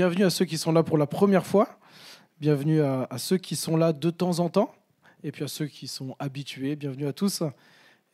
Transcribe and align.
bienvenue 0.00 0.24
à 0.24 0.30
ceux 0.30 0.46
qui 0.46 0.56
sont 0.56 0.72
là 0.72 0.82
pour 0.82 0.96
la 0.96 1.06
première 1.06 1.44
fois, 1.44 1.78
bienvenue 2.40 2.80
à, 2.80 3.06
ceux 3.18 3.36
qui 3.36 3.54
sont 3.54 3.76
là 3.76 3.92
de 3.92 4.08
temps 4.08 4.38
en 4.38 4.48
temps, 4.48 4.74
et 5.22 5.30
puis 5.30 5.44
à 5.44 5.46
ceux 5.46 5.66
qui 5.66 5.88
sont 5.88 6.16
habitués, 6.18 6.74
bienvenue 6.74 7.06
à 7.06 7.12
tous. 7.12 7.42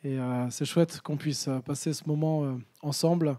Et 0.03 0.19
euh, 0.19 0.51
c'est 0.51 0.65
chouette 0.65 1.01
qu'on 1.01 1.17
puisse 1.17 1.49
passer 1.65 1.93
ce 1.93 2.03
moment 2.09 2.45
euh, 2.45 2.55
ensemble. 2.83 3.39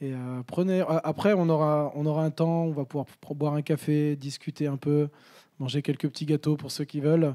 Et 0.00 0.14
euh, 0.14 0.42
prenez, 0.46 0.82
après, 1.04 1.34
on 1.34 1.50
aura, 1.50 1.92
on 1.94 2.06
aura 2.06 2.24
un 2.24 2.30
temps, 2.30 2.64
on 2.64 2.72
va 2.72 2.86
pouvoir 2.86 3.04
boire 3.34 3.52
un 3.52 3.60
café, 3.60 4.16
discuter 4.16 4.68
un 4.68 4.78
peu, 4.78 5.10
manger 5.58 5.82
quelques 5.82 6.08
petits 6.08 6.24
gâteaux 6.24 6.56
pour 6.56 6.70
ceux 6.70 6.86
qui 6.86 7.00
veulent. 7.00 7.34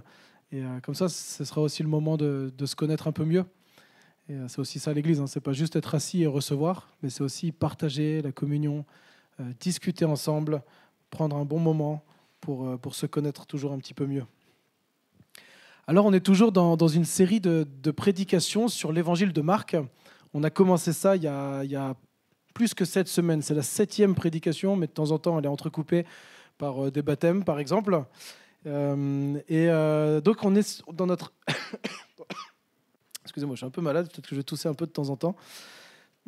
Et 0.52 0.63
comme 0.81 0.95
ça, 0.95 1.08
ce 1.08 1.45
sera 1.45 1.62
aussi 1.62 1.84
le 1.84 1.89
moment 1.89 2.17
de, 2.17 2.52
se 2.66 2.76
connaître 2.76 3.08
un 3.08 3.12
peu 3.12 3.26
mieux. 3.26 3.45
Et 4.27 4.34
c'est 4.48 4.58
aussi 4.58 4.80
ça 4.80 4.91
l'Église, 4.91 5.20
hein. 5.20 5.27
c'est 5.27 5.39
pas 5.39 5.53
juste 5.53 5.76
être 5.76 5.94
assis 5.94 6.23
et 6.23 6.26
recevoir, 6.26 6.89
mais 7.03 7.12
c'est 7.12 7.21
aussi 7.21 7.52
partager 7.52 8.23
la 8.23 8.31
communion, 8.31 8.80
euh, 8.80 9.10
discuter 9.59 10.05
ensemble, 10.05 10.62
prendre 11.09 11.35
un 11.35 11.45
bon 11.45 11.59
moment 11.59 12.03
pour, 12.41 12.67
euh, 12.67 12.77
pour 12.77 12.95
se 12.95 13.05
connaître 13.05 13.45
toujours 13.45 13.71
un 13.71 13.77
petit 13.77 13.94
peu 13.94 14.07
mieux. 14.07 14.26
Alors 15.88 16.05
on 16.05 16.13
est 16.13 16.26
toujours 16.26 16.52
dans, 16.52 16.76
dans 16.76 16.88
une 16.88 17.05
série 17.05 17.40
de, 17.40 17.67
de, 17.84 17.91
prédications 17.91 18.67
sur 18.67 18.91
l'évangile 18.91 19.34
de 19.34 19.41
Marc. 19.41 19.77
On 20.34 20.44
a 20.44 20.49
commencé 20.49 20.94
ça 20.94 21.16
il 21.16 21.23
y 21.23 21.27
a, 21.27 21.63
il 21.63 21.71
y 21.71 21.76
a 21.76 21.95
plus 22.54 22.73
que 22.73 22.85
sept 22.85 23.07
semaines. 23.07 23.41
C'est 23.41 23.54
la 23.54 23.62
septième 23.62 24.16
prédication, 24.16 24.76
mais 24.76 24.88
de 24.88 24.91
temps 24.91 25.12
en 25.12 25.20
temps 25.20 25.38
elle 25.38 25.45
est 25.45 25.49
entrecoupée 25.49 26.05
par 26.57 26.85
euh, 26.85 26.91
des 26.91 27.02
baptêmes 27.02 27.43
par 27.43 27.59
exemple. 27.59 28.04
et 28.66 29.68
donc 30.23 30.43
on 30.43 30.55
est 30.55 30.84
dans 30.93 31.07
notre... 31.07 31.34
Excusez-moi, 33.23 33.55
je 33.55 33.59
suis 33.59 33.66
un 33.66 33.71
peu 33.71 33.82
malade, 33.82 34.09
peut-être 34.12 34.27
que 34.27 34.35
je 34.35 34.40
vais 34.40 34.43
tousser 34.43 34.68
un 34.68 34.74
peu 34.74 34.85
de 34.85 34.91
temps 34.91 35.09
en 35.09 35.15
temps. 35.15 35.35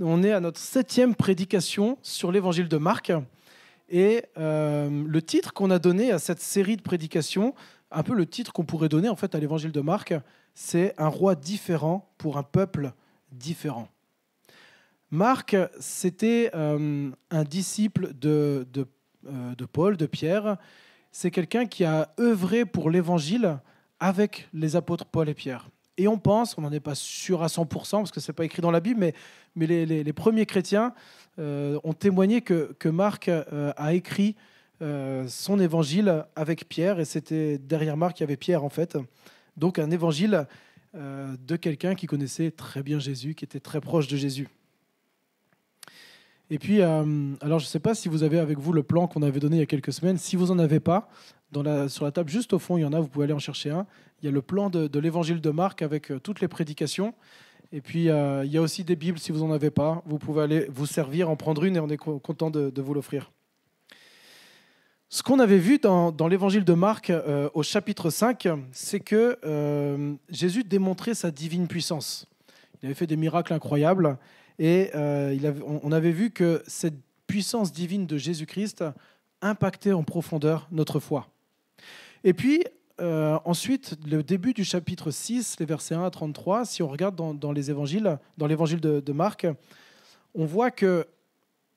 On 0.02 0.24
est 0.24 0.32
à 0.32 0.40
notre 0.40 0.60
septième 0.60 1.14
prédication 1.14 2.00
sur 2.02 2.32
l'évangile 2.32 2.68
de 2.68 2.78
Marc. 2.78 3.12
Et 3.90 4.24
euh, 4.38 5.04
le 5.06 5.22
titre 5.22 5.54
qu'on 5.54 5.70
a 5.70 5.78
donné 5.78 6.12
à 6.12 6.18
cette 6.18 6.40
série 6.40 6.78
de 6.78 6.82
prédications, 6.82 7.54
un 7.92 8.02
peu 8.02 8.16
le 8.16 8.26
titre 8.26 8.52
qu'on 8.54 8.66
pourrait 8.66 8.90
donner 8.90 9.08
en 9.08 9.16
fait 9.16 9.36
à 9.36 9.40
l'évangile 9.40 9.72
de 9.72 9.82
Marc, 9.82 10.16
c'est 10.56 10.96
Un 10.98 11.10
roi 11.10 11.36
différent 11.36 12.12
pour 12.18 12.38
un 12.38 12.44
peuple 12.44 12.92
différent. 13.32 13.88
Marc, 15.12 15.56
c'était 15.80 16.50
euh, 16.56 17.12
un 17.30 17.44
disciple 17.44 18.14
euh, 18.26 18.66
de, 18.66 19.66
Paul, 19.66 19.96
de 19.96 20.08
Pierre. 20.08 20.58
C'est 21.12 21.30
quelqu'un 21.30 21.68
qui 21.68 21.84
a 21.86 22.12
œuvré 22.20 22.66
pour 22.66 22.90
l'évangile 22.90 23.60
avec 24.00 24.50
les 24.54 24.76
apôtres 24.76 25.06
Paul 25.06 25.30
et 25.30 25.36
Pierre. 25.36 25.70
Et 25.98 26.08
on 26.08 26.18
pense, 26.18 26.58
on 26.58 26.62
n'en 26.62 26.72
est 26.72 26.80
pas 26.80 26.96
sûr 26.96 27.44
à 27.44 27.48
100%, 27.48 27.68
parce 27.98 28.12
que 28.12 28.20
ce 28.20 28.32
n'est 28.32 28.36
pas 28.36 28.46
écrit 28.46 28.62
dans 28.62 28.72
la 28.72 28.80
Bible, 28.80 29.00
mais, 29.00 29.14
mais 29.56 29.68
les, 29.68 30.14
premiers 30.14 30.46
chrétiens 30.46 30.94
euh, 31.38 31.80
ont 31.84 31.94
témoigné 31.94 32.42
que, 32.42 32.76
que 32.80 32.90
Marc 32.90 33.28
euh, 33.28 33.72
a 33.78 33.94
écrit 33.94 34.36
euh, 34.82 35.28
son 35.28 35.60
évangile 35.60 36.26
avec 36.36 36.68
Pierre, 36.68 37.00
et 37.00 37.06
c'était 37.06 37.60
derrière 37.60 37.96
Marc, 37.96 38.20
il 38.20 38.24
y 38.24 38.26
avait 38.26 38.38
Pierre 38.38 38.64
en 38.64 38.70
fait. 38.70 38.98
Donc 39.56 39.78
un 39.80 39.92
évangile 39.92 40.48
de 40.96 41.56
quelqu'un 41.56 41.96
qui 41.96 42.06
connaissait 42.06 42.52
très 42.52 42.84
bien 42.84 43.00
Jésus, 43.00 43.34
qui 43.34 43.46
était 43.46 43.60
très 43.60 43.82
proche 43.82 44.08
de 44.08 44.16
Jésus. 44.16 44.48
Et 46.52 46.60
puis, 46.60 46.84
alors 46.84 47.58
je 47.58 47.66
ne 47.66 47.70
sais 47.70 47.80
pas 47.80 47.96
si 47.96 48.10
vous 48.10 48.22
avez 48.22 48.38
avec 48.38 48.60
vous 48.60 48.74
le 48.74 48.84
plan 48.84 49.08
qu'on 49.08 49.24
avait 49.24 49.40
donné 49.40 49.56
il 49.56 49.60
y 49.60 49.64
a 49.64 49.66
quelques 49.66 49.92
semaines. 49.92 50.20
Si 50.20 50.36
vous 50.36 50.48
n'en 50.48 50.60
avez 50.60 50.80
pas, 50.80 51.10
sur 51.90 52.06
la 52.06 52.12
table 52.12 52.30
juste 52.30 52.54
au 52.54 52.60
fond, 52.60 52.78
il 52.78 52.82
y 52.82 52.86
en 52.86 52.94
a, 52.94 53.00
vous 53.00 53.08
pouvez 53.08 53.26
aller 53.26 53.34
en 53.34 53.40
chercher 53.40 53.70
un. 53.70 53.86
Il 54.22 54.26
y 54.26 54.30
a 54.30 54.32
le 54.32 54.42
plan 54.42 54.70
de, 54.70 55.00
l'évangile 55.00 55.42
de 55.42 55.50
Marc 55.50 55.82
avec 55.82 56.12
euh, 56.12 56.20
toutes 56.20 56.42
les 56.42 56.48
prédications. 56.48 57.14
Et 57.72 57.82
puis, 57.82 58.10
euh, 58.10 58.46
il 58.46 58.52
y 58.52 58.58
a 58.58 58.62
aussi 58.62 58.84
des 58.84 58.96
Bibles, 58.96 59.20
si 59.20 59.32
vous 59.32 59.40
n'en 59.40 59.52
avez 59.52 59.72
pas. 59.72 60.02
Vous 60.06 60.18
pouvez 60.18 60.44
aller 60.44 60.68
vous 60.72 60.86
servir, 60.86 61.30
en 61.30 61.36
prendre 61.36 61.64
une, 61.64 61.76
et 61.76 61.80
on 61.80 61.90
est 61.90 61.98
content 61.98 62.50
de, 62.50 62.72
vous 62.82 62.94
l'offrir. 62.94 63.32
Ce 65.10 65.22
qu'on 65.24 65.40
avait 65.40 65.58
vu 65.58 65.80
dans, 65.80 66.28
l'évangile 66.28 66.64
de 66.64 66.74
Marc 66.74 67.10
euh, 67.10 67.50
au 67.54 67.64
chapitre 67.64 68.10
5, 68.10 68.48
c'est 68.72 69.00
que 69.00 69.38
Jésus 70.30 70.64
démontrait 70.64 71.14
sa 71.16 71.32
divine 71.32 71.68
puissance. 71.68 72.28
Il 72.82 72.86
avait 72.86 72.96
fait 72.96 73.08
des 73.08 73.18
miracles 73.18 73.54
incroyables. 73.54 74.18
Et 74.60 74.92
on 74.94 75.92
avait 75.92 76.12
vu 76.12 76.30
que 76.30 76.62
cette 76.68 77.00
puissance 77.28 77.74
divine 77.74 78.06
de 78.06 78.18
Jésus-Christ 78.18 78.84
impactait 79.42 79.94
en 79.94 80.04
profondeur 80.04 80.68
notre 80.72 81.00
foi. 81.00 81.33
Et 82.24 82.34
puis, 82.34 82.64
euh, 83.02 83.38
ensuite, 83.46 83.98
le 84.06 84.24
début 84.24 84.54
du 84.54 84.64
chapitre 84.64 85.12
6, 85.12 85.58
les 85.60 85.66
versets 85.66 85.96
1 85.96 86.04
à 86.04 86.10
33, 86.10 86.66
si 86.66 86.84
on 86.84 86.88
regarde 86.88 87.16
dans, 87.16 87.52
les 87.52 87.70
évangiles, 87.70 88.18
dans 88.38 88.48
l'évangile 88.48 88.80
de, 88.80 89.12
Marc, 89.12 89.48
on 90.36 90.46
voit 90.46 90.72
que 90.72 91.08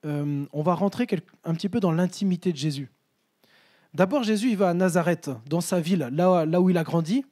euh, 0.05 0.45
on 0.53 0.61
va 0.61 0.75
rentrer 0.75 1.07
un 1.43 1.53
petit 1.53 1.69
peu 1.69 1.79
dans 1.79 1.91
l'intimité 1.91 2.51
de 2.51 2.57
Jésus. 2.57 2.89
D'abord, 3.93 4.23
Jésus, 4.23 4.51
il 4.51 4.57
va 4.57 4.69
à 4.69 4.73
Nazareth, 4.73 5.31
dans 5.47 5.61
sa 5.61 5.79
ville, 5.79 6.09
là, 6.11 6.45
là 6.45 6.61
où 6.61 6.69
il 6.69 6.77
a 6.77 6.83
grandi, 6.83 7.25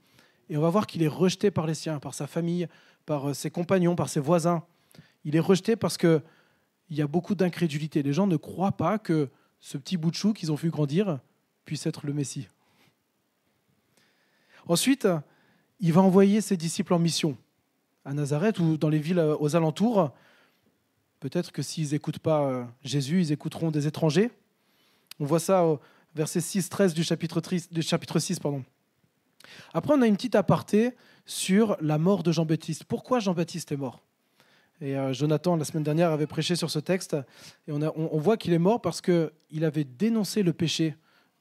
et 0.49 0.57
on 0.57 0.61
va 0.61 0.69
voir 0.69 0.87
qu'il 0.87 1.03
est 1.03 1.07
rejeté 1.07 1.51
par 1.51 1.67
les 1.67 1.73
siens, 1.73 1.99
par 1.99 2.13
sa 2.13 2.27
famille, 2.27 2.67
par 3.05 3.29
euh, 3.29 3.33
ses 3.33 3.51
compagnons, 3.51 3.95
par 3.95 4.09
ses 4.09 4.19
voisins. 4.19 4.63
Il 5.23 5.35
est 5.35 5.39
rejeté 5.41 5.75
parce 5.75 5.97
qu'il 5.97 6.21
y 6.89 7.01
a 7.01 7.07
beaucoup 7.07 7.35
d'incrédulité. 7.35 8.03
Les 8.03 8.13
gens 8.13 8.27
ne 8.27 8.37
croient 8.37 8.71
pas 8.71 8.99
que 8.99 9.29
ce 9.59 9.77
petit 9.77 9.97
bout 9.97 10.11
de 10.11 10.15
chou 10.15 10.33
qu'ils 10.33 10.51
ont 10.51 10.55
vu 10.55 10.69
grandir 10.69 11.19
puisse 11.65 11.85
être 11.87 12.05
le 12.05 12.13
Messie. 12.13 12.47
Ensuite, 14.67 15.07
il 15.79 15.93
va 15.93 16.01
envoyer 16.01 16.41
ses 16.41 16.57
disciples 16.57 16.93
en 16.93 16.99
mission 16.99 17.37
à 18.03 18.13
Nazareth 18.13 18.59
ou 18.59 18.77
dans 18.77 18.89
les 18.89 18.99
villes 18.99 19.19
euh, 19.19 19.35
aux 19.39 19.55
alentours. 19.55 20.11
Peut-être 21.19 21.51
que 21.51 21.61
s'ils 21.61 21.91
n'écoutent 21.91 22.19
pas 22.19 22.43
euh, 22.43 22.63
Jésus, 22.83 23.21
ils 23.21 23.31
écouteront 23.31 23.71
des 23.71 23.87
étrangers. 23.87 24.31
On 25.19 25.25
voit 25.25 25.39
ça 25.39 25.65
au 25.65 25.79
verset 26.13 26.39
6-13 26.39 26.93
du 26.93 27.03
chapitre, 27.03 27.41
du 27.71 27.81
chapitre 27.81 28.19
6. 28.19 28.39
Pardon. 28.39 28.63
Après, 29.73 29.93
on 29.93 30.01
a 30.01 30.07
une 30.07 30.15
petite 30.15 30.35
aparté 30.35 30.95
sur 31.25 31.77
la 31.81 31.97
mort 31.97 32.23
de 32.23 32.31
Jean-Baptiste. 32.31 32.83
Pourquoi 32.83 33.19
Jean-Baptiste 33.19 33.71
est 33.71 33.77
mort? 33.77 34.01
Et 34.81 34.97
euh, 34.97 35.13
Jonathan, 35.13 35.55
la 35.55 35.65
semaine 35.65 35.83
dernière, 35.83 36.11
avait 36.11 36.27
prêché 36.27 36.55
sur 36.55 36.69
ce 36.69 36.79
texte. 36.79 37.15
Et 37.67 37.71
on 37.71 38.17
voit 38.17 38.37
qu'il 38.37 38.53
est 38.53 38.59
mort 38.59 38.81
parce 38.81 39.01
qu'il 39.01 39.63
avait 39.63 39.83
dénoncé 39.83 40.43
le 40.43 40.53
péché 40.53 40.95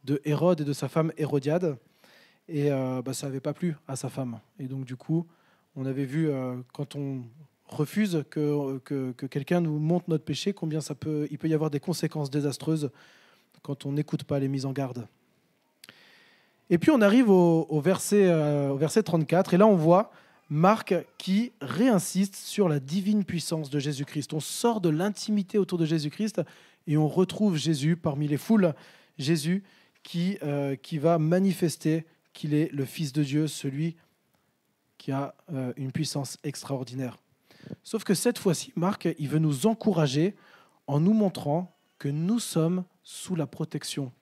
de 0.04 0.20
Hérode 0.24 0.60
et 0.60 0.64
de 0.64 0.72
sa 0.72 0.88
femme 0.88 1.12
Hérodiade. 1.16 1.76
Et 2.48 2.70
euh, 2.70 3.02
bah, 3.02 3.14
ça 3.14 3.26
n'avait 3.26 3.40
pas 3.40 3.54
plu 3.54 3.76
à 3.88 3.96
sa 3.96 4.08
femme. 4.08 4.40
Et 4.58 4.66
donc, 4.66 4.84
du 4.84 4.96
coup, 4.96 5.26
on 5.76 5.86
avait 5.86 6.04
vu, 6.04 6.28
euh, 6.28 6.56
quand 6.72 6.94
on 6.94 7.22
refuse 7.66 8.24
que, 8.30 8.78
que, 8.78 9.26
quelqu'un 9.26 9.60
nous 9.60 9.78
montre 9.78 10.04
notre 10.08 10.24
péché, 10.24 10.52
combien 10.52 10.80
ça 10.80 10.94
peut, 10.94 11.26
il 11.30 11.38
peut 11.38 11.48
y 11.48 11.54
avoir 11.54 11.70
des 11.70 11.80
conséquences 11.80 12.30
désastreuses 12.30 12.90
quand 13.62 13.86
on 13.86 13.92
n'écoute 13.92 14.24
pas 14.24 14.38
les 14.38 14.48
mises 14.48 14.66
en 14.66 14.72
garde. 14.72 15.08
Et 16.70 16.78
puis 16.78 16.90
on 16.90 17.00
arrive 17.00 17.30
au, 17.30 17.80
verset, 17.80 18.26
euh, 18.26 18.70
au 18.70 18.76
verset 18.76 19.02
34, 19.02 19.54
et 19.54 19.56
là 19.56 19.66
on 19.66 19.74
voit 19.74 20.10
Marc 20.50 20.94
qui 21.18 21.52
réinsiste 21.60 22.36
sur 22.36 22.68
la 22.68 22.80
divine 22.80 23.24
puissance 23.24 23.70
de 23.70 23.78
Jésus-Christ. 23.78 24.34
On 24.34 24.40
sort 24.40 24.80
de 24.80 24.90
l'intimité 24.90 25.58
autour 25.58 25.78
de 25.78 25.86
Jésus-Christ 25.86 26.42
et 26.86 26.96
on 26.96 27.08
retrouve 27.08 27.56
Jésus 27.56 27.96
parmi 27.96 28.28
les 28.28 28.36
foules, 28.36 28.74
Jésus 29.18 29.62
qui, 30.02 30.38
qui 30.82 30.98
va 30.98 31.18
manifester 31.18 32.04
qu'il 32.34 32.52
est 32.52 32.70
le 32.72 32.84
Fils 32.84 33.12
de 33.14 33.22
Dieu, 33.22 33.46
celui 33.46 33.96
qui 34.98 35.12
a 35.12 35.34
euh, 35.52 35.72
une 35.76 35.92
puissance 35.92 36.36
extraordinaire. 36.44 37.16
Sauf 37.82 38.04
que 38.04 38.12
cette 38.12 38.38
fois-ci, 38.38 38.72
Marc, 38.76 39.08
il 39.18 39.28
veut 39.28 39.38
nous 39.38 39.66
encourager 39.66 40.34
en 40.86 41.00
nous 41.00 41.14
montrant 41.14 41.74
que 41.98 42.08
nous 42.08 42.38
sommes 42.38 42.84
sous 43.02 43.36
la 43.36 43.46
protection 43.46 44.12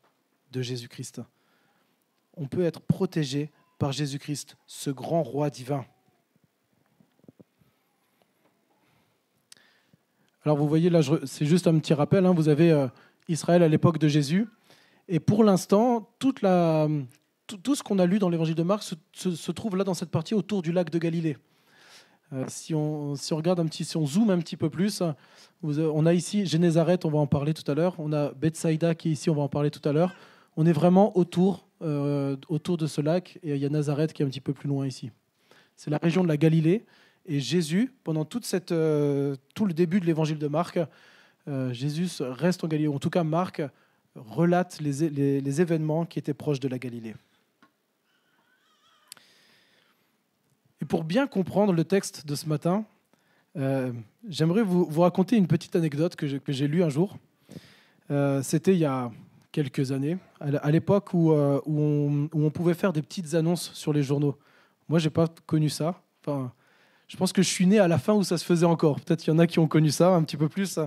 de 0.53 0.63
Jésus-Christ. 0.63 1.21
On 2.35 2.47
peut 2.47 2.63
être 2.63 2.81
protégé 2.81 3.51
par 3.79 3.91
Jésus-Christ, 3.91 4.57
ce 4.67 4.91
grand 4.91 5.23
roi 5.23 5.51
divin. 5.51 5.85
Alors 10.45 10.57
vous 10.57 10.69
voyez 10.69 10.91
là, 10.91 11.01
c'est 11.25 11.47
juste 11.47 11.67
un 11.67 11.79
petit 11.79 11.95
rappel, 11.95 12.27
hein, 12.27 12.33
vous 12.33 12.49
avez 12.49 12.71
euh, 12.71 12.89
Israël 13.29 13.63
à 13.63 13.69
l'époque 13.69 13.99
de 13.99 14.09
Jésus, 14.09 14.49
et 15.09 15.21
pour 15.21 15.45
l'instant, 15.45 16.11
toute 16.19 16.43
la, 16.43 16.89
tout, 17.57 17.75
ce 17.75 17.83
qu'on 17.83 17.99
a 17.99 18.07
lu 18.07 18.19
dans 18.19 18.29
l'évangile 18.29 18.55
de 18.55 18.63
Marc 18.63 18.83
se, 18.83 19.53
trouve 19.53 19.77
là 19.77 19.85
dans 19.85 19.95
cette 19.95 20.11
partie 20.11 20.35
autour 20.35 20.63
du 20.63 20.73
lac 20.73 20.91
de 20.91 20.99
Galilée. 20.99 21.37
Euh, 22.33 22.45
si, 22.49 22.75
on, 22.75 23.15
regarde 23.31 23.61
un 23.61 23.67
petit, 23.67 23.85
si 23.85 23.97
on 23.97 24.07
zoome 24.07 24.31
un 24.31 24.39
petit 24.39 24.57
peu 24.57 24.71
plus, 24.71 25.03
on 25.63 26.07
a 26.07 26.15
ici 26.15 26.47
Génézareth, 26.47 27.05
on 27.05 27.11
va 27.11 27.19
en 27.19 27.27
parler 27.27 27.53
tout 27.55 27.69
à 27.71 27.75
l'heure. 27.75 27.95
On 27.99 28.13
a 28.13 28.33
Bethsaïda 28.33 28.95
qui 28.95 29.11
est 29.11 29.13
ici, 29.13 29.31
on 29.31 29.35
va 29.35 29.43
en 29.43 29.49
parler 29.49 29.71
tout 29.71 29.87
à 29.87 29.93
l'heure. 29.93 30.15
On 30.57 30.67
est 30.67 30.73
vraiment 30.73 31.17
autour, 31.17 31.67
euh, 31.83 32.37
autour 32.49 32.77
de 32.77 32.87
ce 32.87 33.01
lac 33.01 33.39
et 33.43 33.55
il 33.55 33.59
y 33.59 33.67
a 33.67 33.69
Nazareth 33.69 34.13
qui 34.13 34.23
est 34.23 34.27
un 34.27 34.29
petit 34.29 34.41
peu 34.41 34.53
plus 34.53 34.69
loin 34.69 34.87
ici. 34.87 35.11
C'est 35.77 35.91
la 35.91 35.99
région 35.99 36.23
de 36.23 36.29
la 36.29 36.37
Galilée. 36.37 36.85
Et 37.25 37.39
Jésus, 37.39 37.93
pendant 38.03 38.27
euh, 38.73 39.37
tout 39.55 39.65
le 39.65 39.75
début 39.75 40.01
de 40.01 40.07
l'évangile 40.07 40.39
de 40.39 40.49
Marc, 40.49 40.79
Jésus 41.71 42.09
reste 42.21 42.65
en 42.65 42.69
Galilée. 42.69 42.89
En 42.89 42.99
tout 42.99 43.11
cas, 43.11 43.25
Marc 43.25 43.63
relate 44.15 44.81
les 44.81 45.61
événements 45.61 46.05
qui 46.05 46.19
étaient 46.19 46.35
proches 46.35 46.61
de 46.61 46.69
la 46.69 46.79
Galilée. 46.79 47.15
Et 50.83 50.85
pour 50.85 51.05
bien 51.05 51.29
comprendre 51.29 51.73
le 51.73 51.85
texte 51.85 52.27
de 52.27 52.35
ce 52.35 52.49
matin, 52.49 52.85
euh, 53.57 53.93
j'aimerais 54.29 54.65
vous, 54.65 55.01
raconter 55.01 55.37
une 55.37 55.47
petite 55.47 55.77
anecdote 55.77 56.17
que 56.17 56.27
j'ai 56.53 56.67
lue 56.67 56.83
un 56.83 56.89
jour. 56.89 57.19
Euh, 58.11 58.43
c'était 58.43 58.73
il 58.73 58.81
y 58.81 58.85
a 58.85 59.13
quelques 59.53 59.93
années, 59.93 60.19
à 60.41 60.73
l'époque 60.73 61.15
où, 61.15 61.31
euh, 61.31 61.61
où, 61.67 62.29
on, 62.35 62.51
pouvait 62.51 62.75
faire 62.75 62.93
des 62.93 63.01
petites 63.01 63.35
annonces 63.35 63.71
sur 63.75 63.93
les 63.93 64.03
journaux. 64.03 64.37
Moi, 64.89 64.99
j'ai 64.99 65.11
pas 65.11 65.29
connu 65.47 65.69
ça. 65.69 66.03
Enfin, 66.21 66.53
je 67.07 67.17
pense 67.17 67.33
que 67.33 67.43
je 67.43 67.49
suis 67.49 67.67
né 67.69 67.79
à 67.79 67.87
la 67.87 67.99
fin 67.99 68.15
où 68.15 68.25
ça 68.25 68.37
se 68.37 68.45
faisait 68.45 68.67
encore. 68.67 68.99
Peut-être 69.01 69.21
qu'il 69.21 69.33
y 69.33 69.37
en 69.37 69.39
a 69.39 69.47
qui 69.47 69.61
ont 69.61 69.69
connu 69.69 69.93
ça 69.93 70.09
un 70.17 70.25
petit 70.25 70.37
peu 70.37 70.49
plus. 70.49 70.81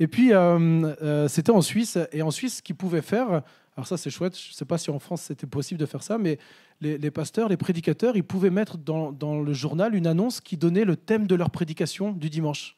Et 0.00 0.08
puis, 0.08 0.32
euh, 0.32 0.94
euh, 1.02 1.28
c'était 1.28 1.52
en 1.52 1.62
Suisse. 1.62 1.98
Et 2.12 2.22
en 2.22 2.30
Suisse, 2.30 2.56
ce 2.56 2.62
qu'ils 2.62 2.76
pouvaient 2.76 3.02
faire, 3.02 3.42
alors 3.76 3.86
ça 3.86 3.96
c'est 3.96 4.10
chouette, 4.10 4.38
je 4.38 4.50
ne 4.50 4.54
sais 4.54 4.64
pas 4.64 4.78
si 4.78 4.90
en 4.90 4.98
France 4.98 5.22
c'était 5.22 5.46
possible 5.46 5.80
de 5.80 5.86
faire 5.86 6.02
ça, 6.02 6.18
mais 6.18 6.38
les, 6.80 7.10
pasteurs, 7.10 7.48
les 7.48 7.56
prédicateurs, 7.56 8.16
ils 8.16 8.24
pouvaient 8.24 8.50
mettre 8.50 8.76
dans, 8.76 9.10
le 9.40 9.52
journal 9.52 9.94
une 9.94 10.06
annonce 10.06 10.40
qui 10.40 10.56
donnait 10.56 10.84
le 10.84 10.96
thème 10.96 11.26
de 11.26 11.34
leur 11.34 11.50
prédication 11.50 12.12
du 12.12 12.28
dimanche. 12.28 12.76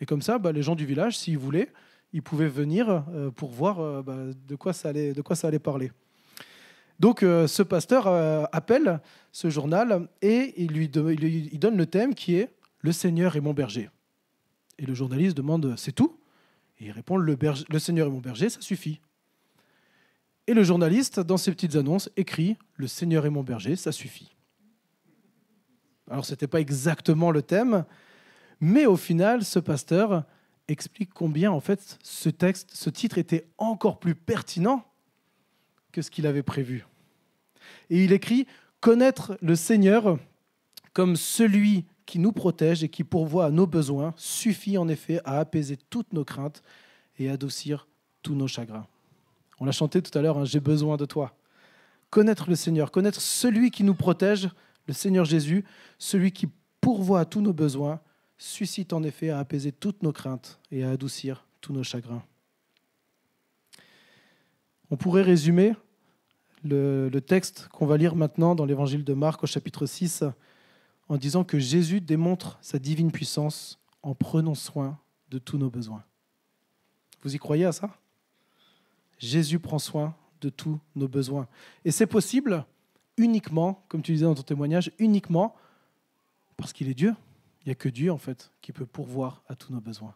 Et 0.00 0.06
comme 0.06 0.22
ça, 0.22 0.38
bah, 0.38 0.52
les 0.52 0.62
gens 0.62 0.76
du 0.76 0.86
village, 0.86 1.18
s'ils 1.18 1.38
voulaient, 1.38 1.72
ils 2.12 2.22
pouvaient 2.22 2.48
venir 2.48 3.04
euh, 3.12 3.30
pour 3.30 3.50
voir 3.50 4.02
bah, 4.02 4.16
de, 4.46 4.54
quoi 4.54 4.72
ça 4.72 4.90
allait, 4.90 5.12
de 5.12 5.22
quoi 5.22 5.36
ça 5.36 5.48
allait 5.48 5.58
parler. 5.58 5.90
Donc 7.00 7.20
ce 7.20 7.62
pasteur 7.62 8.08
appelle 8.52 9.00
ce 9.30 9.50
journal 9.50 10.08
et 10.20 10.52
il 10.56 10.72
lui, 10.72 10.90
il 11.52 11.58
donne 11.60 11.76
le 11.76 11.86
thème 11.86 12.12
qui 12.12 12.34
est 12.34 12.50
Le 12.80 12.90
Seigneur 12.90 13.36
est 13.36 13.40
mon 13.40 13.54
berger. 13.54 13.88
Et 14.80 14.86
le 14.86 14.94
journaliste 14.94 15.36
demande 15.36 15.74
C'est 15.76 15.92
tout? 15.92 16.17
Et 16.80 16.86
il 16.86 16.90
répond 16.90 17.16
le, 17.16 17.36
Seigneur 17.78 18.06
est 18.06 18.10
mon 18.10 18.20
berger, 18.20 18.48
ça 18.48 18.60
suffit. 18.60 19.00
Et 20.46 20.54
le 20.54 20.62
journaliste, 20.62 21.20
dans 21.20 21.36
ses 21.36 21.50
petites 21.50 21.76
annonces, 21.76 22.08
écrit 22.16 22.56
Le 22.76 22.86
Seigneur 22.86 23.26
est 23.26 23.30
mon 23.30 23.42
berger, 23.42 23.76
ça 23.76 23.92
suffit. 23.92 24.34
Alors 26.10 26.24
ce 26.24 26.32
n'était 26.32 26.46
pas 26.46 26.60
exactement 26.60 27.30
le 27.30 27.42
thème, 27.42 27.84
mais 28.60 28.86
au 28.86 28.96
final, 28.96 29.44
ce 29.44 29.58
pasteur 29.58 30.24
explique 30.68 31.12
combien 31.12 31.50
en 31.50 31.60
fait 31.60 31.98
ce 32.02 32.28
texte, 32.28 32.70
ce 32.74 32.90
titre 32.90 33.18
était 33.18 33.48
encore 33.58 33.98
plus 33.98 34.14
pertinent 34.14 34.84
que 35.92 36.02
ce 36.02 36.10
qu'il 36.10 36.26
avait 36.26 36.42
prévu. 36.42 36.86
Et 37.90 38.04
il 38.04 38.12
écrit 38.12 38.46
Connaître 38.80 39.36
le 39.42 39.56
Seigneur 39.56 40.18
comme 40.92 41.16
celui 41.16 41.84
qui 42.08 42.18
nous 42.18 42.32
protège 42.32 42.82
et 42.82 42.88
qui 42.88 43.04
pourvoit 43.04 43.44
à 43.44 43.50
nos 43.50 43.66
besoins 43.66 44.14
suffit 44.16 44.78
en 44.78 44.88
effet 44.88 45.20
à 45.26 45.40
apaiser 45.40 45.76
toutes 45.90 46.14
nos 46.14 46.24
craintes 46.24 46.62
et 47.18 47.28
adoucir 47.28 47.86
tous 48.22 48.34
nos 48.34 48.48
chagrins. 48.48 48.86
On 49.60 49.66
l'a 49.66 49.72
chanté 49.72 50.00
tout 50.00 50.16
à 50.16 50.22
l'heure, 50.22 50.38
hein, 50.38 50.46
J'ai 50.46 50.58
besoin 50.58 50.96
de 50.96 51.04
toi. 51.04 51.36
Connaître 52.08 52.48
le 52.48 52.56
Seigneur, 52.56 52.90
connaître 52.90 53.20
celui 53.20 53.70
qui 53.70 53.84
nous 53.84 53.94
protège, 53.94 54.48
le 54.86 54.94
Seigneur 54.94 55.26
Jésus, 55.26 55.66
celui 55.98 56.32
qui 56.32 56.48
pourvoit 56.80 57.20
à 57.20 57.24
tous 57.26 57.42
nos 57.42 57.52
besoins, 57.52 58.00
suscite 58.38 58.94
en 58.94 59.02
effet 59.02 59.28
à 59.28 59.38
apaiser 59.38 59.70
toutes 59.70 60.02
nos 60.02 60.12
craintes 60.12 60.60
et 60.70 60.84
à 60.84 60.90
adoucir 60.92 61.46
tous 61.60 61.74
nos 61.74 61.82
chagrins. 61.82 62.22
On 64.90 64.96
pourrait 64.96 65.20
résumer 65.20 65.74
le, 66.64 67.10
texte 67.18 67.68
qu'on 67.70 67.84
va 67.84 67.98
lire 67.98 68.16
maintenant 68.16 68.54
dans 68.54 68.64
l'évangile 68.64 69.04
de 69.04 69.12
Marc 69.12 69.44
au 69.44 69.46
chapitre 69.46 69.84
6 69.84 70.24
en 71.08 71.16
disant 71.16 71.44
que 71.44 71.58
Jésus 71.58 72.00
démontre 72.00 72.58
sa 72.60 72.78
divine 72.78 73.10
puissance 73.12 73.78
en 74.02 74.14
prenant 74.14 74.54
soin 74.54 74.98
de 75.30 75.38
tous 75.38 75.58
nos 75.58 75.70
besoins. 75.70 76.04
Vous 77.22 77.34
y 77.34 77.38
croyez 77.38 77.64
à 77.64 77.72
ça? 77.72 77.96
Jésus 79.18 79.58
prend 79.58 79.78
soin 79.78 80.14
de 80.40 80.48
tous 80.48 80.78
nos 80.94 81.08
besoins. 81.08 81.48
Et 81.84 81.90
c'est 81.90 82.06
possible 82.06 82.64
uniquement, 83.16 83.84
comme 83.88 84.02
tu 84.02 84.12
disais 84.12 84.24
dans 84.24 84.34
ton 84.34 84.42
témoignage, 84.42 84.92
uniquement 84.98 85.54
parce 86.56 86.72
qu'il 86.72 86.88
est 86.88 86.94
Dieu. 86.94 87.14
Il 87.62 87.68
n'y 87.68 87.72
a 87.72 87.74
que 87.74 87.88
Dieu, 87.88 88.12
en 88.12 88.18
fait, 88.18 88.52
qui 88.60 88.72
peut 88.72 88.86
pourvoir 88.86 89.42
à 89.48 89.56
tous 89.56 89.72
nos 89.72 89.80
besoins. 89.80 90.14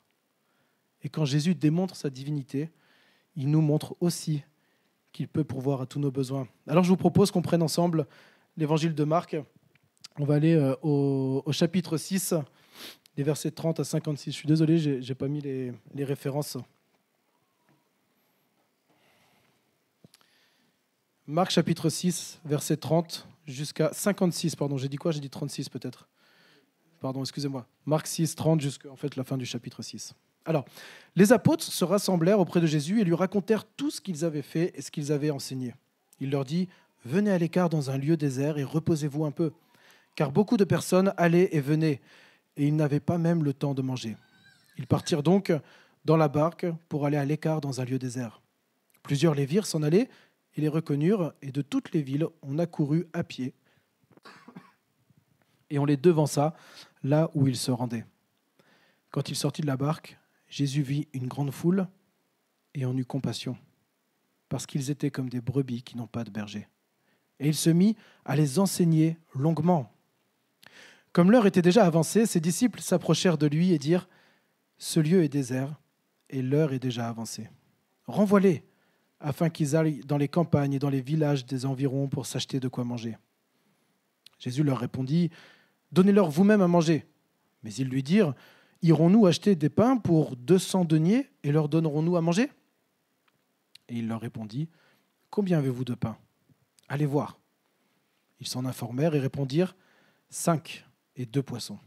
Et 1.02 1.08
quand 1.08 1.24
Jésus 1.24 1.54
démontre 1.54 1.96
sa 1.96 2.10
divinité, 2.10 2.70
il 3.34 3.50
nous 3.50 3.60
montre 3.60 3.96
aussi 4.00 4.42
qu'il 5.12 5.28
peut 5.28 5.44
pourvoir 5.44 5.80
à 5.80 5.86
tous 5.86 5.98
nos 5.98 6.10
besoins. 6.10 6.46
Alors 6.66 6.84
je 6.84 6.88
vous 6.88 6.96
propose 6.96 7.30
qu'on 7.30 7.42
prenne 7.42 7.62
ensemble 7.62 8.06
l'évangile 8.56 8.94
de 8.94 9.04
Marc. 9.04 9.36
On 10.18 10.24
va 10.24 10.34
aller 10.34 10.54
euh, 10.54 10.74
au, 10.82 11.42
chapitre 11.52 11.96
6, 11.96 12.34
les 13.16 13.22
versets 13.22 13.50
30 13.50 13.80
à 13.80 13.84
56. 13.84 14.30
Je 14.30 14.36
suis 14.36 14.48
désolé, 14.48 14.78
je 14.78 14.90
n'ai 15.08 15.14
pas 15.14 15.28
mis 15.28 15.40
les, 15.40 15.72
les 15.94 16.04
références. 16.04 16.58
Marc 21.26 21.50
chapitre 21.50 21.88
6, 21.88 22.40
verset 22.44 22.76
30 22.76 23.26
jusqu'à 23.46 23.90
56. 23.92 24.54
Pardon, 24.56 24.76
j'ai 24.76 24.88
dit 24.88 24.96
quoi? 24.96 25.12
J'ai 25.12 25.20
dit 25.20 25.30
36 25.30 25.70
peut-être. 25.70 26.08
Pardon, 27.00 27.20
excusez-moi. 27.20 27.66
Marc 27.86 28.06
6, 28.06 28.34
30 28.34 28.60
jusqu'à 28.60 28.90
en 28.90 28.96
fait, 28.96 29.16
la 29.16 29.24
fin 29.24 29.38
du 29.38 29.46
chapitre 29.46 29.82
6. 29.82 30.14
Alors, 30.44 30.64
les 31.16 31.32
apôtres 31.32 31.64
se 31.64 31.84
rassemblèrent 31.84 32.40
auprès 32.40 32.60
de 32.60 32.66
Jésus 32.66 33.00
et 33.00 33.04
lui 33.04 33.14
racontèrent 33.14 33.64
tout 33.64 33.90
ce 33.90 34.00
qu'ils 34.00 34.24
avaient 34.24 34.42
fait 34.42 34.72
et 34.74 34.82
ce 34.82 34.90
qu'ils 34.90 35.10
avaient 35.10 35.30
enseigné. 35.30 35.74
Il 36.20 36.30
leur 36.30 36.44
dit 36.44 36.68
Venez 37.04 37.30
à 37.30 37.38
l'écart 37.38 37.68
dans 37.68 37.90
un 37.90 37.96
lieu 37.96 38.16
désert 38.16 38.58
et 38.58 38.64
reposez-vous 38.64 39.24
un 39.24 39.30
peu, 39.30 39.52
car 40.14 40.32
beaucoup 40.32 40.56
de 40.56 40.64
personnes 40.64 41.12
allaient 41.16 41.48
et 41.52 41.60
venaient, 41.60 42.00
et 42.56 42.66
ils 42.66 42.76
n'avaient 42.76 43.00
pas 43.00 43.18
même 43.18 43.44
le 43.44 43.54
temps 43.54 43.74
de 43.74 43.82
manger. 43.82 44.16
Ils 44.78 44.86
partirent 44.86 45.22
donc 45.22 45.52
dans 46.04 46.16
la 46.16 46.28
barque 46.28 46.66
pour 46.88 47.06
aller 47.06 47.16
à 47.16 47.24
l'écart 47.24 47.60
dans 47.60 47.80
un 47.80 47.84
lieu 47.84 47.98
désert. 47.98 48.42
Plusieurs 49.02 49.34
les 49.34 49.46
virent 49.46 49.66
s'en 49.66 49.82
aller 49.82 50.08
et 50.54 50.60
les 50.60 50.68
reconnurent, 50.68 51.32
et 51.40 51.50
de 51.50 51.62
toutes 51.62 51.92
les 51.92 52.02
villes 52.02 52.26
on 52.42 52.58
accourut 52.58 53.06
à 53.12 53.24
pied, 53.24 53.54
et 55.70 55.78
on 55.78 55.84
les 55.86 55.96
devança 55.96 56.54
là 57.02 57.30
où 57.34 57.48
il 57.48 57.56
se 57.56 57.70
rendait. 57.70 58.04
Quand 59.10 59.30
il 59.30 59.36
sortit 59.36 59.62
de 59.62 59.66
la 59.66 59.76
barque, 59.76 60.18
Jésus 60.48 60.82
vit 60.82 61.08
une 61.14 61.28
grande 61.28 61.50
foule 61.50 61.86
et 62.74 62.84
en 62.84 62.96
eut 62.96 63.06
compassion, 63.06 63.56
parce 64.48 64.66
qu'ils 64.66 64.90
étaient 64.90 65.10
comme 65.10 65.30
des 65.30 65.40
brebis 65.40 65.82
qui 65.82 65.96
n'ont 65.96 66.06
pas 66.06 66.24
de 66.24 66.30
berger. 66.30 66.68
Et 67.40 67.48
il 67.48 67.54
se 67.54 67.70
mit 67.70 67.96
à 68.24 68.36
les 68.36 68.58
enseigner 68.58 69.18
longuement. 69.34 69.91
Comme 71.12 71.30
l'heure 71.30 71.46
était 71.46 71.62
déjà 71.62 71.84
avancée, 71.84 72.24
ses 72.24 72.40
disciples 72.40 72.80
s'approchèrent 72.80 73.38
de 73.38 73.46
lui 73.46 73.72
et 73.72 73.78
dirent 73.78 74.08
Ce 74.78 74.98
lieu 74.98 75.22
est 75.22 75.28
désert 75.28 75.74
et 76.30 76.40
l'heure 76.40 76.72
est 76.72 76.78
déjà 76.78 77.08
avancée. 77.08 77.50
Renvoie-les, 78.06 78.64
afin 79.20 79.50
qu'ils 79.50 79.76
aillent 79.76 80.00
dans 80.00 80.16
les 80.16 80.28
campagnes 80.28 80.72
et 80.72 80.78
dans 80.78 80.90
les 80.90 81.02
villages 81.02 81.44
des 81.44 81.66
environs 81.66 82.08
pour 82.08 82.26
s'acheter 82.26 82.60
de 82.60 82.68
quoi 82.68 82.84
manger. 82.84 83.16
Jésus 84.38 84.64
leur 84.64 84.78
répondit 84.78 85.30
Donnez-leur 85.92 86.30
vous-même 86.30 86.62
à 86.62 86.68
manger. 86.68 87.06
Mais 87.62 87.72
ils 87.74 87.88
lui 87.88 88.02
dirent, 88.02 88.34
Irons-nous 88.80 89.26
acheter 89.26 89.54
des 89.54 89.68
pains 89.68 89.98
pour 89.98 90.34
deux 90.34 90.58
cents 90.58 90.84
deniers 90.84 91.30
et 91.44 91.52
leur 91.52 91.68
donnerons-nous 91.68 92.16
à 92.16 92.22
manger? 92.22 92.50
Et 93.88 93.96
il 93.96 94.08
leur 94.08 94.20
répondit, 94.20 94.68
Combien 95.30 95.58
avez-vous 95.58 95.84
de 95.84 95.94
pain 95.94 96.16
Allez 96.88 97.06
voir. 97.06 97.38
Ils 98.40 98.48
s'en 98.48 98.64
informèrent 98.64 99.14
et 99.14 99.20
répondirent, 99.20 99.76
Cinq 100.30 100.86
deux 101.26 101.42
poissons. 101.42 101.78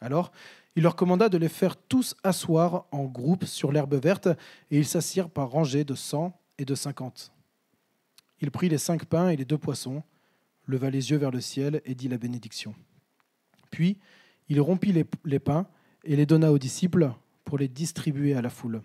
Alors 0.00 0.30
il 0.78 0.82
leur 0.82 0.94
commanda 0.94 1.28
de 1.28 1.38
les 1.38 1.48
faire 1.48 1.76
tous 1.76 2.14
asseoir 2.22 2.86
en 2.92 3.06
groupe 3.06 3.44
sur 3.44 3.72
l'herbe 3.72 3.94
verte, 3.94 4.28
et 4.70 4.78
ils 4.78 4.86
s'assirent 4.86 5.28
par 5.28 5.50
rangées 5.50 5.82
de 5.82 5.96
cent 5.96 6.40
et 6.56 6.64
de 6.64 6.76
cinquante. 6.76 7.32
Il 8.40 8.52
prit 8.52 8.68
les 8.68 8.78
cinq 8.78 9.04
pains 9.04 9.30
et 9.30 9.36
les 9.36 9.44
deux 9.44 9.58
poissons, 9.58 10.04
leva 10.66 10.88
les 10.88 11.10
yeux 11.10 11.16
vers 11.16 11.32
le 11.32 11.40
ciel 11.40 11.82
et 11.84 11.96
dit 11.96 12.06
la 12.06 12.16
bénédiction. 12.16 12.76
Puis 13.72 13.98
il 14.48 14.60
rompit 14.60 14.92
les, 14.92 15.38
pains 15.40 15.66
et 16.04 16.14
les 16.14 16.26
donna 16.26 16.52
aux 16.52 16.58
disciples 16.58 17.10
pour 17.44 17.58
les 17.58 17.66
distribuer 17.66 18.34
à 18.34 18.42
la 18.42 18.50
foule. 18.50 18.82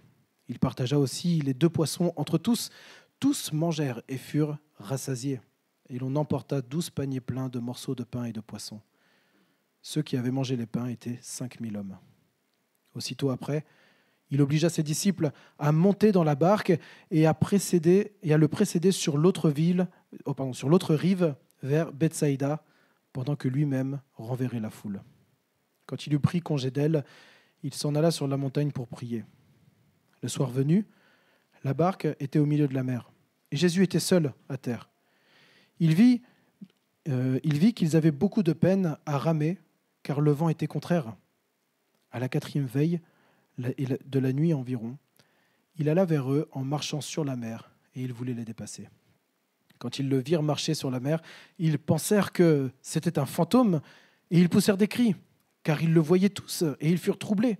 Il 0.47 0.57
partagea 0.57 0.97
aussi 0.97 1.41
les 1.41 1.53
deux 1.53 1.69
poissons 1.69 2.11
entre 2.15 2.39
tous. 2.39 2.71
Tous 3.19 3.53
mangèrent 3.53 4.01
et 4.07 4.17
furent 4.17 4.57
rassasiés. 4.77 5.39
Et 5.89 5.99
l'on 5.99 6.15
emporta 6.15 6.61
douze 6.61 6.89
paniers 6.89 7.21
pleins 7.21 7.49
de 7.49 7.59
morceaux 7.59 7.93
de 7.93 8.03
pain 8.03 8.25
et 8.25 8.33
de 8.33 8.41
poissons. 8.41 8.81
Ceux 9.83 10.01
qui 10.01 10.15
avaient 10.17 10.31
mangé 10.31 10.55
les 10.55 10.65
pains 10.65 10.87
étaient 10.87 11.19
cinq 11.21 11.59
mille 11.59 11.77
hommes. 11.77 11.97
Aussitôt 12.95 13.29
après, 13.29 13.65
il 14.31 14.41
obligea 14.41 14.69
ses 14.69 14.81
disciples 14.81 15.31
à 15.59 15.71
monter 15.73 16.11
dans 16.13 16.23
la 16.23 16.35
barque 16.35 16.73
et 17.11 17.27
à, 17.27 17.33
précéder, 17.33 18.13
et 18.23 18.33
à 18.33 18.37
le 18.37 18.47
précéder 18.47 18.91
sur 18.91 19.17
l'autre 19.17 19.49
ville, 19.49 19.87
oh, 20.25 20.53
sur 20.53 20.69
l'autre 20.69 20.95
rive 20.95 21.35
vers 21.61 21.91
Bethsaïda, 21.91 22.63
pendant 23.11 23.35
que 23.35 23.49
lui-même 23.49 23.99
renverrait 24.15 24.61
la 24.61 24.69
foule. 24.69 25.03
Quand 25.85 26.07
il 26.07 26.13
eut 26.13 26.19
pris 26.19 26.41
congé 26.41 26.71
d'elle, 26.71 27.03
il 27.61 27.73
s'en 27.73 27.93
alla 27.93 28.09
sur 28.09 28.27
la 28.27 28.37
montagne 28.37 28.71
pour 28.71 28.87
prier. 28.87 29.25
Le 30.21 30.29
soir 30.29 30.49
venu, 30.49 30.87
la 31.65 31.73
barque 31.73 32.07
était 32.19 32.39
au 32.39 32.45
milieu 32.45 32.67
de 32.69 32.73
la 32.73 32.83
mer, 32.83 33.11
et 33.51 33.57
Jésus 33.57 33.83
était 33.83 33.99
seul 33.99 34.33
à 34.47 34.57
terre. 34.57 34.89
Il 35.79 35.93
vit, 35.93 36.21
euh, 37.09 37.39
il 37.43 37.59
vit 37.59 37.73
qu'ils 37.73 37.97
avaient 37.97 38.11
beaucoup 38.11 38.43
de 38.43 38.53
peine 38.53 38.97
à 39.05 39.17
ramer, 39.17 39.59
car 40.03 40.21
le 40.21 40.31
vent 40.31 40.49
était 40.49 40.67
contraire. 40.67 41.15
À 42.11 42.19
la 42.19 42.29
quatrième 42.29 42.65
veille 42.65 43.01
de 43.57 44.19
la 44.19 44.33
nuit 44.33 44.53
environ, 44.53 44.97
il 45.77 45.89
alla 45.89 46.05
vers 46.05 46.31
eux 46.31 46.47
en 46.51 46.63
marchant 46.63 47.01
sur 47.01 47.23
la 47.23 47.35
mer, 47.35 47.71
et 47.95 48.01
il 48.01 48.13
voulait 48.13 48.33
les 48.33 48.45
dépasser. 48.45 48.89
Quand 49.79 49.99
ils 49.99 50.07
le 50.07 50.19
virent 50.19 50.43
marcher 50.43 50.75
sur 50.75 50.91
la 50.91 50.99
mer, 50.99 51.21
ils 51.57 51.79
pensèrent 51.79 52.31
que 52.31 52.71
c'était 52.81 53.19
un 53.19 53.25
fantôme 53.25 53.81
et 54.31 54.39
ils 54.39 54.49
poussèrent 54.49 54.77
des 54.77 54.87
cris, 54.87 55.15
car 55.63 55.81
ils 55.81 55.93
le 55.93 55.99
voyaient 55.99 56.29
tous 56.29 56.63
et 56.79 56.89
ils 56.89 56.97
furent 56.97 57.17
troublés. 57.17 57.57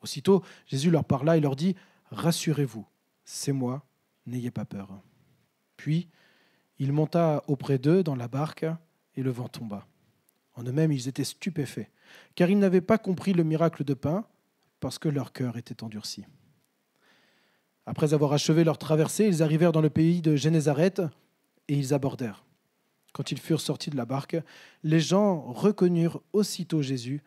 Aussitôt, 0.00 0.42
Jésus 0.66 0.90
leur 0.90 1.04
parla 1.04 1.36
et 1.36 1.40
leur 1.40 1.56
dit, 1.56 1.74
Rassurez-vous, 2.10 2.86
c'est 3.24 3.52
moi, 3.52 3.86
n'ayez 4.26 4.50
pas 4.50 4.64
peur. 4.64 5.00
Puis 5.76 6.08
il 6.78 6.92
monta 6.92 7.42
auprès 7.46 7.78
d'eux 7.78 8.02
dans 8.02 8.16
la 8.16 8.28
barque, 8.28 8.66
et 9.16 9.22
le 9.22 9.30
vent 9.30 9.48
tomba. 9.48 9.86
En 10.54 10.62
eux-mêmes, 10.62 10.92
ils 10.92 11.08
étaient 11.08 11.24
stupéfaits, 11.24 11.90
car 12.34 12.50
ils 12.50 12.58
n'avaient 12.58 12.80
pas 12.80 12.98
compris 12.98 13.32
le 13.32 13.44
miracle 13.44 13.84
de 13.84 13.94
pain, 13.94 14.24
parce 14.80 14.98
que 14.98 15.08
leur 15.08 15.32
cœur 15.32 15.56
était 15.56 15.82
endurci. 15.82 16.26
Après 17.86 18.14
avoir 18.14 18.32
achevé 18.32 18.64
leur 18.64 18.78
traversée, 18.78 19.26
ils 19.26 19.42
arrivèrent 19.42 19.72
dans 19.72 19.80
le 19.80 19.90
pays 19.90 20.22
de 20.22 20.36
Génézareth, 20.36 21.02
et 21.68 21.74
ils 21.74 21.94
abordèrent. 21.94 22.44
Quand 23.12 23.30
ils 23.30 23.38
furent 23.38 23.60
sortis 23.60 23.90
de 23.90 23.96
la 23.96 24.04
barque, 24.04 24.36
les 24.82 25.00
gens 25.00 25.40
reconnurent 25.40 26.22
aussitôt 26.32 26.82
Jésus, 26.82 27.22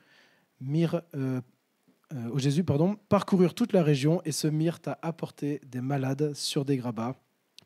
euh, 0.61 1.41
euh, 2.13 2.93
parcoururent 3.09 3.53
toute 3.53 3.73
la 3.73 3.83
région 3.83 4.21
et 4.25 4.31
se 4.31 4.47
mirent 4.47 4.79
à 4.85 4.97
apporter 5.01 5.61
des 5.65 5.81
malades 5.81 6.33
sur 6.33 6.65
des 6.65 6.77
grabats, 6.77 7.15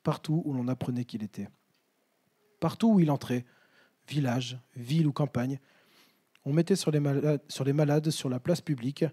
partout 0.04 0.42
où 0.46 0.54
l'on 0.54 0.68
apprenait 0.68 1.06
qu'il 1.06 1.24
était. 1.24 1.50
Partout 2.60 2.94
où 2.94 3.00
il 3.00 3.10
entrait, 3.10 3.46
village, 4.12 4.60
ville 4.76 5.08
ou 5.08 5.14
campagne, 5.14 5.60
on 6.44 6.54
mettait 6.54 6.76
sur 6.76 6.92
les, 6.92 7.00
malades, 7.00 8.10
sur 8.10 8.30
la 8.30 8.40
place 8.40 8.62
publique 8.62 9.06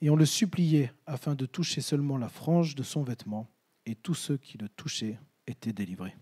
et 0.00 0.10
on 0.10 0.16
le 0.16 0.26
suppliait 0.26 0.92
afin 1.06 1.34
de 1.34 1.46
toucher 1.46 1.80
seulement 1.80 2.18
la 2.18 2.28
frange 2.28 2.74
de 2.74 2.82
son 2.82 3.02
vêtement, 3.02 3.48
et 3.86 3.94
tous 3.94 4.14
ceux 4.14 4.36
qui 4.36 4.58
le 4.58 4.68
touchaient 4.68 5.18
étaient 5.46 5.72
délivrés. 5.72 6.16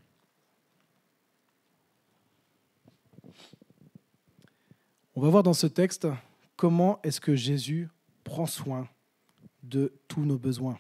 On 5.15 5.23
va 5.23 5.29
voir 5.29 5.43
dans 5.43 5.55
ce 5.55 5.67
texte 5.67 6.07
comment 6.57 7.01
est-ce 7.03 7.21
que 7.21 7.35
Jésus 7.35 7.89
prend 8.23 8.47
soin 8.47 8.89
de 9.63 9.93
tous 10.09 10.25
nos 10.25 10.39
besoins. 10.39 10.79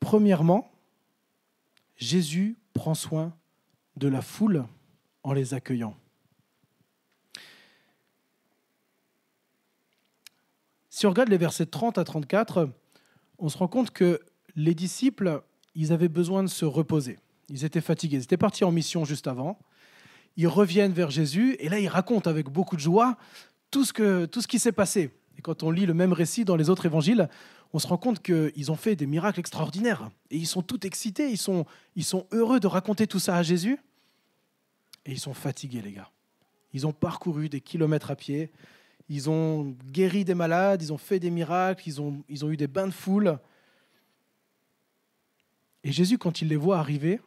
Premièrement, 0.00 0.70
Jésus 1.96 2.56
prend 2.74 2.94
soin 2.94 3.36
de 3.96 4.08
la 4.08 4.22
foule 4.22 4.64
en 5.22 5.32
les 5.32 5.54
accueillant. 5.54 5.96
Si 10.88 11.06
on 11.06 11.10
regarde 11.10 11.28
les 11.28 11.36
versets 11.36 11.66
30 11.66 11.98
à 11.98 12.04
34, 12.04 12.70
on 13.38 13.48
se 13.48 13.58
rend 13.58 13.68
compte 13.68 13.90
que 13.90 14.20
les 14.54 14.74
disciples, 14.74 15.42
ils 15.74 15.92
avaient 15.92 16.08
besoin 16.08 16.42
de 16.42 16.48
se 16.48 16.64
reposer. 16.64 17.18
Ils 17.50 17.64
étaient 17.64 17.82
fatigués. 17.82 18.16
Ils 18.16 18.22
étaient 18.22 18.38
partis 18.38 18.64
en 18.64 18.72
mission 18.72 19.04
juste 19.04 19.26
avant. 19.26 19.58
Ils 20.36 20.48
reviennent 20.48 20.92
vers 20.92 21.10
Jésus 21.10 21.56
et 21.60 21.68
là, 21.68 21.78
ils 21.78 21.88
racontent 21.88 22.30
avec 22.30 22.48
beaucoup 22.48 22.76
de 22.76 22.80
joie 22.80 23.16
tout 23.70 23.84
ce, 23.84 23.92
que, 23.92 24.24
tout 24.26 24.40
ce 24.40 24.48
qui 24.48 24.58
s'est 24.58 24.72
passé. 24.72 25.10
Et 25.38 25.42
quand 25.42 25.62
on 25.62 25.70
lit 25.70 25.86
le 25.86 25.94
même 25.94 26.12
récit 26.12 26.44
dans 26.44 26.56
les 26.56 26.70
autres 26.70 26.86
évangiles, 26.86 27.28
on 27.72 27.78
se 27.78 27.86
rend 27.86 27.98
compte 27.98 28.22
qu'ils 28.22 28.70
ont 28.70 28.76
fait 28.76 28.96
des 28.96 29.06
miracles 29.06 29.40
extraordinaires. 29.40 30.10
Et 30.30 30.36
ils 30.36 30.46
sont 30.46 30.62
tout 30.62 30.86
excités, 30.86 31.30
ils 31.30 31.38
sont, 31.38 31.66
ils 31.94 32.04
sont 32.04 32.26
heureux 32.32 32.60
de 32.60 32.66
raconter 32.66 33.06
tout 33.06 33.18
ça 33.18 33.36
à 33.36 33.42
Jésus. 33.42 33.78
Et 35.04 35.12
ils 35.12 35.20
sont 35.20 35.34
fatigués, 35.34 35.82
les 35.82 35.92
gars. 35.92 36.10
Ils 36.72 36.86
ont 36.86 36.92
parcouru 36.92 37.48
des 37.48 37.60
kilomètres 37.60 38.10
à 38.10 38.16
pied, 38.16 38.50
ils 39.08 39.30
ont 39.30 39.76
guéri 39.90 40.24
des 40.24 40.34
malades, 40.34 40.82
ils 40.82 40.92
ont 40.92 40.98
fait 40.98 41.20
des 41.20 41.30
miracles, 41.30 41.84
ils 41.86 42.00
ont, 42.00 42.24
ils 42.28 42.44
ont 42.44 42.50
eu 42.50 42.56
des 42.56 42.66
bains 42.66 42.86
de 42.86 42.92
foule. 42.92 43.38
Et 45.84 45.92
Jésus, 45.92 46.18
quand 46.18 46.42
il 46.42 46.48
les 46.48 46.56
voit 46.56 46.78
arriver, 46.78 47.20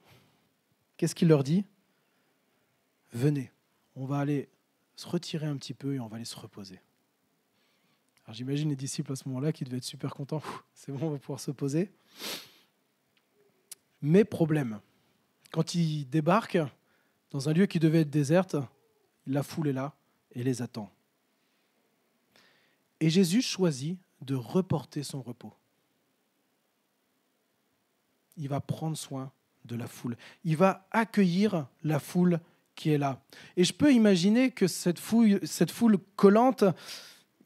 qu'est-ce 0.97 1.15
qu'il 1.15 1.29
leur 1.29 1.43
dit? 1.43 1.63
Venez, 3.13 3.51
on 3.95 4.05
va 4.05 4.19
aller 4.19 4.49
se 4.95 5.07
retirer 5.07 5.47
un 5.47 5.55
petit 5.55 5.73
peu 5.73 5.95
et 5.95 5.99
on 5.99 6.07
va 6.07 6.17
aller 6.17 6.25
se 6.25 6.35
reposer. 6.35 6.81
J'imagine 8.31 8.69
les 8.69 8.75
disciples 8.75 9.11
à 9.11 9.15
ce 9.15 9.27
moment-là 9.27 9.51
qui 9.51 9.63
devaient 9.63 9.77
être 9.77 9.83
super 9.83 10.13
contents. 10.13 10.41
C'est 10.73 10.91
bon, 10.91 11.07
on 11.07 11.11
va 11.11 11.17
pouvoir 11.17 11.39
se 11.39 11.51
poser. 11.51 11.91
Mais 14.01 14.23
problème, 14.23 14.79
quand 15.51 15.75
ils 15.75 16.05
débarquent 16.05 16.59
dans 17.31 17.49
un 17.49 17.53
lieu 17.53 17.65
qui 17.65 17.79
devait 17.79 18.01
être 18.01 18.09
déserte, 18.09 18.55
la 19.27 19.43
foule 19.43 19.69
est 19.69 19.73
là 19.73 19.93
et 20.33 20.43
les 20.43 20.61
attend. 20.61 20.91
Et 22.99 23.09
Jésus 23.09 23.41
choisit 23.41 23.97
de 24.21 24.35
reporter 24.35 25.03
son 25.03 25.21
repos. 25.21 25.53
Il 28.37 28.49
va 28.49 28.59
prendre 28.59 28.97
soin 28.97 29.31
de 29.65 29.75
la 29.75 29.87
foule. 29.87 30.17
Il 30.43 30.57
va 30.57 30.87
accueillir 30.91 31.67
la 31.83 31.99
foule 31.99 32.39
qui 32.75 32.91
est 32.91 32.97
là. 32.97 33.21
Et 33.57 33.63
je 33.63 33.73
peux 33.73 33.93
imaginer 33.93 34.51
que 34.51 34.67
cette 34.67 34.99
cette 35.43 35.71
foule 35.71 35.97
collante, 36.15 36.63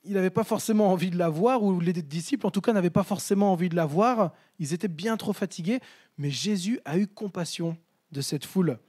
il 0.03 0.13
n'avait 0.13 0.29
pas 0.29 0.43
forcément 0.43 0.91
envie 0.91 1.09
de 1.09 1.17
la 1.17 1.29
voir, 1.29 1.63
ou 1.63 1.79
les 1.79 1.93
disciples 1.93 2.45
en 2.45 2.51
tout 2.51 2.61
cas 2.61 2.73
n'avaient 2.73 2.89
pas 2.89 3.03
forcément 3.03 3.51
envie 3.51 3.69
de 3.69 3.75
la 3.75 3.85
voir, 3.85 4.33
ils 4.59 4.73
étaient 4.73 4.87
bien 4.87 5.17
trop 5.17 5.33
fatigués, 5.33 5.79
mais 6.17 6.29
Jésus 6.29 6.79
a 6.85 6.97
eu 6.97 7.07
compassion 7.07 7.77
de 8.11 8.21
cette 8.21 8.45
foule. 8.45 8.79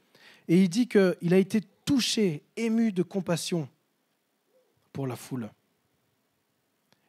Et 0.49 0.62
il 0.62 0.68
dit 0.68 0.88
qu'il 0.88 1.33
a 1.33 1.38
été 1.38 1.61
touché, 1.85 2.42
ému 2.56 2.92
de 2.92 3.02
compassion 3.02 3.68
pour 4.92 5.06
la 5.06 5.16
foule. 5.16 5.50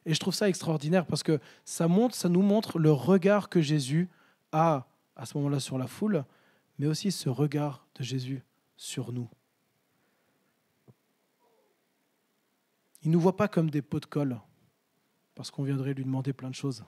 Et 0.04 0.14
je 0.14 0.20
trouve 0.20 0.34
ça 0.34 0.48
extraordinaire 0.48 1.04
parce 1.04 1.22
que 1.22 1.40
ça, 1.64 1.88
montre, 1.88 2.14
ça 2.14 2.28
nous 2.28 2.42
montre 2.42 2.78
le 2.78 2.92
regard 2.92 3.48
que 3.48 3.60
Jésus 3.60 4.08
a 4.52 4.86
à 5.16 5.26
ce 5.26 5.36
moment-là 5.38 5.60
sur 5.60 5.78
la 5.78 5.86
foule, 5.86 6.24
mais 6.78 6.86
aussi 6.86 7.10
ce 7.10 7.28
regard 7.28 7.86
de 7.96 8.04
Jésus 8.04 8.42
sur 8.76 9.12
nous. 9.12 9.28
Il 13.06 13.10
ne 13.10 13.12
nous 13.12 13.20
voit 13.20 13.36
pas 13.36 13.46
comme 13.46 13.70
des 13.70 13.82
pots 13.82 14.00
de 14.00 14.06
colle, 14.06 14.36
parce 15.36 15.52
qu'on 15.52 15.62
viendrait 15.62 15.94
lui 15.94 16.02
demander 16.02 16.32
plein 16.32 16.50
de 16.50 16.56
choses. 16.56 16.82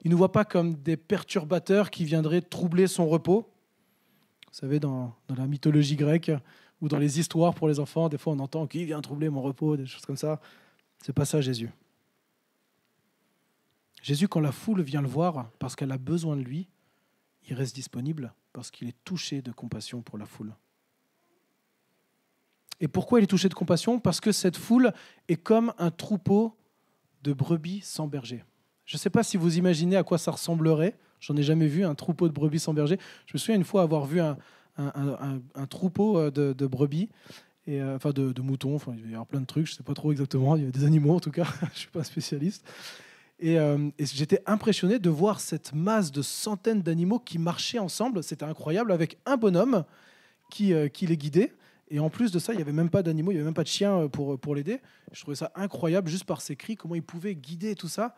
Il 0.00 0.08
ne 0.08 0.12
nous 0.12 0.16
voit 0.18 0.30
pas 0.30 0.44
comme 0.44 0.76
des 0.76 0.96
perturbateurs 0.96 1.90
qui 1.90 2.04
viendraient 2.04 2.40
troubler 2.40 2.86
son 2.86 3.08
repos. 3.08 3.50
Vous 4.46 4.54
savez, 4.54 4.78
dans, 4.78 5.12
la 5.36 5.48
mythologie 5.48 5.96
grecque 5.96 6.30
ou 6.80 6.86
dans 6.86 6.98
les 6.98 7.18
histoires 7.18 7.52
pour 7.52 7.66
les 7.66 7.80
enfants, 7.80 8.08
des 8.08 8.16
fois 8.16 8.32
on 8.32 8.38
entend 8.38 8.68
qui 8.68 8.84
vient 8.84 9.00
troubler 9.00 9.28
mon 9.28 9.42
repos, 9.42 9.76
des 9.76 9.86
choses 9.86 10.06
comme 10.06 10.16
ça. 10.16 10.40
C'est 11.02 11.12
pas 11.12 11.24
ça 11.24 11.40
Jésus. 11.40 11.70
Jésus, 14.02 14.28
quand 14.28 14.38
la 14.38 14.52
foule 14.52 14.82
vient 14.82 15.02
le 15.02 15.08
voir 15.08 15.50
parce 15.58 15.74
qu'elle 15.74 15.90
a 15.90 15.98
besoin 15.98 16.36
de 16.36 16.42
lui, 16.42 16.68
il 17.48 17.54
reste 17.54 17.74
disponible 17.74 18.32
parce 18.52 18.70
qu'il 18.70 18.86
est 18.86 19.04
touché 19.04 19.42
de 19.42 19.50
compassion 19.50 20.00
pour 20.00 20.16
la 20.16 20.26
foule. 20.26 20.54
Et 22.80 22.88
pourquoi 22.88 23.20
il 23.20 23.24
est 23.24 23.28
touché 23.28 23.48
de 23.48 23.54
compassion? 23.54 23.98
Parce 23.98 24.20
que 24.20 24.32
cette 24.32 24.56
foule 24.56 24.92
est 25.28 25.36
comme 25.36 25.72
un 25.78 25.90
troupeau 25.90 26.56
de 27.22 27.32
brebis 27.32 27.80
sans 27.82 28.06
berger. 28.06 28.44
Je 28.84 28.96
ne 28.96 28.98
sais 28.98 29.10
pas 29.10 29.22
si 29.22 29.36
vous 29.36 29.58
imaginez 29.58 29.96
à 29.96 30.02
quoi 30.02 30.18
ça 30.18 30.30
ressemblerait. 30.30 30.96
J'en 31.20 31.36
ai 31.36 31.42
jamais 31.42 31.66
vu 31.66 31.84
un 31.84 31.94
troupeau 31.94 32.28
de 32.28 32.32
brebis 32.32 32.60
sans 32.60 32.72
berger. 32.72 32.98
Je 33.26 33.32
me 33.34 33.38
souviens 33.38 33.56
une 33.56 33.64
fois 33.64 33.82
avoir 33.82 34.06
vu 34.06 34.20
un, 34.20 34.36
troupeau 35.68 36.18
euh, 36.18 36.30
de, 36.30 36.66
brebis, 36.66 37.08
et, 37.66 37.82
euh, 37.82 37.96
enfin 37.96 38.12
de, 38.12 38.40
moutons, 38.40 38.78
il 38.96 39.10
y 39.10 39.14
avait 39.14 39.24
plein 39.26 39.40
de 39.40 39.46
trucs, 39.46 39.66
je 39.66 39.72
ne 39.72 39.76
sais 39.78 39.82
pas 39.82 39.94
trop 39.94 40.12
exactement, 40.12 40.54
il 40.56 40.60
y 40.60 40.62
avait 40.62 40.72
des 40.72 40.84
animaux 40.84 41.16
en 41.16 41.20
tout 41.20 41.32
cas, 41.32 41.44
je 41.60 41.66
ne 41.66 41.74
suis 41.74 41.90
pas 41.90 42.04
spécialiste. 42.04 42.64
Et, 43.40 43.58
euh, 43.58 43.90
et 43.98 44.06
j'étais 44.06 44.40
impressionné 44.46 44.98
de 44.98 45.10
voir 45.10 45.40
cette 45.40 45.74
masse 45.74 46.10
de 46.12 46.22
centaines 46.22 46.82
d'animaux 46.82 47.18
qui 47.18 47.38
marchaient 47.38 47.78
ensemble, 47.78 48.22
c'était 48.22 48.44
incroyable, 48.44 48.92
avec 48.92 49.18
un 49.26 49.36
bonhomme 49.36 49.84
qui 50.50 50.72
les 50.72 51.16
guidait. 51.16 51.52
Et 51.90 52.00
en 52.00 52.10
plus 52.10 52.30
de 52.30 52.38
ça, 52.38 52.52
il 52.52 52.56
n'y 52.56 52.62
avait 52.62 52.72
même 52.72 52.90
pas 52.90 53.02
d'animaux, 53.02 53.30
il 53.30 53.34
n'y 53.34 53.40
avait 53.40 53.46
même 53.46 53.54
pas 53.54 53.62
de 53.62 53.68
chiens 53.68 54.02
euh, 54.02 54.08
pour, 54.08 54.38
pour 54.38 54.54
l'aider. 54.54 54.80
Je 55.12 55.20
trouvais 55.22 55.36
ça 55.36 55.50
incroyable 55.54 56.08
juste 56.08 56.24
par 56.24 56.40
ses 56.40 56.56
cris, 56.56 56.76
comment 56.76 56.94
il 56.94 57.02
pouvait 57.02 57.34
guider 57.34 57.74
tout 57.74 57.88
ça. 57.88 58.14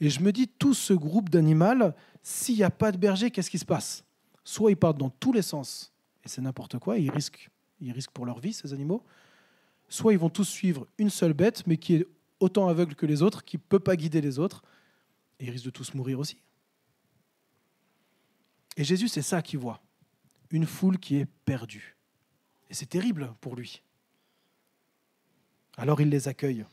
Et 0.00 0.10
je 0.10 0.20
me 0.20 0.32
dis, 0.32 0.48
tout 0.48 0.74
ce 0.74 0.92
groupe 0.92 1.30
d'animaux, 1.30 1.92
s'il 2.22 2.56
n'y 2.56 2.64
a 2.64 2.70
pas 2.70 2.90
de 2.90 2.98
berger, 2.98 3.30
qu'est-ce 3.30 3.50
qui 3.50 3.58
se 3.58 3.64
passe? 3.64 4.04
Soit 4.42 4.72
ils 4.72 4.76
partent 4.76 4.98
dans 4.98 5.10
tous 5.10 5.32
les 5.32 5.42
sens, 5.42 5.92
et 6.24 6.28
c'est 6.28 6.42
n'importe 6.42 6.78
quoi, 6.78 6.98
ils 6.98 7.10
risquent, 7.10 7.50
ils 7.80 7.92
risquent 7.92 8.10
pour 8.10 8.26
leur 8.26 8.40
vie, 8.40 8.52
ces 8.52 8.72
animaux. 8.72 9.04
Soit 9.88 10.12
ils 10.12 10.18
vont 10.18 10.30
tous 10.30 10.44
suivre 10.44 10.86
une 10.98 11.10
seule 11.10 11.32
bête, 11.32 11.66
mais 11.66 11.76
qui 11.76 11.94
est 11.94 12.06
autant 12.40 12.68
aveugle 12.68 12.94
que 12.94 13.06
les 13.06 13.22
autres, 13.22 13.44
qui 13.44 13.56
ne 13.56 13.62
peut 13.62 13.78
pas 13.78 13.96
guider 13.96 14.20
les 14.20 14.38
autres, 14.38 14.64
et 15.38 15.44
ils 15.44 15.50
risquent 15.50 15.66
de 15.66 15.70
tous 15.70 15.94
mourir 15.94 16.18
aussi. 16.18 16.38
Et 18.76 18.82
Jésus, 18.82 19.08
c'est 19.08 19.22
ça 19.22 19.40
qu'il 19.40 19.60
voit. 19.60 19.80
Une 20.50 20.66
foule 20.66 20.98
qui 20.98 21.16
est 21.16 21.26
perdue. 21.44 21.93
Et 22.70 22.74
c'est 22.74 22.86
terrible 22.86 23.32
pour 23.40 23.56
lui. 23.56 23.82
Alors 25.76 26.00
il 26.00 26.08
les 26.08 26.28
accueille. 26.28 26.64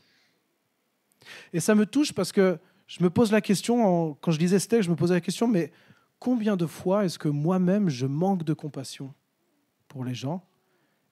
Et 1.52 1.60
ça 1.60 1.74
me 1.74 1.86
touche 1.86 2.12
parce 2.12 2.32
que 2.32 2.58
je 2.86 3.02
me 3.02 3.10
pose 3.10 3.32
la 3.32 3.40
question, 3.40 4.14
quand 4.20 4.32
je 4.32 4.38
lisais 4.38 4.58
ce 4.58 4.68
texte, 4.68 4.86
je 4.86 4.90
me 4.90 4.96
posais 4.96 5.14
la 5.14 5.20
question, 5.20 5.48
mais 5.48 5.72
combien 6.18 6.56
de 6.56 6.66
fois 6.66 7.04
est-ce 7.04 7.18
que 7.18 7.28
moi-même 7.28 7.88
je 7.88 8.06
manque 8.06 8.44
de 8.44 8.52
compassion 8.52 9.14
pour 9.88 10.04
les 10.04 10.14
gens 10.14 10.44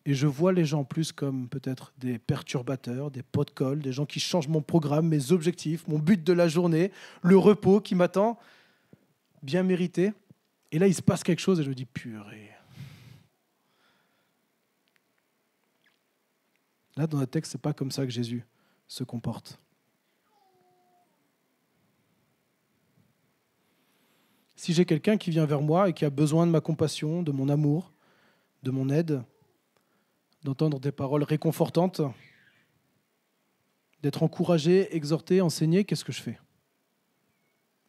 et 0.06 0.14
je 0.14 0.26
vois 0.26 0.52
les 0.52 0.64
gens 0.64 0.84
plus 0.84 1.12
comme 1.12 1.49
peut-être 1.49 1.92
des 1.99 2.18
perturbateurs, 2.18 3.10
des 3.10 3.22
pots 3.22 3.44
de 3.44 3.50
colle, 3.50 3.80
des 3.80 3.92
gens 3.92 4.06
qui 4.06 4.18
changent 4.18 4.49
mon 4.49 4.62
programme, 4.62 5.08
mes 5.08 5.30
objectifs, 5.32 5.87
mon 5.88 5.99
but 5.99 6.25
de 6.25 6.32
la 6.32 6.49
journée, 6.49 6.90
le 7.22 7.37
repos 7.37 7.80
qui 7.80 7.94
m'attend, 7.94 8.38
bien 9.42 9.62
mérité. 9.62 10.12
Et 10.72 10.78
là, 10.78 10.87
il 10.87 10.94
se 10.94 11.02
passe 11.02 11.22
quelque 11.22 11.40
chose 11.40 11.60
et 11.60 11.64
je 11.64 11.68
me 11.68 11.75
dis, 11.75 11.84
purée, 11.84 12.50
Là, 17.00 17.07
dans 17.07 17.19
le 17.19 17.26
texte, 17.26 17.52
ce 17.52 17.57
n'est 17.57 17.62
pas 17.62 17.73
comme 17.73 17.90
ça 17.90 18.04
que 18.04 18.12
Jésus 18.12 18.45
se 18.87 19.04
comporte. 19.04 19.59
Si 24.54 24.75
j'ai 24.75 24.85
quelqu'un 24.85 25.16
qui 25.16 25.30
vient 25.30 25.47
vers 25.47 25.62
moi 25.62 25.88
et 25.88 25.95
qui 25.95 26.04
a 26.04 26.11
besoin 26.11 26.47
de 26.47 26.52
ma 26.52 26.61
compassion, 26.61 27.23
de 27.23 27.33
mon 27.33 27.49
amour, 27.49 27.90
de 28.62 28.71
mon 28.71 28.90
aide, 28.90 29.23
d'entendre 30.42 30.78
des 30.78 30.92
paroles 30.92 31.23
réconfortantes, 31.23 32.02
d'être 34.02 34.23
encouragé, 34.23 34.95
exhorté, 34.95 35.40
enseigné, 35.40 35.87
qu'est-ce 35.87 36.04
que 36.04 36.12
je 36.12 36.21
fais? 36.21 36.38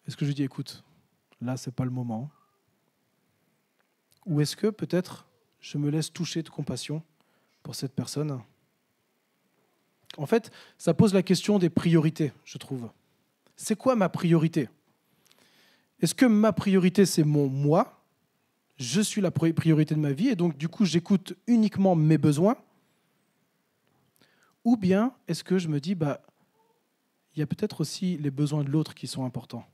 Est-ce 0.08 0.16
que 0.16 0.26
je 0.26 0.32
dis, 0.32 0.44
écoute, 0.44 0.86
là, 1.42 1.58
ce 1.58 1.70
n'est 1.70 1.74
pas 1.74 1.84
le 1.84 1.92
moment? 1.92 2.32
Ou 4.26 4.40
est-ce 4.40 4.56
que 4.56 4.68
peut-être 4.68 5.28
je 5.60 5.78
me 5.78 5.90
laisse 5.90 6.14
toucher 6.14 6.44
de 6.44 6.50
compassion 6.50 7.04
pour 7.62 7.76
cette 7.76 7.94
personne? 7.94 8.42
En 10.18 10.26
fait, 10.26 10.52
ça 10.78 10.94
pose 10.94 11.14
la 11.14 11.24
question 11.24 11.60
des 11.60 11.70
priorités, 11.70 12.34
je 12.44 12.58
trouve. 12.58 12.90
C'est 13.56 13.76
quoi 13.76 13.96
ma 13.96 14.10
priorité? 14.10 14.70
Est-ce 16.00 16.16
que 16.16 16.26
ma 16.26 16.52
priorité, 16.52 17.06
c'est 17.06 17.24
mon 17.24 17.48
moi? 17.48 18.04
Je 18.78 19.02
suis 19.02 19.22
la 19.22 19.32
priorité 19.32 19.94
de 19.94 20.00
ma 20.00 20.12
vie 20.12 20.30
et 20.30 20.36
donc 20.36 20.58
du 20.58 20.68
coup, 20.68 20.86
j'écoute 20.86 21.36
uniquement 21.48 21.96
mes 21.96 22.18
besoins? 22.18 22.58
Ou 24.64 24.78
bien 24.78 25.14
est-ce 25.28 25.44
que 25.44 25.58
je 25.58 25.68
me 25.68 25.80
dis, 25.80 25.96
bah, 25.96 26.22
il 27.36 27.40
y 27.40 27.44
a 27.44 27.48
peut-être 27.48 27.82
aussi 27.82 28.18
les 28.18 28.32
besoins 28.32 28.64
de 28.64 28.70
l'autre 28.70 28.96
qui 28.96 29.08
sont 29.08 29.26
importants? 29.26 29.66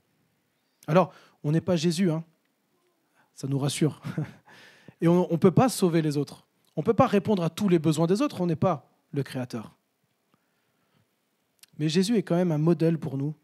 Alors, 0.86 1.12
on 1.42 1.52
n'est 1.52 1.60
pas 1.60 1.76
Jésus, 1.76 2.10
hein 2.10 2.24
ça 3.38 3.46
nous 3.46 3.58
rassure. 3.60 4.02
Et 5.00 5.06
on 5.06 5.28
ne 5.30 5.36
peut 5.36 5.52
pas 5.52 5.68
sauver 5.68 6.02
les 6.02 6.16
autres. 6.16 6.44
On 6.74 6.80
ne 6.80 6.84
peut 6.84 6.92
pas 6.92 7.06
répondre 7.06 7.44
à 7.44 7.50
tous 7.50 7.68
les 7.68 7.78
besoins 7.78 8.08
des 8.08 8.20
autres, 8.20 8.40
on 8.40 8.46
n'est 8.46 8.56
pas 8.56 8.90
le 9.12 9.22
Créateur. 9.22 9.77
Mais 11.78 11.88
Jésus 11.88 12.16
est 12.16 12.22
quand 12.22 12.36
même 12.36 12.52
un 12.52 12.58
modèle 12.58 12.98
pour 12.98 13.18
nous, 13.18 13.34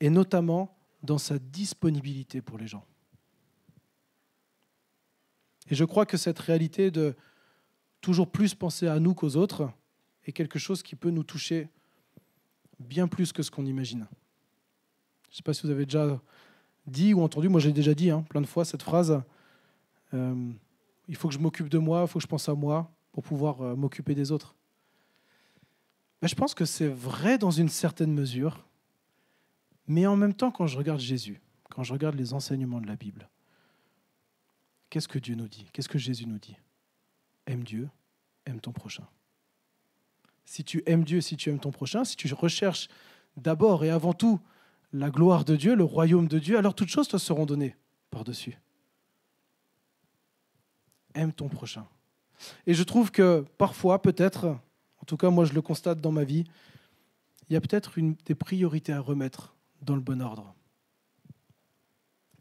et 0.00 0.10
notamment 0.10 0.76
dans 1.02 1.18
sa 1.18 1.38
disponibilité 1.38 2.40
pour 2.40 2.58
les 2.58 2.66
gens. 2.66 2.84
Et 5.70 5.74
je 5.74 5.84
crois 5.84 6.06
que 6.06 6.16
cette 6.16 6.38
réalité 6.38 6.90
de 6.90 7.14
toujours 8.00 8.30
plus 8.30 8.54
penser 8.54 8.86
à 8.86 9.00
nous 9.00 9.14
qu'aux 9.14 9.36
autres, 9.36 9.70
est 10.26 10.32
quelque 10.32 10.58
chose 10.58 10.82
qui 10.82 10.96
peut 10.96 11.10
nous 11.10 11.22
toucher 11.22 11.68
bien 12.78 13.08
plus 13.08 13.32
que 13.32 13.42
ce 13.42 13.50
qu'on 13.50 13.66
imagine. 13.66 14.06
Je 15.28 15.32
ne 15.32 15.36
sais 15.36 15.42
pas 15.42 15.54
si 15.54 15.62
vous 15.62 15.70
avez 15.70 15.84
déjà 15.84 16.20
dit 16.86 17.14
ou 17.14 17.22
entendu, 17.22 17.48
moi 17.48 17.60
j'ai 17.60 17.72
déjà 17.72 17.94
dit 17.94 18.10
hein, 18.10 18.24
plein 18.28 18.40
de 18.40 18.46
fois 18.46 18.64
cette 18.64 18.82
phrase, 18.82 19.22
euh, 20.12 20.52
il 21.08 21.16
faut 21.16 21.28
que 21.28 21.34
je 21.34 21.38
m'occupe 21.38 21.68
de 21.68 21.78
moi, 21.78 22.02
il 22.02 22.08
faut 22.08 22.18
que 22.18 22.22
je 22.22 22.28
pense 22.28 22.48
à 22.48 22.54
moi 22.54 22.90
pour 23.12 23.22
pouvoir 23.22 23.60
euh, 23.60 23.76
m'occuper 23.76 24.14
des 24.14 24.32
autres. 24.32 24.54
Mais 26.24 26.28
je 26.28 26.36
pense 26.36 26.54
que 26.54 26.64
c'est 26.64 26.88
vrai 26.88 27.36
dans 27.36 27.50
une 27.50 27.68
certaine 27.68 28.10
mesure, 28.10 28.66
mais 29.86 30.06
en 30.06 30.16
même 30.16 30.32
temps 30.32 30.50
quand 30.50 30.66
je 30.66 30.78
regarde 30.78 30.98
Jésus, 30.98 31.38
quand 31.68 31.82
je 31.82 31.92
regarde 31.92 32.14
les 32.14 32.32
enseignements 32.32 32.80
de 32.80 32.86
la 32.86 32.96
Bible, 32.96 33.28
qu'est-ce 34.88 35.06
que 35.06 35.18
Dieu 35.18 35.34
nous 35.34 35.48
dit? 35.48 35.68
Qu'est-ce 35.74 35.90
que 35.90 35.98
Jésus 35.98 36.24
nous 36.24 36.38
dit? 36.38 36.56
Aime 37.46 37.62
Dieu, 37.62 37.90
aime 38.46 38.58
ton 38.58 38.72
prochain 38.72 39.06
si 40.46 40.64
tu 40.64 40.82
aimes 40.86 41.04
Dieu, 41.04 41.20
si 41.20 41.36
tu 41.36 41.50
aimes 41.50 41.58
ton 41.58 41.70
prochain, 41.70 42.04
si 42.04 42.16
tu 42.16 42.32
recherches 42.32 42.88
d'abord 43.36 43.84
et 43.84 43.90
avant 43.90 44.14
tout 44.14 44.40
la 44.94 45.10
gloire 45.10 45.44
de 45.44 45.56
Dieu, 45.56 45.74
le 45.74 45.84
royaume 45.84 46.26
de 46.26 46.38
Dieu, 46.38 46.56
alors 46.56 46.74
toutes 46.74 46.88
choses 46.88 47.08
te 47.08 47.18
seront 47.18 47.44
données 47.44 47.76
par-dessus. 48.10 48.58
Aime 51.12 51.34
ton 51.34 51.50
prochain. 51.50 51.86
Et 52.66 52.72
je 52.72 52.82
trouve 52.82 53.10
que 53.10 53.44
parfois, 53.58 54.00
peut-être, 54.00 54.56
en 55.04 55.06
tout 55.06 55.18
cas 55.18 55.28
moi 55.28 55.44
je 55.44 55.52
le 55.52 55.60
constate 55.60 56.00
dans 56.00 56.12
ma 56.12 56.24
vie, 56.24 56.44
il 57.50 57.52
y 57.52 57.56
a 57.56 57.60
peut-être 57.60 57.92
des 58.24 58.34
priorités 58.34 58.90
à 58.90 59.00
remettre 59.00 59.54
dans 59.82 59.96
le 59.96 60.00
bon 60.00 60.22
ordre. 60.22 60.54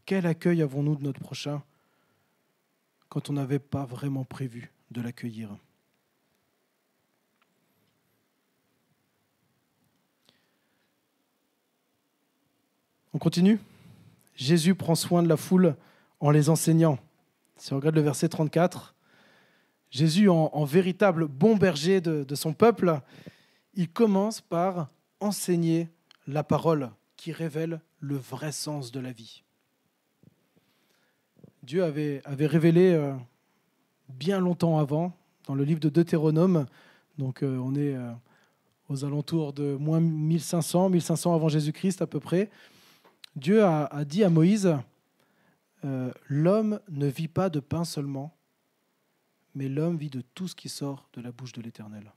Quel 0.06 0.26
accueil 0.26 0.62
avons-nous 0.62 0.96
de 0.96 1.04
notre 1.04 1.20
prochain 1.20 1.62
quand 3.10 3.30
on 3.30 3.34
n'avait 3.34 3.60
pas 3.60 3.84
vraiment 3.84 4.24
prévu 4.24 4.72
de 4.92 5.02
l'accueillir? 5.02 5.50
On 13.12 13.18
continue 13.20 13.60
Jésus 14.38 14.74
prend 14.74 14.96
soin 14.96 15.22
de 15.22 15.28
la 15.28 15.36
foule 15.36 15.76
en 16.22 16.32
les 16.32 16.48
enseignant. 16.48 16.98
Si 17.58 17.74
on 17.74 17.76
regarde 17.76 17.96
le 17.96 18.02
verset 18.02 18.30
34, 18.30 18.93
Jésus, 19.94 20.28
en, 20.28 20.66
véritable 20.66 21.28
bon 21.28 21.56
berger 21.56 22.02
de, 22.02 22.34
son 22.34 22.54
peuple, 22.54 23.00
il 23.76 23.88
commence 23.88 24.42
par 24.42 24.90
enseigner 25.20 25.88
la 26.28 26.44
parole 26.44 26.90
qui 27.16 27.32
révèle 27.32 27.80
le 28.00 28.16
vrai 28.16 28.52
sens 28.52 28.92
de 28.92 29.00
la 29.00 29.12
vie. 29.12 29.44
Dieu 31.62 31.84
avait, 31.84 32.24
révélé 32.26 32.94
euh, 32.94 33.14
bien 34.10 34.40
longtemps 34.40 34.80
avant, 34.80 35.16
dans 35.46 35.54
le 35.54 35.64
livre 35.64 35.80
de 35.80 35.90
Deutéronome, 35.90 36.66
donc 37.20 37.44
euh, 37.44 37.60
on 37.60 37.76
est 37.76 37.94
euh, 37.94 38.12
aux 38.90 39.06
alentours 39.06 39.54
de 39.54 39.76
moins 39.76 40.00
1500, 40.00 40.90
1500 40.90 41.36
avant 41.36 41.50
Jésus-Christ 41.50 42.02
à 42.02 42.08
peu 42.08 42.20
près, 42.20 42.50
Dieu 43.36 43.64
a, 43.64 44.04
dit 44.06 44.24
à 44.24 44.30
Moïse, 44.32 44.76
l'homme 46.30 46.80
ne 46.90 47.08
vit 47.08 47.28
pas 47.28 47.50
de 47.50 47.60
pain 47.60 47.84
seulement, 47.84 48.36
mais 49.56 49.70
l'homme 49.70 49.98
vit 49.98 50.10
de 50.10 50.22
tout 50.22 50.48
ce 50.48 50.56
qui 50.56 50.70
sort 50.70 51.10
de 51.14 51.22
la 51.22 51.32
bouche 51.32 51.52
de 51.52 51.62
l'Éternel. 51.62 52.12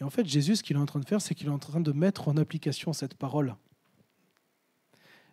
Et 0.00 0.04
en 0.04 0.10
fait, 0.10 0.26
Jésus, 0.26 0.56
ce 0.56 0.62
qu'il 0.62 0.76
est 0.76 0.80
en 0.80 0.86
train 0.86 1.00
de 1.00 1.06
faire, 1.06 1.20
c'est 1.20 1.34
qu'il 1.34 1.46
est 1.46 1.50
en 1.50 1.58
train 1.58 1.80
de 1.80 1.92
mettre 1.92 2.28
en 2.28 2.36
application 2.36 2.92
cette 2.92 3.14
parole. 3.14 3.54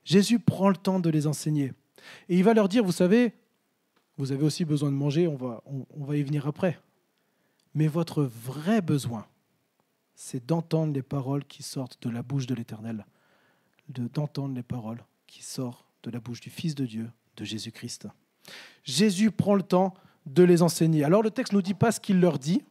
Jésus 0.03 0.39
prend 0.39 0.69
le 0.69 0.77
temps 0.77 0.99
de 0.99 1.09
les 1.09 1.27
enseigner. 1.27 1.73
Et 2.29 2.37
il 2.37 2.43
va 2.43 2.53
leur 2.53 2.69
dire, 2.69 2.83
vous 2.83 2.91
savez, 2.91 3.33
vous 4.17 4.31
avez 4.31 4.43
aussi 4.43 4.65
besoin 4.65 4.91
de 4.91 4.95
manger, 4.97 5.27
on 5.27 5.35
va, 5.35 5.63
on 5.65 6.03
va 6.03 6.17
y 6.17 6.23
venir 6.23 6.47
après. 6.47 6.79
Mais 7.73 7.87
votre 7.87 8.23
vrai 8.23 8.81
besoin, 8.81 9.27
c'est 10.15 10.45
d'entendre 10.45 10.93
les 10.93 11.03
paroles 11.03 11.45
qui 11.45 11.63
sortent 11.63 12.01
de 12.03 12.09
la 12.09 12.21
bouche 12.21 12.45
de 12.45 12.55
l'Éternel 12.55 13.05
d'entendre 13.91 14.55
les 14.55 14.63
paroles 14.63 15.03
qui 15.27 15.43
sortent 15.43 15.85
de 16.03 16.11
la 16.11 16.19
bouche 16.19 16.41
du 16.41 16.49
Fils 16.49 16.75
de 16.75 16.85
Dieu, 16.85 17.09
de 17.37 17.45
Jésus-Christ. 17.45 18.07
Jésus 18.83 19.31
prend 19.31 19.55
le 19.55 19.63
temps 19.63 19.93
de 20.25 20.43
les 20.43 20.61
enseigner. 20.61 21.03
Alors 21.03 21.23
le 21.23 21.31
texte 21.31 21.53
ne 21.53 21.57
nous 21.57 21.61
dit 21.61 21.73
pas 21.73 21.91
ce 21.91 21.99
qu'il 21.99 22.19
leur 22.19 22.39
dit. 22.39 22.61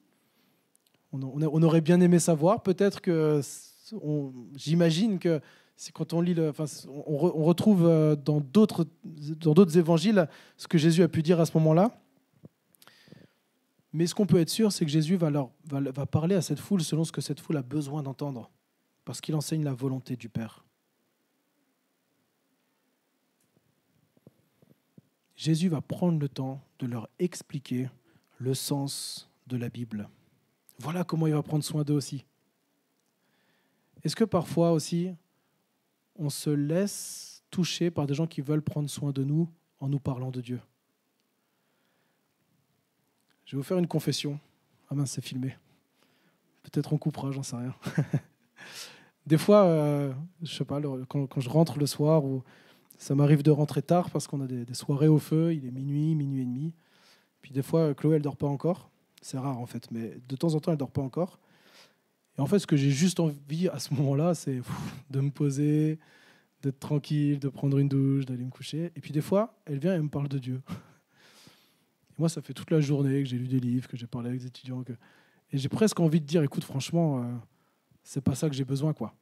On, 1.13 1.63
aurait 1.63 1.81
bien 1.81 2.01
aimé 2.01 2.21
savoir. 2.21 2.63
Peut-être 2.63 3.01
que 3.01 3.41
j'imagine 4.55 5.19
que 5.19 5.41
quand 5.93 6.13
on 6.13 6.21
lit, 6.21 6.35
le, 6.35 6.51
enfin, 6.51 6.67
on, 6.89 7.45
retrouve 7.45 7.87
euh, 7.87 8.15
dans 8.15 8.41
d'autres 8.41 8.87
dans 9.05 9.55
d'autres 9.55 9.77
évangiles 9.79 10.29
ce 10.57 10.69
que 10.69 10.79
Jésus 10.79 11.03
a 11.03 11.09
pu 11.09 11.23
dire 11.23 11.41
à 11.41 11.47
ce 11.47 11.57
moment-là. 11.59 12.01
Mais 13.93 14.07
ce 14.07 14.15
qu'on 14.15 14.27
peut 14.27 14.39
être 14.39 14.51
sûr, 14.51 14.71
c'est 14.71 14.85
que 14.85 14.91
Jésus 14.91 15.17
va, 15.17 15.31
leur, 15.31 15.51
va 15.65 16.07
parler 16.07 16.37
à 16.37 16.43
cette 16.43 16.61
foule 16.61 16.83
selon 16.83 17.03
ce 17.03 17.11
que 17.11 17.21
cette 17.21 17.41
foule 17.41 17.57
a 17.57 17.63
besoin 17.63 18.05
d'entendre, 18.05 18.49
parce 19.05 19.21
qu'il 19.21 19.35
enseigne 19.35 19.65
la 19.65 19.73
volonté 19.73 20.15
du 20.15 20.29
Père. 20.29 20.65
Jésus 25.35 25.69
va 25.69 25.81
prendre 25.81 26.21
le 26.21 26.29
temps 26.29 26.61
de 26.81 26.87
leur 26.87 27.09
expliquer 27.19 27.89
le 28.39 28.55
sens 28.55 29.31
de 29.47 29.57
la 29.57 29.69
Bible. 29.69 30.09
Voilà 30.79 31.05
comment 31.05 31.27
il 31.27 31.35
va 31.35 31.43
prendre 31.43 31.63
soin 31.63 31.85
d'eux 31.85 31.95
aussi. 31.95 32.25
Est-ce 34.03 34.17
que 34.17 34.25
parfois 34.25 34.73
aussi, 34.73 35.15
on 36.17 36.31
se 36.31 36.51
laisse 36.51 37.45
toucher 37.51 37.91
par 37.91 38.07
des 38.07 38.15
gens 38.15 38.27
qui 38.27 38.41
veulent 38.41 38.63
prendre 38.63 38.89
soin 38.89 39.13
de 39.13 39.23
nous 39.23 39.49
en 39.79 39.89
nous 39.89 40.01
parlant 40.01 40.31
de 40.31 40.41
Dieu? 40.41 40.61
Je 43.45 43.57
vais 43.57 43.59
vous 43.59 43.67
faire 43.67 43.79
une 43.79 43.89
confession. 43.89 44.39
Ah 44.89 44.95
mince, 44.95 45.13
c'est 45.13 45.25
filmé. 45.25 45.57
Peut-être 46.63 46.93
on 46.93 46.99
coupera, 46.99 47.31
j'en 47.31 47.43
sais 47.43 47.57
rien. 47.57 47.75
des 49.27 49.39
fois, 49.39 49.65
euh, 49.65 50.13
je 50.43 50.55
sais 50.55 50.65
pas, 50.65 50.81
quand, 51.09 51.41
je 51.41 51.49
rentre 51.49 51.79
le 51.79 51.87
soir 51.87 52.25
ou 52.25 52.43
ça 53.01 53.15
m'arrive 53.15 53.43
de 53.43 53.51
rentrer 53.51 53.81
tard 53.81 54.11
parce 54.11 54.27
qu'on 54.27 54.43
a 54.43 54.47
des, 54.47 54.75
soirées 54.75 55.09
au 55.09 55.19
feu, 55.19 55.55
il 55.55 55.67
est 55.67 55.71
minuit, 55.71 56.15
minuit 56.15 56.43
et 56.43 56.45
demi. 56.45 56.75
Puis 57.41 57.51
des 57.51 57.63
fois, 57.63 57.95
Chloé, 57.95 58.17
elle 58.17 58.23
dort 58.23 58.37
pas 58.37 58.47
encore. 58.47 58.91
C'est 59.23 59.39
rare 59.39 59.59
en 59.59 59.65
fait, 59.65 59.91
mais 59.91 60.19
de 60.29 60.37
temps 60.37 60.55
en 60.55 60.61
temps, 60.61 60.71
elle 60.71 60.79
dort 60.79 60.91
pas 60.91 61.01
encore. 61.01 61.39
Et 62.37 62.43
en 62.43 62.47
fait, 62.47 62.59
ce 62.59 62.67
que 62.67 62.77
j'ai 62.77 62.91
juste 62.91 63.19
envie 63.19 63.69
à 63.69 63.79
ce 63.79 63.95
moment-là, 63.95 64.35
c'est 64.35 64.61
de 65.09 65.21
me 65.21 65.31
poser, 65.31 65.99
d'être 66.63 66.79
tranquille, 66.79 67.39
de 67.39 67.49
prendre 67.49 67.79
une 67.79 67.89
douche, 67.89 68.27
d'aller 68.27 68.45
me 68.45 68.51
coucher. 68.51 68.93
Et 68.95 69.01
puis 69.01 69.13
des 69.13 69.23
fois, 69.23 69.59
elle 69.65 69.79
vient 69.79 69.95
et 69.95 69.99
me 69.99 70.11
parle 70.11 70.29
de 70.29 70.39
Dieu. 70.39 70.61
Moi, 72.19 72.29
ça 72.29 72.43
fait 72.43 72.53
toute 72.53 72.71
la 72.71 72.83
journée 72.83 73.23
que 73.23 73.29
j'ai 73.31 73.39
lu 73.39 73.49
des 73.49 73.61
livres, 73.61 73.89
que 73.89 73.97
j'ai 73.97 74.07
parlé 74.07 74.29
avec 74.29 74.43
des 74.43 74.47
étudiants. 74.47 74.85
Et 75.51 75.57
j'ai 75.57 75.71
presque 75.71 75.99
envie 76.01 76.21
de 76.21 76.27
dire, 76.27 76.43
écoute, 76.43 76.65
franchement, 76.65 77.23
euh, 77.23 77.33
c'est 78.03 78.21
pas 78.21 78.35
ça 78.35 78.51
que 78.51 78.55
j'ai 78.55 78.65
besoin, 78.65 78.93
quoi. 78.93 79.15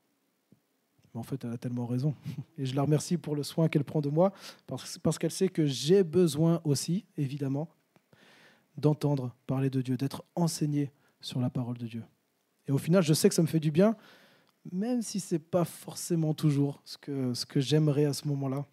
Mais 1.13 1.21
en 1.21 1.23
fait, 1.23 1.45
elle 1.45 1.53
a 1.53 1.59
tellement 1.59 1.87
raison. 1.87 2.15
Et 2.59 2.67
je 2.67 2.75
la 2.75 2.83
remercie 2.83 3.17
pour 3.17 3.35
le 3.35 3.43
soin 3.43 3.69
qu'elle 3.69 3.85
prend 3.85 4.01
de 4.01 4.09
moi, 4.09 4.33
parce, 4.67 5.19
qu'elle 5.19 5.31
sait 5.31 5.49
que 5.49 5.67
j'ai 5.67 6.03
besoin 6.03 6.61
aussi, 6.65 7.05
évidemment, 7.17 7.69
d'entendre 8.77 9.35
parler 9.47 9.71
de 9.71 9.83
Dieu, 9.83 9.97
d'être 9.97 10.25
enseigné 10.35 10.93
sur 11.21 11.41
la 11.41 11.51
parole 11.51 11.79
de 11.79 11.87
Dieu. 11.87 12.05
Et 12.69 12.73
au 12.73 12.79
final, 12.79 13.03
je 13.03 13.15
sais 13.15 13.29
que 13.29 13.35
ça 13.35 13.43
me 13.43 13.47
fait 13.47 13.61
du 13.61 13.71
bien, 13.71 13.97
même 14.71 15.03
si 15.03 15.21
ce 15.21 15.35
n'est 15.35 15.39
pas 15.41 15.65
forcément 15.65 16.35
toujours 16.35 16.83
ce 16.85 16.97
que 17.47 17.61
j'aimerais 17.61 18.05
à 18.05 18.13
ce 18.13 18.29
moment-là. 18.29 18.67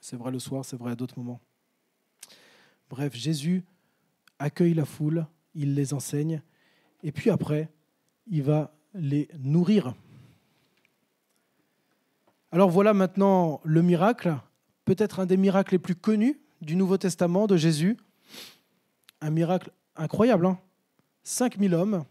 C'est 0.00 0.16
vrai 0.16 0.30
le 0.30 0.38
soir, 0.38 0.64
c'est 0.64 0.76
vrai 0.76 0.92
à 0.92 0.96
d'autres 0.96 1.18
moments. 1.18 1.40
Bref, 2.90 3.14
Jésus 3.14 3.64
accueille 4.38 4.74
la 4.74 4.84
foule, 4.84 5.26
il 5.54 5.74
les 5.74 5.94
enseigne, 5.94 6.42
et 7.02 7.12
puis 7.12 7.30
après, 7.30 7.70
il 8.26 8.42
va 8.42 8.76
les 8.94 9.28
nourrir. 9.38 9.94
Alors 12.54 12.70
voilà 12.70 12.94
maintenant 12.94 13.60
le 13.64 13.82
miracle, 13.82 14.32
peut-être 14.84 15.18
un 15.18 15.26
des 15.26 15.36
miracles 15.36 15.74
les 15.74 15.80
plus 15.80 15.96
connus 15.96 16.40
du 16.60 16.76
Nouveau 16.76 16.96
Testament 16.96 17.48
de 17.48 17.56
Jésus. 17.56 17.96
Un 19.20 19.30
miracle 19.30 19.72
incroyable. 19.96 20.46
Hein 20.46 20.60
5000 21.24 21.74
hommes. 21.74 22.04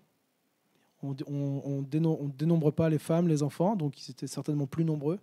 On 1.01 1.11
ne 1.11 2.31
dénombre 2.31 2.71
pas 2.71 2.89
les 2.89 2.99
femmes, 2.99 3.29
les 3.29 3.41
enfants, 3.41 3.77
donc 3.77 4.05
ils 4.05 4.11
étaient 4.11 4.27
certainement 4.27 4.67
plus 4.67 4.83
nombreux. 4.83 5.17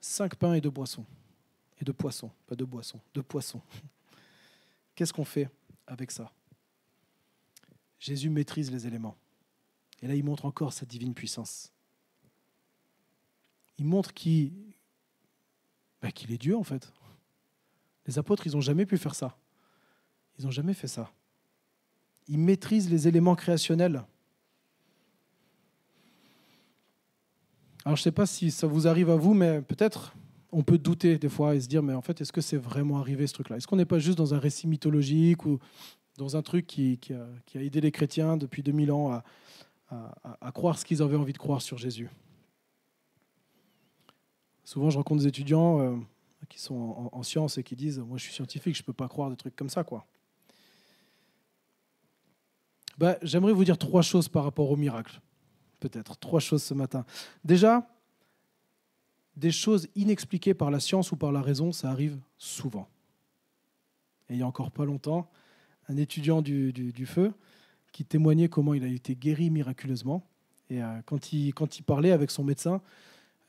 Cinq 0.00 0.34
pains 0.34 0.54
et 0.54 0.62
deux 0.62 0.70
boissons. 0.70 1.04
Et 1.78 1.84
de 1.84 1.92
poissons, 1.92 2.30
pas 2.46 2.54
de 2.54 2.64
boissons, 2.64 3.00
de 3.12 3.20
poissons. 3.20 3.60
Qu'est-ce 4.94 5.12
qu'on 5.12 5.26
fait 5.26 5.50
avec 5.86 6.10
ça? 6.10 6.32
Jésus 7.98 8.30
maîtrise 8.30 8.70
les 8.70 8.86
éléments. 8.86 9.16
Et 10.00 10.06
là, 10.06 10.14
il 10.14 10.24
montre 10.24 10.46
encore 10.46 10.72
sa 10.72 10.86
divine 10.86 11.12
puissance. 11.12 11.70
Il 13.80 13.86
montre 13.86 14.12
bah, 16.02 16.12
qu'il 16.12 16.32
est 16.32 16.38
Dieu, 16.38 16.54
en 16.54 16.62
fait. 16.62 16.92
Les 18.06 18.18
apôtres, 18.18 18.46
ils 18.46 18.52
n'ont 18.52 18.60
jamais 18.60 18.84
pu 18.84 18.98
faire 18.98 19.14
ça. 19.14 19.38
Ils 20.38 20.44
n'ont 20.44 20.50
jamais 20.50 20.74
fait 20.74 20.86
ça. 20.86 21.10
Il 22.28 22.38
maîtrise 22.38 22.90
les 22.90 23.08
éléments 23.08 23.34
créationnels. 23.34 24.04
Alors 27.86 27.96
je 27.96 28.02
ne 28.02 28.04
sais 28.04 28.12
pas 28.12 28.26
si 28.26 28.50
ça 28.50 28.66
vous 28.66 28.86
arrive 28.86 29.08
à 29.08 29.16
vous, 29.16 29.32
mais 29.32 29.62
peut-être 29.62 30.14
on 30.52 30.62
peut 30.62 30.76
douter 30.76 31.16
des 31.16 31.30
fois 31.30 31.54
et 31.54 31.60
se 31.60 31.66
dire, 31.66 31.82
mais 31.82 31.94
en 31.94 32.02
fait, 32.02 32.20
est-ce 32.20 32.32
que 32.32 32.42
c'est 32.42 32.58
vraiment 32.58 32.98
arrivé 32.98 33.26
ce 33.26 33.32
truc-là? 33.32 33.56
Est-ce 33.56 33.66
qu'on 33.66 33.76
n'est 33.76 33.86
pas 33.86 33.98
juste 33.98 34.18
dans 34.18 34.34
un 34.34 34.38
récit 34.38 34.66
mythologique 34.66 35.46
ou 35.46 35.58
dans 36.18 36.36
un 36.36 36.42
truc 36.42 36.66
qui, 36.66 36.98
a, 37.14 37.58
aidé 37.58 37.80
les 37.80 37.90
chrétiens 37.90 38.36
depuis 38.36 38.62
2000 38.62 38.92
ans 38.92 39.22
à, 39.90 40.52
croire 40.52 40.78
ce 40.78 40.84
qu'ils 40.84 41.00
avaient 41.00 41.16
envie 41.16 41.32
de 41.32 41.38
croire 41.38 41.62
sur 41.62 41.78
Jésus? 41.78 42.10
Souvent, 44.70 44.88
je 44.88 44.98
rencontre 44.98 45.22
des 45.22 45.26
étudiants 45.26 45.80
euh, 45.80 45.96
qui 46.48 46.60
sont 46.60 47.10
en, 47.10 47.22
sciences 47.24 47.58
et 47.58 47.64
qui 47.64 47.74
disent, 47.74 47.98
moi 47.98 48.18
je 48.18 48.22
suis 48.22 48.32
scientifique, 48.32 48.76
je 48.76 48.82
ne 48.82 48.86
peux 48.86 48.92
pas 48.92 49.08
croire 49.08 49.28
des 49.28 49.34
trucs 49.34 49.56
comme 49.56 49.68
ça. 49.68 49.82
quoi. 49.82 50.06
Bah, 52.96 53.18
j'aimerais 53.20 53.52
vous 53.52 53.64
dire 53.64 53.76
trois 53.76 54.02
choses 54.02 54.28
par 54.28 54.44
rapport 54.44 54.70
au 54.70 54.76
miracle. 54.76 55.20
Peut-être 55.80 56.16
trois 56.20 56.38
choses 56.38 56.62
ce 56.62 56.72
matin. 56.72 57.04
Déjà, 57.44 57.84
des 59.34 59.50
choses 59.50 59.88
inexpliquées 59.96 60.54
par 60.54 60.70
la 60.70 60.78
science 60.78 61.10
ou 61.10 61.16
par 61.16 61.32
la 61.32 61.42
raison, 61.42 61.72
ça 61.72 61.90
arrive 61.90 62.20
souvent. 62.38 62.88
Et 64.28 64.34
il 64.34 64.36
n'y 64.36 64.44
a 64.44 64.46
encore 64.46 64.70
pas 64.70 64.84
longtemps, 64.84 65.28
un 65.88 65.96
étudiant 65.96 66.42
du, 66.42 67.06
feu 67.06 67.32
qui 67.90 68.04
témoignait 68.04 68.48
comment 68.48 68.74
il 68.74 68.84
a 68.84 68.86
été 68.86 69.16
guéri 69.16 69.50
miraculeusement. 69.50 70.24
Et 70.68 70.80
euh, 70.80 71.02
quand, 71.06 71.32
il, 71.32 71.54
quand 71.54 71.80
il 71.80 71.82
parlait 71.82 72.12
avec 72.12 72.30
son 72.30 72.44
médecin, 72.44 72.80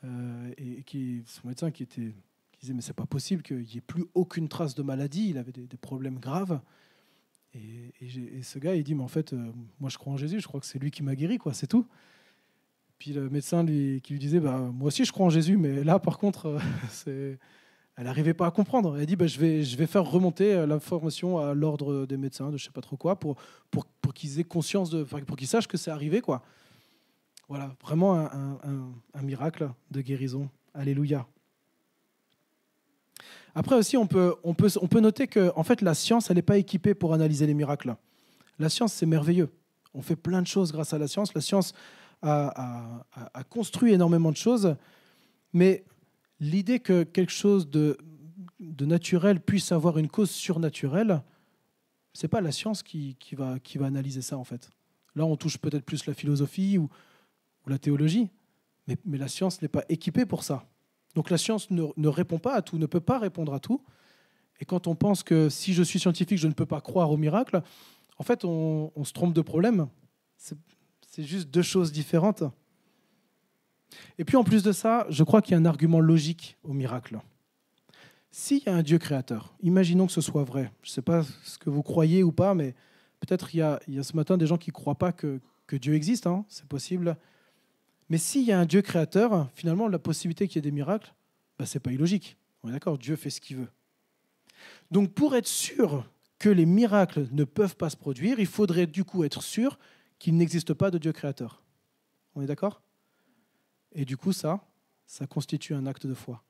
euh, 0.04 0.52
et 0.56 0.82
qui, 0.82 1.22
son 1.26 1.48
médecin 1.48 1.70
qui, 1.70 1.84
était, 1.84 2.12
qui 2.52 2.60
disait 2.60 2.74
mais 2.74 2.80
c'est 2.80 2.92
pas 2.92 3.06
possible 3.06 3.42
qu'il 3.42 3.58
n'y 3.58 3.76
ait 3.76 3.80
plus 3.80 4.04
aucune 4.14 4.48
trace 4.48 4.74
de 4.74 4.82
maladie, 4.82 5.30
il 5.30 5.38
avait 5.38 5.52
des, 5.52 5.76
problèmes 5.76 6.18
graves. 6.18 6.60
Et, 7.54 7.92
ce 8.42 8.58
gars, 8.58 8.74
il 8.74 8.82
dit, 8.82 8.94
mais 8.94 9.02
en 9.02 9.08
fait, 9.08 9.32
euh, 9.32 9.52
moi 9.78 9.90
je 9.90 9.98
crois 9.98 10.12
en 10.12 10.16
Jésus, 10.16 10.40
je 10.40 10.48
crois 10.48 10.58
que 10.58 10.66
c'est 10.66 10.78
lui 10.78 10.90
qui 10.90 11.02
m'a 11.02 11.14
guéri, 11.14 11.38
quoi, 11.38 11.52
c'est 11.52 11.66
tout. 11.66 11.86
Puis 12.98 13.12
le 13.12 13.28
médecin 13.30 13.64
qui 13.64 14.02
lui 14.10 14.18
disait, 14.18 14.40
bah, 14.40 14.58
moi 14.58 14.88
aussi 14.88 15.04
je 15.04 15.12
crois 15.12 15.26
en 15.26 15.30
Jésus, 15.30 15.56
mais 15.56 15.84
là 15.84 15.98
par 15.98 16.18
contre, 16.18 16.58
euh, 17.06 17.36
elle 17.96 18.04
n'arrivait 18.04 18.34
pas 18.34 18.46
à 18.46 18.50
comprendre. 18.50 18.98
Elle 18.98 19.06
dit, 19.06 19.16
bah, 19.16 19.26
je, 19.26 19.38
vais, 19.38 19.62
je 19.62 19.76
vais 19.76 19.86
faire 19.86 20.04
remonter 20.04 20.66
l'information 20.66 21.38
à 21.38 21.54
l'ordre 21.54 22.06
des 22.06 22.16
médecins, 22.16 22.50
de 22.50 22.56
je 22.56 22.64
sais 22.64 22.70
pas 22.70 22.80
trop 22.80 22.96
quoi, 22.96 23.20
pour, 23.20 23.36
pour, 23.70 23.86
pour 23.86 24.14
qu'ils 24.14 24.40
aient 24.40 24.44
conscience, 24.44 24.90
de, 24.90 25.04
pour 25.04 25.36
qu'ils 25.36 25.46
sachent 25.46 25.68
que 25.68 25.76
c'est 25.76 25.90
arrivé. 25.90 26.20
quoi. 26.20 26.42
Voilà, 27.52 27.70
vraiment 27.82 28.14
un, 28.14 29.22
miracle 29.22 29.70
de 29.90 30.00
guérison. 30.00 30.48
Alléluia. 30.72 31.26
Après 33.54 33.76
aussi, 33.76 33.98
on 33.98 34.06
peut, 34.06 34.34
on 34.42 34.54
peut, 34.54 34.70
on 34.80 34.88
peut 34.88 35.00
noter 35.00 35.26
que 35.26 35.52
en 35.54 35.62
fait, 35.62 35.82
la 35.82 35.92
science, 35.92 36.30
elle 36.30 36.36
n'est 36.36 36.40
pas 36.40 36.56
équipée 36.56 36.94
pour 36.94 37.12
analyser 37.12 37.46
les 37.46 37.52
miracles. 37.52 37.94
La 38.58 38.70
science, 38.70 38.94
c'est 38.94 39.04
merveilleux. 39.04 39.50
On 39.92 40.00
fait 40.00 40.16
plein 40.16 40.40
de 40.40 40.46
choses 40.46 40.72
grâce 40.72 40.94
à 40.94 40.98
la 40.98 41.06
science. 41.08 41.34
La 41.34 41.42
science 41.42 41.74
a, 42.22 43.04
construit 43.50 43.92
énormément 43.92 44.30
de 44.30 44.38
choses, 44.38 44.74
mais 45.52 45.84
l'idée 46.40 46.80
que 46.80 47.02
quelque 47.02 47.32
chose 47.32 47.68
de, 47.68 47.98
de, 48.60 48.86
naturel 48.86 49.42
puisse 49.42 49.72
avoir 49.72 49.98
une 49.98 50.08
cause 50.08 50.30
surnaturelle, 50.30 51.22
c'est 52.14 52.28
pas 52.28 52.40
la 52.40 52.50
science 52.50 52.82
qui, 52.82 53.14
qui, 53.20 53.34
va, 53.34 53.58
qui 53.58 53.76
va 53.76 53.84
analyser 53.84 54.22
ça 54.22 54.38
en 54.38 54.44
fait. 54.44 54.70
Là, 55.14 55.26
on 55.26 55.36
touche 55.36 55.58
peut-être 55.58 55.84
plus 55.84 56.06
la 56.06 56.14
philosophie 56.14 56.78
ou, 56.78 56.88
ou 57.66 57.70
la 57.70 57.78
théologie, 57.78 58.30
mais, 58.86 58.96
la 59.18 59.28
science 59.28 59.62
n'est 59.62 59.68
pas 59.68 59.84
équipée 59.88 60.26
pour 60.26 60.42
ça. 60.42 60.66
Donc 61.14 61.30
la 61.30 61.38
science 61.38 61.70
ne, 61.70 62.08
répond 62.08 62.38
pas 62.38 62.54
à 62.54 62.62
tout, 62.62 62.78
ne 62.78 62.86
peut 62.86 63.00
pas 63.00 63.18
répondre 63.18 63.54
à 63.54 63.60
tout. 63.60 63.82
Et 64.60 64.64
quand 64.64 64.86
on 64.86 64.94
pense 64.94 65.22
que 65.22 65.48
si 65.48 65.72
je 65.72 65.82
suis 65.82 65.98
scientifique, 65.98 66.38
je 66.38 66.48
ne 66.48 66.52
peux 66.52 66.66
pas 66.66 66.80
croire 66.80 67.10
au 67.10 67.16
miracle, 67.16 67.62
en 68.18 68.24
fait, 68.24 68.44
on, 68.44 68.90
se 69.04 69.12
trompe 69.12 69.34
de 69.34 69.40
problème. 69.40 69.88
C'est 70.36 71.22
juste 71.22 71.50
deux 71.50 71.62
choses 71.62 71.92
différentes. 71.92 72.44
Et 74.18 74.24
puis 74.24 74.36
en 74.36 74.44
plus 74.44 74.62
de 74.62 74.72
ça, 74.72 75.06
je 75.10 75.22
crois 75.22 75.42
qu'il 75.42 75.52
y 75.52 75.54
a 75.54 75.58
un 75.58 75.64
argument 75.64 76.00
logique 76.00 76.56
au 76.62 76.72
miracle. 76.72 77.20
S'il 78.30 78.62
y 78.64 78.68
a 78.68 78.74
un 78.74 78.82
Dieu 78.82 78.98
créateur, 78.98 79.54
imaginons 79.60 80.06
que 80.06 80.12
ce 80.12 80.22
soit 80.22 80.44
vrai. 80.44 80.72
Je 80.82 80.88
ne 80.88 80.92
sais 80.94 81.02
pas 81.02 81.22
ce 81.44 81.58
que 81.58 81.68
vous 81.68 81.82
croyez 81.82 82.22
ou 82.22 82.32
pas, 82.32 82.54
mais 82.54 82.74
peut-être 83.20 83.54
il, 83.54 83.58
y 83.58 83.62
a 83.62 84.02
ce 84.02 84.16
matin 84.16 84.38
des 84.38 84.46
gens 84.46 84.56
qui 84.56 84.70
ne 84.70 84.74
croient 84.74 84.94
pas 84.94 85.12
que, 85.12 85.40
Dieu 85.70 85.94
existe, 85.94 86.26
hein, 86.26 86.44
c'est 86.48 86.66
possible. 86.66 87.16
Mais 88.12 88.18
s'il 88.18 88.42
y 88.42 88.52
a 88.52 88.60
un 88.60 88.66
Dieu 88.66 88.82
créateur, 88.82 89.48
finalement, 89.54 89.88
la 89.88 89.98
possibilité 89.98 90.46
qu'il 90.46 90.56
y 90.56 90.58
ait 90.58 90.70
des 90.70 90.70
miracles, 90.70 91.14
bah, 91.58 91.64
ce 91.64 91.78
n'est 91.78 91.80
pas 91.80 91.92
illogique. 91.92 92.36
On 92.62 92.68
est 92.68 92.72
d'accord, 92.72 92.98
Dieu 92.98 93.16
fait 93.16 93.30
ce 93.30 93.40
qu'il 93.40 93.56
veut. 93.56 93.68
Donc 94.90 95.14
pour 95.14 95.34
être 95.34 95.46
sûr 95.46 96.06
que 96.38 96.50
les 96.50 96.66
miracles 96.66 97.26
ne 97.32 97.44
peuvent 97.44 97.74
pas 97.74 97.88
se 97.88 97.96
produire, 97.96 98.38
il 98.38 98.46
faudrait 98.46 98.86
du 98.86 99.02
coup 99.02 99.24
être 99.24 99.42
sûr 99.42 99.78
qu'il 100.18 100.36
n'existe 100.36 100.74
pas 100.74 100.90
de 100.90 100.98
Dieu 100.98 101.10
créateur. 101.12 101.62
On 102.34 102.42
est 102.42 102.46
d'accord? 102.46 102.82
Et 103.92 104.04
du 104.04 104.18
coup, 104.18 104.34
ça, 104.34 104.62
ça 105.06 105.26
constitue 105.26 105.72
un 105.72 105.86
acte 105.86 106.06
de 106.06 106.12
foi 106.12 106.44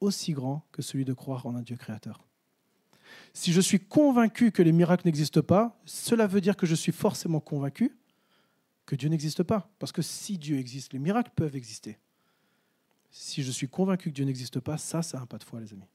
aussi 0.00 0.32
grand 0.32 0.66
que 0.72 0.80
celui 0.80 1.04
de 1.04 1.12
croire 1.12 1.44
en 1.44 1.54
un 1.54 1.62
Dieu 1.62 1.76
créateur. 1.76 2.24
Si 3.34 3.52
je 3.52 3.60
suis 3.60 3.80
convaincu 3.80 4.50
que 4.50 4.62
les 4.62 4.72
miracles 4.72 5.06
n'existent 5.06 5.42
pas, 5.42 5.78
cela 5.84 6.26
veut 6.26 6.40
dire 6.40 6.56
que 6.56 6.64
je 6.64 6.74
suis 6.74 6.90
forcément 6.90 7.40
convaincu 7.40 7.94
que 8.86 8.96
Dieu 8.96 9.08
n'existe 9.08 9.42
pas. 9.42 9.70
Parce 9.78 9.92
que 9.92 10.02
si 10.02 10.38
Dieu 10.38 10.58
existe, 10.58 10.92
les 10.92 10.98
miracles 10.98 11.32
peuvent 11.34 11.56
exister. 11.56 11.98
Si 13.10 13.42
je 13.42 13.50
suis 13.50 13.68
convaincu 13.68 14.10
que 14.10 14.14
Dieu 14.14 14.24
n'existe 14.24 14.60
pas, 14.60 14.78
ça, 14.78 15.02
c'est 15.02 15.16
un 15.16 15.26
pas 15.26 15.38
de 15.38 15.44
foi, 15.44 15.60
les 15.60 15.72
amis. 15.72 15.88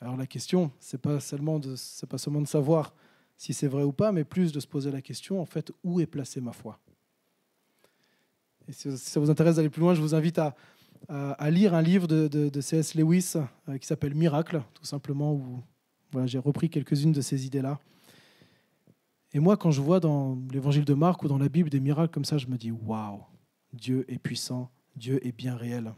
Alors 0.00 0.16
la 0.16 0.26
question, 0.26 0.70
c'est 0.78 1.00
pas 1.00 1.20
seulement 1.20 1.58
de, 1.58 1.74
pas 2.08 2.18
seulement 2.18 2.40
de 2.40 2.46
savoir 2.46 2.94
si 3.36 3.54
c'est 3.54 3.68
vrai 3.68 3.82
ou 3.82 3.92
pas, 3.92 4.12
mais 4.12 4.24
plus 4.24 4.52
de 4.52 4.60
se 4.60 4.66
poser 4.66 4.90
la 4.90 5.00
question, 5.00 5.40
en 5.40 5.46
fait, 5.46 5.70
où 5.84 6.00
est 6.00 6.06
placée 6.06 6.40
ma 6.40 6.52
foi? 6.52 6.78
Et 8.68 8.72
si 8.72 8.96
ça 8.98 9.20
vous 9.20 9.30
intéresse 9.30 9.56
d'aller 9.56 9.70
plus 9.70 9.80
loin, 9.80 9.94
je 9.94 10.00
vous 10.00 10.14
invite 10.14 10.38
à, 10.38 10.56
à, 11.08 11.50
lire 11.50 11.74
un 11.74 11.82
livre 11.82 12.06
de, 12.06 12.26
de, 12.28 12.60
C.S. 12.60 12.94
Lewis 12.94 13.34
euh, 13.68 13.78
qui 13.78 13.86
s'appelle 13.86 14.14
Miracle, 14.14 14.62
tout 14.74 14.84
simplement, 14.84 15.34
où 15.34 15.62
voilà, 16.12 16.26
j'ai 16.26 16.38
repris 16.38 16.68
quelques-unes 16.68 17.12
de 17.12 17.20
ces 17.20 17.46
idées-là. 17.46 17.78
Et 19.36 19.38
moi, 19.38 19.58
quand 19.58 19.70
je 19.70 19.82
vois 19.82 20.00
dans 20.00 20.38
l'évangile 20.50 20.86
de 20.86 20.94
Marc 20.94 21.22
ou 21.22 21.28
dans 21.28 21.36
la 21.36 21.50
Bible 21.50 21.68
des 21.68 21.78
miracles 21.78 22.10
comme 22.10 22.24
ça, 22.24 22.38
je 22.38 22.46
me 22.46 22.56
dis 22.56 22.70
waouh, 22.70 23.20
Dieu 23.74 24.06
est 24.08 24.16
puissant, 24.16 24.70
Dieu 24.96 25.20
est 25.26 25.32
bien 25.32 25.54
réel. 25.54 25.92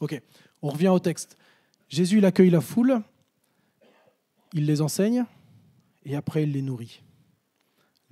Ok, 0.00 0.22
on 0.62 0.68
revient 0.68 0.90
au 0.90 1.00
texte. 1.00 1.36
Jésus, 1.88 2.18
il 2.18 2.24
accueille 2.24 2.50
la 2.50 2.60
foule, 2.60 3.02
il 4.52 4.64
les 4.64 4.80
enseigne 4.80 5.24
et 6.04 6.14
après 6.14 6.44
il 6.44 6.52
les 6.52 6.62
nourrit. 6.62 7.02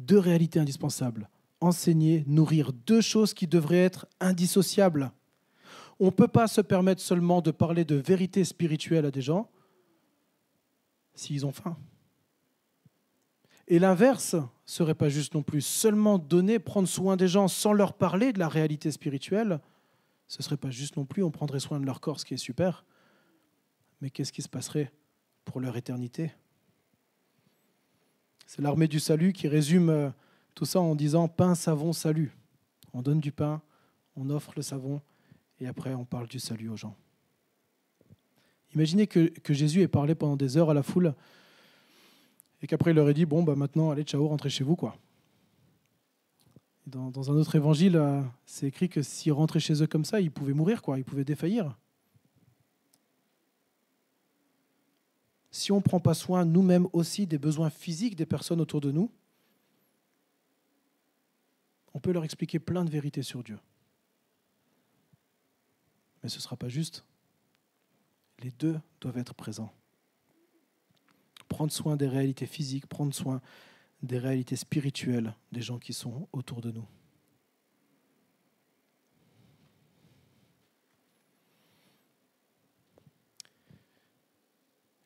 Deux 0.00 0.18
réalités 0.18 0.58
indispensables. 0.58 1.28
Enseigner, 1.60 2.24
nourrir, 2.26 2.72
deux 2.72 3.00
choses 3.00 3.34
qui 3.34 3.46
devraient 3.46 3.84
être 3.84 4.08
indissociables. 4.18 5.12
On 6.00 6.06
ne 6.06 6.10
peut 6.10 6.26
pas 6.26 6.48
se 6.48 6.60
permettre 6.60 7.00
seulement 7.00 7.40
de 7.40 7.52
parler 7.52 7.84
de 7.84 7.94
vérité 7.94 8.42
spirituelle 8.42 9.06
à 9.06 9.12
des 9.12 9.22
gens 9.22 9.48
s'ils 11.14 11.46
ont 11.46 11.52
faim. 11.52 11.76
Et 13.68 13.78
l'inverse 13.78 14.36
serait 14.64 14.94
pas 14.94 15.08
juste 15.08 15.34
non 15.34 15.42
plus. 15.42 15.60
Seulement 15.60 16.18
donner, 16.18 16.58
prendre 16.58 16.88
soin 16.88 17.16
des 17.16 17.28
gens 17.28 17.48
sans 17.48 17.72
leur 17.72 17.94
parler 17.94 18.32
de 18.32 18.38
la 18.38 18.48
réalité 18.48 18.90
spirituelle, 18.90 19.60
ce 20.28 20.42
serait 20.42 20.56
pas 20.56 20.70
juste 20.70 20.96
non 20.96 21.04
plus. 21.04 21.22
On 21.22 21.30
prendrait 21.30 21.60
soin 21.60 21.78
de 21.78 21.86
leur 21.86 22.00
corps, 22.00 22.20
ce 22.20 22.24
qui 22.24 22.34
est 22.34 22.38
super. 22.38 22.84
Mais 24.00 24.10
qu'est-ce 24.10 24.32
qui 24.32 24.42
se 24.42 24.48
passerait 24.48 24.92
pour 25.44 25.60
leur 25.60 25.76
éternité? 25.76 26.32
C'est 28.46 28.62
l'armée 28.62 28.88
du 28.88 29.00
salut 29.00 29.32
qui 29.32 29.48
résume 29.48 29.88
euh, 29.90 30.10
tout 30.54 30.64
ça 30.64 30.80
en 30.80 30.94
disant 30.94 31.28
pain, 31.28 31.54
savon, 31.54 31.92
salut. 31.92 32.36
On 32.92 33.00
donne 33.00 33.20
du 33.20 33.32
pain, 33.32 33.62
on 34.16 34.28
offre 34.28 34.52
le 34.56 34.62
savon, 34.62 35.00
et 35.60 35.66
après 35.66 35.94
on 35.94 36.04
parle 36.04 36.28
du 36.28 36.38
salut 36.38 36.68
aux 36.68 36.76
gens. 36.76 36.96
Imaginez 38.74 39.06
que, 39.06 39.30
Jésus 39.50 39.82
ait 39.82 39.88
parlé 39.88 40.14
pendant 40.14 40.36
des 40.36 40.56
heures 40.56 40.70
à 40.70 40.74
la 40.74 40.82
foule 40.82 41.14
et 42.62 42.66
qu'après 42.66 42.92
il 42.92 42.94
leur 42.94 43.08
ait 43.08 43.14
dit 43.14 43.26
Bon, 43.26 43.42
bah 43.42 43.54
maintenant, 43.54 43.90
allez, 43.90 44.04
ciao, 44.04 44.26
rentrez 44.26 44.50
chez 44.50 44.64
vous, 44.64 44.76
quoi. 44.76 44.96
Dans, 46.86 47.10
dans 47.10 47.30
un 47.30 47.34
autre 47.34 47.54
évangile, 47.54 47.96
euh, 47.96 48.22
c'est 48.44 48.66
écrit 48.66 48.88
que 48.88 49.02
s'ils 49.02 49.32
rentraient 49.32 49.60
chez 49.60 49.82
eux 49.82 49.86
comme 49.86 50.04
ça, 50.04 50.20
ils 50.20 50.30
pouvaient 50.32 50.52
mourir, 50.52 50.82
quoi, 50.82 50.98
ils 50.98 51.04
pouvaient 51.04 51.24
défaillir. 51.24 51.76
Si 55.52 55.70
on 55.70 55.76
ne 55.76 55.82
prend 55.82 56.00
pas 56.00 56.14
soin 56.14 56.44
nous-mêmes 56.44 56.88
aussi 56.92 57.26
des 57.26 57.38
besoins 57.38 57.70
physiques 57.70 58.16
des 58.16 58.26
personnes 58.26 58.60
autour 58.60 58.80
de 58.80 58.90
nous, 58.90 59.10
on 61.94 62.00
peut 62.00 62.10
leur 62.10 62.24
expliquer 62.24 62.58
plein 62.58 62.84
de 62.84 62.90
vérités 62.90 63.22
sur 63.22 63.44
Dieu. 63.44 63.58
Mais 66.22 66.30
ce 66.30 66.36
ne 66.36 66.40
sera 66.40 66.56
pas 66.56 66.68
juste. 66.68 67.04
Les 68.42 68.50
deux 68.50 68.78
doivent 69.00 69.18
être 69.18 69.34
présents. 69.34 69.72
Prendre 71.48 71.72
soin 71.72 71.96
des 71.96 72.08
réalités 72.08 72.46
physiques, 72.46 72.86
prendre 72.86 73.14
soin 73.14 73.40
des 74.02 74.18
réalités 74.18 74.56
spirituelles 74.56 75.34
des 75.52 75.62
gens 75.62 75.78
qui 75.78 75.92
sont 75.92 76.28
autour 76.32 76.60
de 76.60 76.72
nous. 76.72 76.86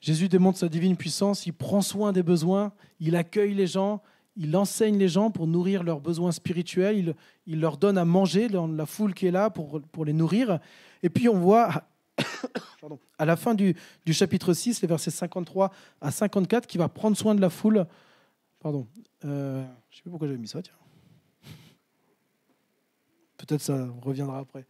Jésus 0.00 0.28
démontre 0.28 0.58
sa 0.58 0.68
divine 0.68 0.96
puissance, 0.96 1.46
il 1.46 1.52
prend 1.52 1.82
soin 1.82 2.12
des 2.12 2.22
besoins, 2.22 2.72
il 3.00 3.16
accueille 3.16 3.54
les 3.54 3.66
gens, 3.66 4.00
il 4.36 4.56
enseigne 4.56 4.98
les 4.98 5.08
gens 5.08 5.32
pour 5.32 5.48
nourrir 5.48 5.82
leurs 5.82 6.00
besoins 6.00 6.30
spirituels, 6.30 7.16
il, 7.46 7.60
leur 7.60 7.76
donne 7.76 7.98
à 7.98 8.04
manger, 8.04 8.48
la 8.48 8.86
foule 8.86 9.14
qui 9.14 9.26
est 9.26 9.32
là 9.32 9.50
pour, 9.50 9.82
pour 9.82 10.04
les 10.04 10.12
nourrir. 10.12 10.60
Et 11.02 11.10
puis 11.10 11.28
on 11.28 11.40
voit 11.40 11.88
à 13.18 13.24
la 13.24 13.36
fin 13.36 13.54
du, 13.54 13.76
chapitre 14.10 14.52
6, 14.52 14.82
les 14.82 14.88
versets 14.88 15.10
53 15.10 15.72
à 16.00 16.10
54, 16.10 16.66
qui 16.66 16.78
va 16.78 16.88
prendre 16.88 17.16
soin 17.16 17.34
de 17.34 17.40
la 17.40 17.50
foule. 17.50 17.86
Pardon, 18.60 18.86
euh, 19.24 19.64
je 19.90 19.94
ne 19.94 19.96
sais 19.96 20.02
pas 20.04 20.10
pourquoi 20.10 20.28
j'avais 20.28 20.38
mis 20.38 20.48
ça, 20.48 20.62
tiens. 20.62 20.74
Peut-être 23.36 23.60
ça 23.60 23.88
reviendra 24.02 24.38
après. 24.38 24.64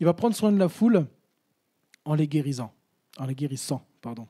Il 0.00 0.06
va 0.06 0.14
prendre 0.14 0.34
soin 0.34 0.50
de 0.50 0.58
la 0.58 0.68
foule 0.68 1.06
en 2.04 2.14
les 2.14 2.26
guérisant, 2.26 2.72
en 3.18 3.26
les 3.26 3.34
guérissant, 3.34 3.84
pardon. 4.00 4.26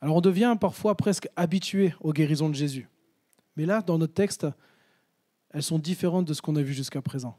Alors 0.00 0.16
on 0.16 0.20
devient 0.20 0.56
parfois 0.58 0.96
presque 0.96 1.28
habitué 1.36 1.94
aux 2.00 2.12
guérisons 2.12 2.48
de 2.48 2.54
Jésus. 2.54 2.88
Mais 3.56 3.66
là, 3.66 3.82
dans 3.82 3.98
notre 3.98 4.14
texte, 4.14 4.46
elles 5.50 5.62
sont 5.62 5.78
différentes 5.78 6.26
de 6.26 6.34
ce 6.34 6.40
qu'on 6.40 6.56
a 6.56 6.62
vu 6.62 6.72
jusqu'à 6.72 7.02
présent. 7.02 7.36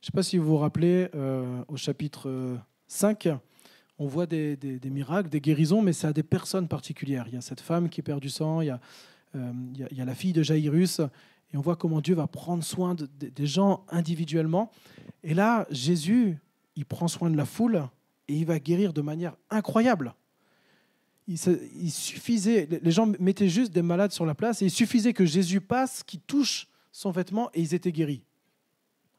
Je 0.00 0.06
ne 0.06 0.06
sais 0.06 0.12
pas 0.12 0.22
si 0.22 0.38
vous 0.38 0.46
vous 0.46 0.56
rappelez, 0.56 1.08
euh, 1.14 1.62
au 1.68 1.76
chapitre 1.76 2.58
5, 2.86 3.28
on 3.98 4.06
voit 4.06 4.26
des, 4.26 4.56
miracles, 4.84 5.28
des 5.28 5.40
guérisons, 5.40 5.82
mais 5.82 5.92
c'est 5.92 6.06
à 6.06 6.12
des 6.12 6.22
personnes 6.22 6.68
particulières. 6.68 7.24
Il 7.28 7.34
y 7.34 7.36
a 7.36 7.40
cette 7.40 7.60
femme 7.60 7.88
qui 7.88 8.02
perd 8.02 8.20
du 8.20 8.30
sang, 8.30 8.60
il 8.60 8.66
y 8.66 8.70
a, 8.70 8.80
euh, 9.34 9.52
la 9.90 10.14
fille 10.14 10.32
de 10.32 10.42
Jairus, 10.42 11.00
et 11.52 11.56
on 11.56 11.60
voit 11.60 11.76
comment 11.76 12.00
Dieu 12.00 12.14
va 12.14 12.26
prendre 12.26 12.62
soin 12.62 12.94
des 12.94 13.46
gens 13.46 13.84
individuellement. 13.88 14.70
Et 15.24 15.34
là, 15.34 15.66
Jésus, 15.70 16.38
il 16.76 16.84
prend 16.84 17.08
soin 17.08 17.30
de 17.30 17.36
la 17.36 17.44
foule 17.44 17.82
et 18.28 18.34
il 18.34 18.46
va 18.46 18.58
guérir 18.60 18.92
de 18.92 19.00
manière 19.00 19.34
incroyable 19.50 20.14
il, 21.28 21.90
suffisait, 21.90 22.66
les 22.82 22.90
gens 22.90 23.06
mettaient 23.20 23.48
juste 23.48 23.72
des 23.72 23.82
malades 23.82 24.12
sur 24.12 24.24
la 24.24 24.34
place 24.34 24.62
et 24.62 24.66
il 24.66 24.70
suffisait 24.70 25.12
que 25.12 25.26
Jésus 25.26 25.60
passe, 25.60 26.02
qu'il 26.02 26.20
touche 26.20 26.68
son 26.90 27.10
vêtement 27.10 27.50
et 27.52 27.60
ils 27.60 27.74
étaient 27.74 27.92
guéris. 27.92 28.22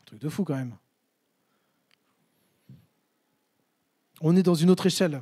Truc 0.10 0.22
de 0.22 0.30
fou 0.30 0.44
quand 0.44 0.56
même. 0.56 0.76
On 4.22 4.36
est 4.36 4.42
dans 4.42 4.56
une 4.56 4.72
autre 4.72 4.88
échelle. 4.88 5.22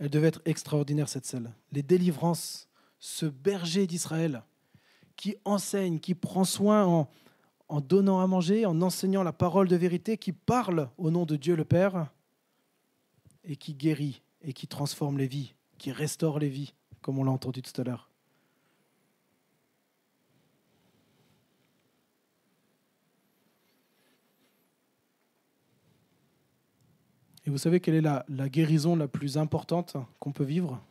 Elle 0.00 0.10
devait 0.10 0.26
être 0.26 0.42
extraordinaire, 0.44 1.08
cette 1.08 1.24
selle. 1.24 1.52
Les 1.70 1.84
délivrances, 1.84 2.68
ce 2.98 3.26
berger 3.26 3.86
d'Israël 3.86 4.42
qui 5.14 5.36
enseigne, 5.44 6.00
qui 6.00 6.16
prend 6.16 6.42
soin 6.42 6.84
en, 6.84 7.08
en 7.68 7.80
donnant 7.80 8.18
à 8.18 8.26
manger, 8.26 8.66
en 8.66 8.82
enseignant 8.82 9.22
la 9.22 9.32
parole 9.32 9.68
de 9.68 9.76
vérité, 9.76 10.18
qui 10.18 10.32
parle 10.32 10.90
au 10.98 11.12
nom 11.12 11.26
de 11.26 11.36
Dieu 11.36 11.54
le 11.54 11.64
Père 11.64 12.10
et 13.44 13.54
qui 13.54 13.72
guérit 13.72 14.20
et 14.42 14.52
qui 14.52 14.66
transforme 14.66 15.16
les 15.16 15.28
vies, 15.28 15.54
qui 15.78 15.92
restaure 15.92 16.40
les 16.40 16.48
vies, 16.48 16.74
comme 17.02 17.20
on 17.20 17.24
l'a 17.24 17.30
entendu 17.30 17.62
tout 17.62 17.80
à 17.80 17.84
l'heure. 17.84 18.07
Et 27.48 27.50
vous 27.50 27.56
savez 27.56 27.80
quelle 27.80 27.94
est 27.94 28.02
la, 28.02 28.48
guérison 28.50 28.94
la 28.94 29.08
plus 29.08 29.38
importante 29.38 29.96
qu'on 30.20 30.32
peut 30.32 30.44
vivre 30.44 30.84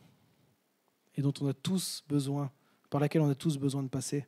et 1.16 1.22
dont 1.22 1.34
on 1.40 1.46
a 1.46 1.54
tous 1.54 2.04
besoin, 2.10 2.52
par 2.90 3.00
laquelle 3.00 3.22
on 3.22 3.30
a 3.30 3.36
tous 3.36 3.60
besoin 3.60 3.84
de 3.84 3.90
passer? 3.90 4.26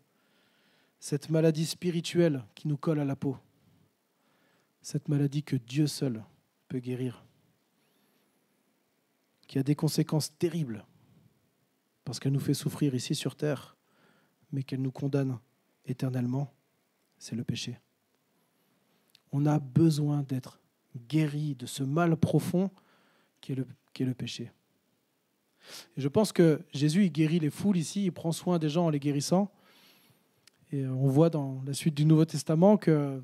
Cette 0.99 1.31
maladie 1.31 1.65
spirituelle 1.65 2.43
qui 2.53 2.67
nous 2.67 2.77
colle 2.77 2.99
à 2.99 3.03
la 3.03 3.15
peau. 3.15 3.35
Cette 4.83 5.07
maladie 5.07 5.41
que 5.41 5.55
Dieu 5.55 5.87
seul 5.87 6.23
peut 6.67 6.77
guérir 6.77 7.25
qui 9.47 9.57
a 9.57 9.63
des 9.63 9.73
conséquences 9.73 10.37
terribles, 10.37 10.85
parce 12.05 12.19
qu'elle 12.19 12.33
nous 12.33 12.39
fait 12.39 12.53
souffrir 12.53 12.93
ici 12.93 13.15
sur 13.15 13.35
terre, 13.35 13.75
mais 14.51 14.61
qu'elle 14.61 14.83
nous 14.83 14.91
condamne 14.91 15.39
éternellement, 15.87 16.53
c'est 17.17 17.35
le 17.35 17.43
péché. 17.43 17.79
On 19.31 19.47
a 19.47 19.57
besoin 19.57 20.21
d'être 20.21 20.59
guéri 21.07 21.55
de 21.55 21.65
ce 21.65 21.83
mal 21.83 22.15
profond 22.17 22.69
qui 23.41 23.53
est 23.53 23.55
le, 23.55 23.67
qui 23.93 24.03
est 24.03 24.05
le 24.05 24.13
péché. 24.13 24.51
Et 25.97 26.01
je 26.01 26.07
pense 26.07 26.31
que 26.31 26.61
Jésus, 26.73 27.05
il 27.05 27.11
guérit 27.11 27.39
les 27.39 27.49
foules 27.49 27.77
ici, 27.77 28.05
il 28.05 28.11
prend 28.11 28.31
soin 28.31 28.59
des 28.59 28.69
gens 28.69 28.85
en 28.85 28.89
les 28.89 28.99
guérissant. 28.99 29.51
Et 30.71 30.85
on 30.85 31.07
voit 31.07 31.29
dans 31.29 31.61
la 31.65 31.73
suite 31.73 31.95
du 31.95 32.05
Nouveau 32.05 32.25
Testament 32.25 32.77
que 32.77 33.21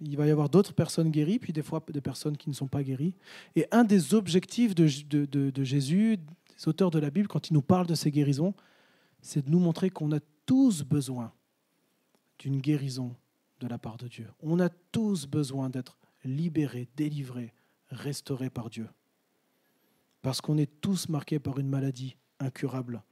il 0.00 0.16
va 0.16 0.26
y 0.26 0.30
avoir 0.30 0.48
d'autres 0.48 0.74
personnes 0.74 1.10
guéries, 1.10 1.38
puis 1.38 1.52
des 1.52 1.62
fois 1.62 1.82
des 1.92 2.00
personnes 2.00 2.36
qui 2.36 2.48
ne 2.48 2.54
sont 2.54 2.66
pas 2.66 2.82
guéries. 2.82 3.14
Et 3.56 3.66
un 3.70 3.84
des 3.84 4.14
objectifs 4.14 4.74
de, 4.74 4.86
de, 5.24 5.64
Jésus, 5.64 6.16
des 6.16 6.68
auteurs 6.68 6.90
de 6.90 6.98
la 6.98 7.10
Bible, 7.10 7.28
quand 7.28 7.48
ils 7.48 7.54
nous 7.54 7.62
parlent 7.62 7.86
de 7.86 7.94
ces 7.94 8.10
guérisons, 8.10 8.54
c'est 9.22 9.46
de 9.46 9.50
nous 9.50 9.60
montrer 9.60 9.90
qu'on 9.90 10.12
a 10.12 10.20
tous 10.46 10.82
besoin 10.82 11.32
d'une 12.38 12.60
guérison 12.60 13.14
de 13.60 13.68
la 13.68 13.78
part 13.78 13.96
de 13.96 14.08
Dieu. 14.08 14.28
On 14.40 14.60
a 14.60 14.68
tous 14.68 15.26
besoin 15.26 15.70
d'être 15.70 15.96
libérés, 16.24 16.88
délivrés, 16.96 17.52
restaurés 17.90 18.50
par 18.50 18.70
Dieu. 18.70 18.88
Parce 20.22 20.40
qu'on 20.40 20.58
est 20.58 20.80
tous 20.80 21.08
marqués 21.08 21.38
par 21.38 21.58
une 21.58 21.68
maladie 21.68 22.16
incurable, 22.40 23.02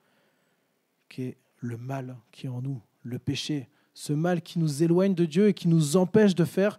qui 1.09 1.22
est 1.22 1.37
le 1.59 1.77
mal 1.77 2.16
qui 2.31 2.46
est 2.46 2.51
en 2.51 2.62
nous, 2.62 2.81
le 3.03 3.18
péché, 3.18 3.68
ce 3.94 4.12
mal 4.12 4.42
qui 4.42 4.59
nous 4.59 4.83
éloigne 4.83 5.14
de 5.14 5.27
Dieu 5.27 5.48
et 5.48 5.55
qui 5.55 5.68
nous 5.68 5.96
empêche 5.96 6.35
de 6.35 6.44
faire 6.44 6.79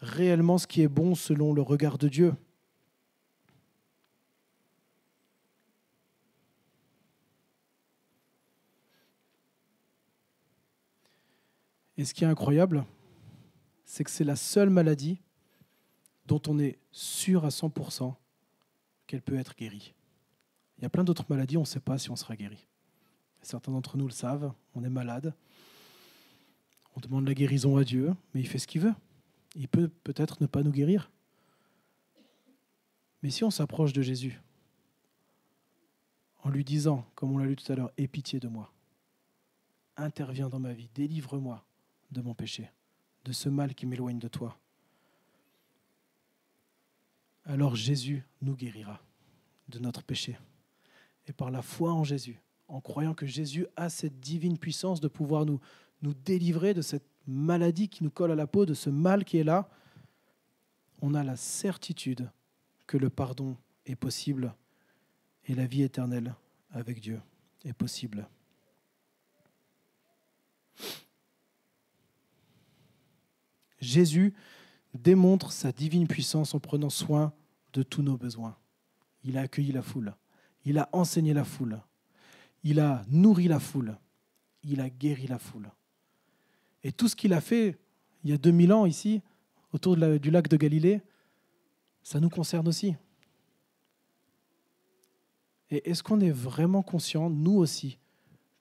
réellement 0.00 0.58
ce 0.58 0.66
qui 0.66 0.82
est 0.82 0.88
bon 0.88 1.14
selon 1.14 1.52
le 1.52 1.62
regard 1.62 1.98
de 1.98 2.08
Dieu. 2.08 2.34
Et 11.96 12.04
ce 12.04 12.14
qui 12.14 12.22
est 12.22 12.28
incroyable, 12.28 12.84
c'est 13.84 14.04
que 14.04 14.10
c'est 14.10 14.22
la 14.22 14.36
seule 14.36 14.70
maladie 14.70 15.20
dont 16.28 16.42
on 16.46 16.58
est 16.58 16.78
sûr 16.92 17.46
à 17.46 17.48
100% 17.48 18.14
qu'elle 19.06 19.22
peut 19.22 19.38
être 19.38 19.56
guérie. 19.56 19.94
Il 20.76 20.82
y 20.82 20.86
a 20.86 20.90
plein 20.90 21.02
d'autres 21.02 21.24
maladies, 21.28 21.56
on 21.56 21.62
ne 21.62 21.66
sait 21.66 21.80
pas 21.80 21.98
si 21.98 22.10
on 22.10 22.16
sera 22.16 22.36
guéri. 22.36 22.68
Certains 23.40 23.72
d'entre 23.72 23.96
nous 23.96 24.06
le 24.06 24.12
savent, 24.12 24.52
on 24.74 24.84
est 24.84 24.90
malade, 24.90 25.34
on 26.94 27.00
demande 27.00 27.26
la 27.26 27.34
guérison 27.34 27.78
à 27.78 27.84
Dieu, 27.84 28.14
mais 28.34 28.40
il 28.40 28.46
fait 28.46 28.58
ce 28.58 28.66
qu'il 28.66 28.82
veut. 28.82 28.94
Il 29.56 29.68
peut 29.68 29.88
peut-être 29.88 30.42
ne 30.42 30.46
pas 30.46 30.62
nous 30.62 30.70
guérir. 30.70 31.10
Mais 33.22 33.30
si 33.30 33.42
on 33.42 33.50
s'approche 33.50 33.94
de 33.94 34.02
Jésus, 34.02 34.38
en 36.44 36.50
lui 36.50 36.62
disant, 36.62 37.06
comme 37.14 37.32
on 37.32 37.38
l'a 37.38 37.46
lu 37.46 37.56
tout 37.56 37.72
à 37.72 37.74
l'heure, 37.74 37.90
Aie 37.96 38.06
pitié 38.06 38.38
de 38.38 38.48
moi, 38.48 38.72
interviens 39.96 40.50
dans 40.50 40.60
ma 40.60 40.74
vie, 40.74 40.90
délivre-moi 40.94 41.64
de 42.10 42.20
mon 42.20 42.34
péché, 42.34 42.70
de 43.24 43.32
ce 43.32 43.48
mal 43.48 43.74
qui 43.74 43.86
m'éloigne 43.86 44.18
de 44.18 44.28
toi, 44.28 44.58
alors 47.48 47.74
Jésus 47.74 48.22
nous 48.42 48.54
guérira 48.54 49.00
de 49.68 49.78
notre 49.78 50.02
péché. 50.02 50.38
Et 51.26 51.32
par 51.32 51.50
la 51.50 51.62
foi 51.62 51.92
en 51.92 52.04
Jésus, 52.04 52.38
en 52.68 52.80
croyant 52.80 53.14
que 53.14 53.26
Jésus 53.26 53.66
a 53.74 53.88
cette 53.88 54.20
divine 54.20 54.58
puissance 54.58 55.00
de 55.00 55.08
pouvoir 55.08 55.46
nous 55.46 55.58
nous 56.02 56.14
délivrer 56.14 56.74
de 56.74 56.82
cette 56.82 57.06
maladie 57.26 57.88
qui 57.88 58.04
nous 58.04 58.10
colle 58.10 58.30
à 58.30 58.36
la 58.36 58.46
peau, 58.46 58.66
de 58.66 58.74
ce 58.74 58.90
mal 58.90 59.24
qui 59.24 59.38
est 59.38 59.44
là, 59.44 59.68
on 61.00 61.14
a 61.14 61.24
la 61.24 61.36
certitude 61.36 62.30
que 62.86 62.98
le 62.98 63.10
pardon 63.10 63.56
est 63.86 63.96
possible 63.96 64.54
et 65.46 65.54
la 65.54 65.66
vie 65.66 65.82
éternelle 65.82 66.34
avec 66.70 67.00
Dieu 67.00 67.20
est 67.64 67.72
possible. 67.72 68.28
Jésus 73.80 74.34
démontre 75.02 75.52
sa 75.52 75.72
divine 75.72 76.06
puissance 76.06 76.54
en 76.54 76.60
prenant 76.60 76.90
soin 76.90 77.32
de 77.72 77.82
tous 77.82 78.02
nos 78.02 78.16
besoins. 78.16 78.56
Il 79.24 79.38
a 79.38 79.42
accueilli 79.42 79.72
la 79.72 79.82
foule, 79.82 80.14
il 80.64 80.78
a 80.78 80.88
enseigné 80.92 81.34
la 81.34 81.44
foule, 81.44 81.80
il 82.64 82.80
a 82.80 83.02
nourri 83.08 83.48
la 83.48 83.60
foule, 83.60 83.98
il 84.62 84.80
a 84.80 84.90
guéri 84.90 85.26
la 85.26 85.38
foule. 85.38 85.70
Et 86.82 86.92
tout 86.92 87.08
ce 87.08 87.16
qu'il 87.16 87.32
a 87.32 87.40
fait 87.40 87.78
il 88.24 88.30
y 88.30 88.32
a 88.32 88.38
2000 88.38 88.72
ans 88.72 88.86
ici, 88.86 89.22
autour 89.72 89.96
du 89.96 90.30
lac 90.30 90.48
de 90.48 90.56
Galilée, 90.56 91.02
ça 92.02 92.20
nous 92.20 92.30
concerne 92.30 92.68
aussi. 92.68 92.96
Et 95.70 95.90
est-ce 95.90 96.02
qu'on 96.02 96.20
est 96.20 96.30
vraiment 96.30 96.82
conscient, 96.82 97.30
nous 97.30 97.56
aussi, 97.56 97.98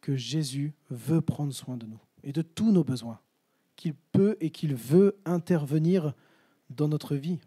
que 0.02 0.16
Jésus 0.16 0.74
veut 0.90 1.22
prendre 1.22 1.54
soin 1.54 1.78
de 1.78 1.86
nous 1.86 2.00
et 2.24 2.32
de 2.32 2.42
tous 2.42 2.72
nos 2.72 2.84
besoins, 2.84 3.20
qu'il 3.76 3.94
peut 3.94 4.38
et 4.42 4.50
qu'il 4.50 4.76
veut 4.76 5.18
intervenir 5.26 6.14
dans 6.70 6.88
notre 6.88 7.16
vie 7.16 7.40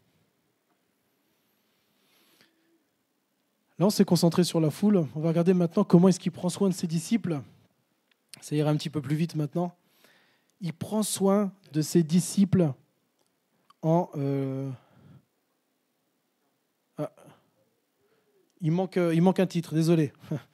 Là, 3.80 3.86
on 3.86 3.90
s'est 3.90 4.04
concentré 4.04 4.44
sur 4.44 4.60
la 4.60 4.68
foule. 4.68 5.06
On 5.16 5.20
va 5.20 5.30
regarder 5.30 5.54
maintenant 5.54 5.84
comment 5.84 6.08
est-ce 6.08 6.20
qu'il 6.20 6.32
prend 6.32 6.50
soin 6.50 6.68
de 6.68 6.74
ses 6.74 6.86
disciples. 6.86 7.40
Ça 8.42 8.54
ira 8.54 8.70
un 8.70 8.76
petit 8.76 8.90
peu 8.90 9.00
plus 9.00 9.16
vite 9.16 9.36
maintenant. 9.36 9.74
Il 10.60 10.74
prend 10.74 11.02
soin 11.02 11.50
de 11.72 11.80
ses 11.80 12.02
disciples 12.02 12.74
en... 13.80 14.10
Euh, 14.16 14.70
ah, 16.98 17.10
euh, 17.16 19.14
il 19.14 19.22
manque 19.22 19.40
un 19.40 19.46
titre, 19.46 19.74
désolé. 19.74 20.12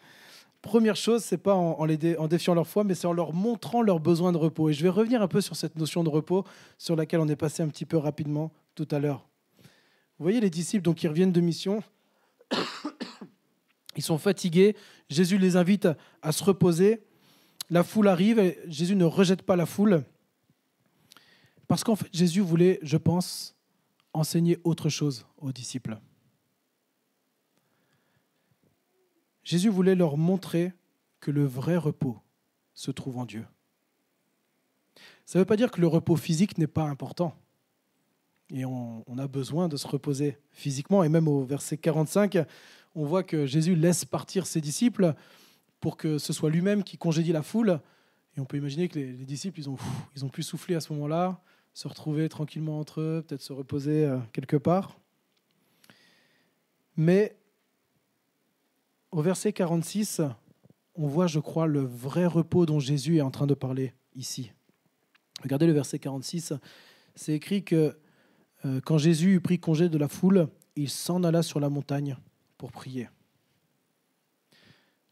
Première 0.67 0.97
chose, 0.97 1.23
c'est 1.23 1.39
pas 1.39 1.55
en, 1.55 1.79
en 1.79 2.27
défiant 2.27 2.53
leur 2.55 2.67
foi, 2.67 2.83
mais 2.83 2.97
c'est 2.97 3.07
en 3.07 3.13
leur 3.13 3.33
montrant 3.33 3.83
leurs 3.83 4.01
besoins 4.01 4.33
de 4.33 4.37
repos. 4.37 4.69
Et 4.69 4.73
je 4.73 4.83
vais 4.83 4.89
revenir 4.89 5.23
un 5.23 5.29
peu 5.29 5.41
sur 5.41 5.55
cette 5.55 5.77
notion 5.77 6.03
de 6.03 6.09
repos 6.09 6.45
sur 6.77 6.97
laquelle 6.97 7.21
on 7.21 7.29
est 7.29 7.37
passé 7.37 7.63
un 7.63 7.69
petit 7.69 7.85
peu 7.85 7.97
rapidement 7.97 8.51
tout 8.75 8.89
à 8.91 8.99
l'heure. 8.99 9.29
Vous 10.19 10.25
voyez 10.25 10.41
les 10.41 10.51
disciples 10.51 10.83
donc 10.83 10.97
qui 10.97 11.07
reviennent 11.07 11.31
de 11.31 11.41
mission 11.41 11.85
ils 13.97 14.03
sont 14.03 14.19
fatigués. 14.19 14.75
Jésus 15.09 15.39
les 15.39 15.55
invite 15.55 15.89
à 16.21 16.33
se 16.33 16.43
reposer. 16.43 17.05
La 17.71 17.85
foule 17.85 18.09
arrive 18.09 18.41
et 18.41 18.59
Jésus 18.67 18.97
ne 18.97 19.05
rejette 19.05 19.43
pas 19.43 19.55
la 19.55 19.67
foule. 19.67 20.03
Parce 21.69 21.85
qu'en 21.85 21.95
fait, 21.95 22.09
Jésus 22.13 22.41
voulait, 22.41 22.81
je 22.83 22.97
pense, 22.97 23.57
enseigner 24.13 24.59
autre 24.65 24.89
chose 24.89 25.27
aux 25.39 25.53
disciples. 25.53 25.97
Jésus 29.47 29.69
voulait 29.69 29.95
leur 29.95 30.17
montrer 30.17 30.73
que 31.21 31.31
le 31.31 31.45
vrai 31.45 31.77
repos 31.77 32.19
se 32.75 32.91
trouve 32.91 33.17
en 33.19 33.25
Dieu. 33.25 33.45
Ça 35.25 35.39
ne 35.39 35.43
veut 35.43 35.47
pas 35.47 35.57
dire 35.57 35.71
que 35.71 35.81
le 35.81 35.87
repos 35.87 36.17
physique 36.17 36.59
n'est 36.59 36.67
pas 36.67 36.83
important. 36.83 37.33
Et 38.51 38.65
on, 38.65 39.05
a 39.17 39.29
besoin 39.29 39.69
de 39.69 39.77
se 39.77 39.87
reposer 39.87 40.37
physiquement. 40.51 41.05
Et 41.05 41.09
même 41.09 41.29
au 41.29 41.45
verset 41.45 41.77
45, 41.77 42.39
on 42.97 43.05
voit 43.05 43.23
que 43.23 43.47
Jésus 43.47 43.77
laisse 43.77 44.05
partir 44.05 44.49
ses 44.49 44.61
disciples 44.61 45.15
pour 45.79 45.97
que 45.97 46.19
ce 46.19 46.33
soit 46.33 46.51
lui-même 46.51 46.83
qui 46.83 46.99
congédie 46.99 47.33
la 47.33 47.45
foule. 47.45 47.81
Et 48.37 48.41
on 48.41 48.47
peut 48.47 48.57
imaginer 48.57 48.89
que 48.89 48.99
les, 48.99 49.13
disciples, 49.13 49.61
ils 49.61 49.71
ont, 49.71 49.79
ils 50.17 50.25
ont 50.25 50.29
pu 50.29 50.43
souffler 50.43 50.75
à 50.75 50.81
ce 50.81 50.93
moment-là, 50.93 51.41
se 51.73 51.87
retrouver 51.87 52.29
tranquillement 52.29 52.81
entre 52.81 53.01
eux, 53.01 53.25
peut-être 53.25 53.43
se 53.43 53.53
reposer 53.53 54.07
euh, 54.07 54.19
quelque 54.33 54.57
part. 54.57 54.99
Mais 56.97 57.37
au 59.13 59.23
verset 59.23 59.53
46, 59.53 60.23
on 60.95 61.07
voit, 61.07 61.27
je 61.27 61.41
crois, 61.41 61.67
le 61.67 61.81
vrai 61.81 62.27
repos 62.27 62.67
dont 62.67 62.81
Jésus 62.81 63.19
est 63.19 63.23
en 63.23 63.31
train 63.31 63.47
de 63.47 63.55
parler 63.55 63.93
ici. 64.15 64.53
Regardez 65.43 65.67
le 65.67 65.73
verset 65.73 65.99
46. 65.99 66.55
C'est 67.15 67.33
écrit 67.33 67.65
que 67.65 67.97
euh, 68.65 68.81
quand 68.85 68.99
Jésus 68.99 69.35
eut 69.35 69.41
pris 69.41 69.59
congé 69.59 69.89
de 69.89 69.99
la 69.99 70.09
foule, 70.09 70.49
il 70.77 70.91
s'en 70.91 71.25
alla 71.25 71.43
sur 71.43 71.61
la 71.61 71.69
montagne 71.69 72.17
pour 72.59 72.73
prier. 72.73 73.09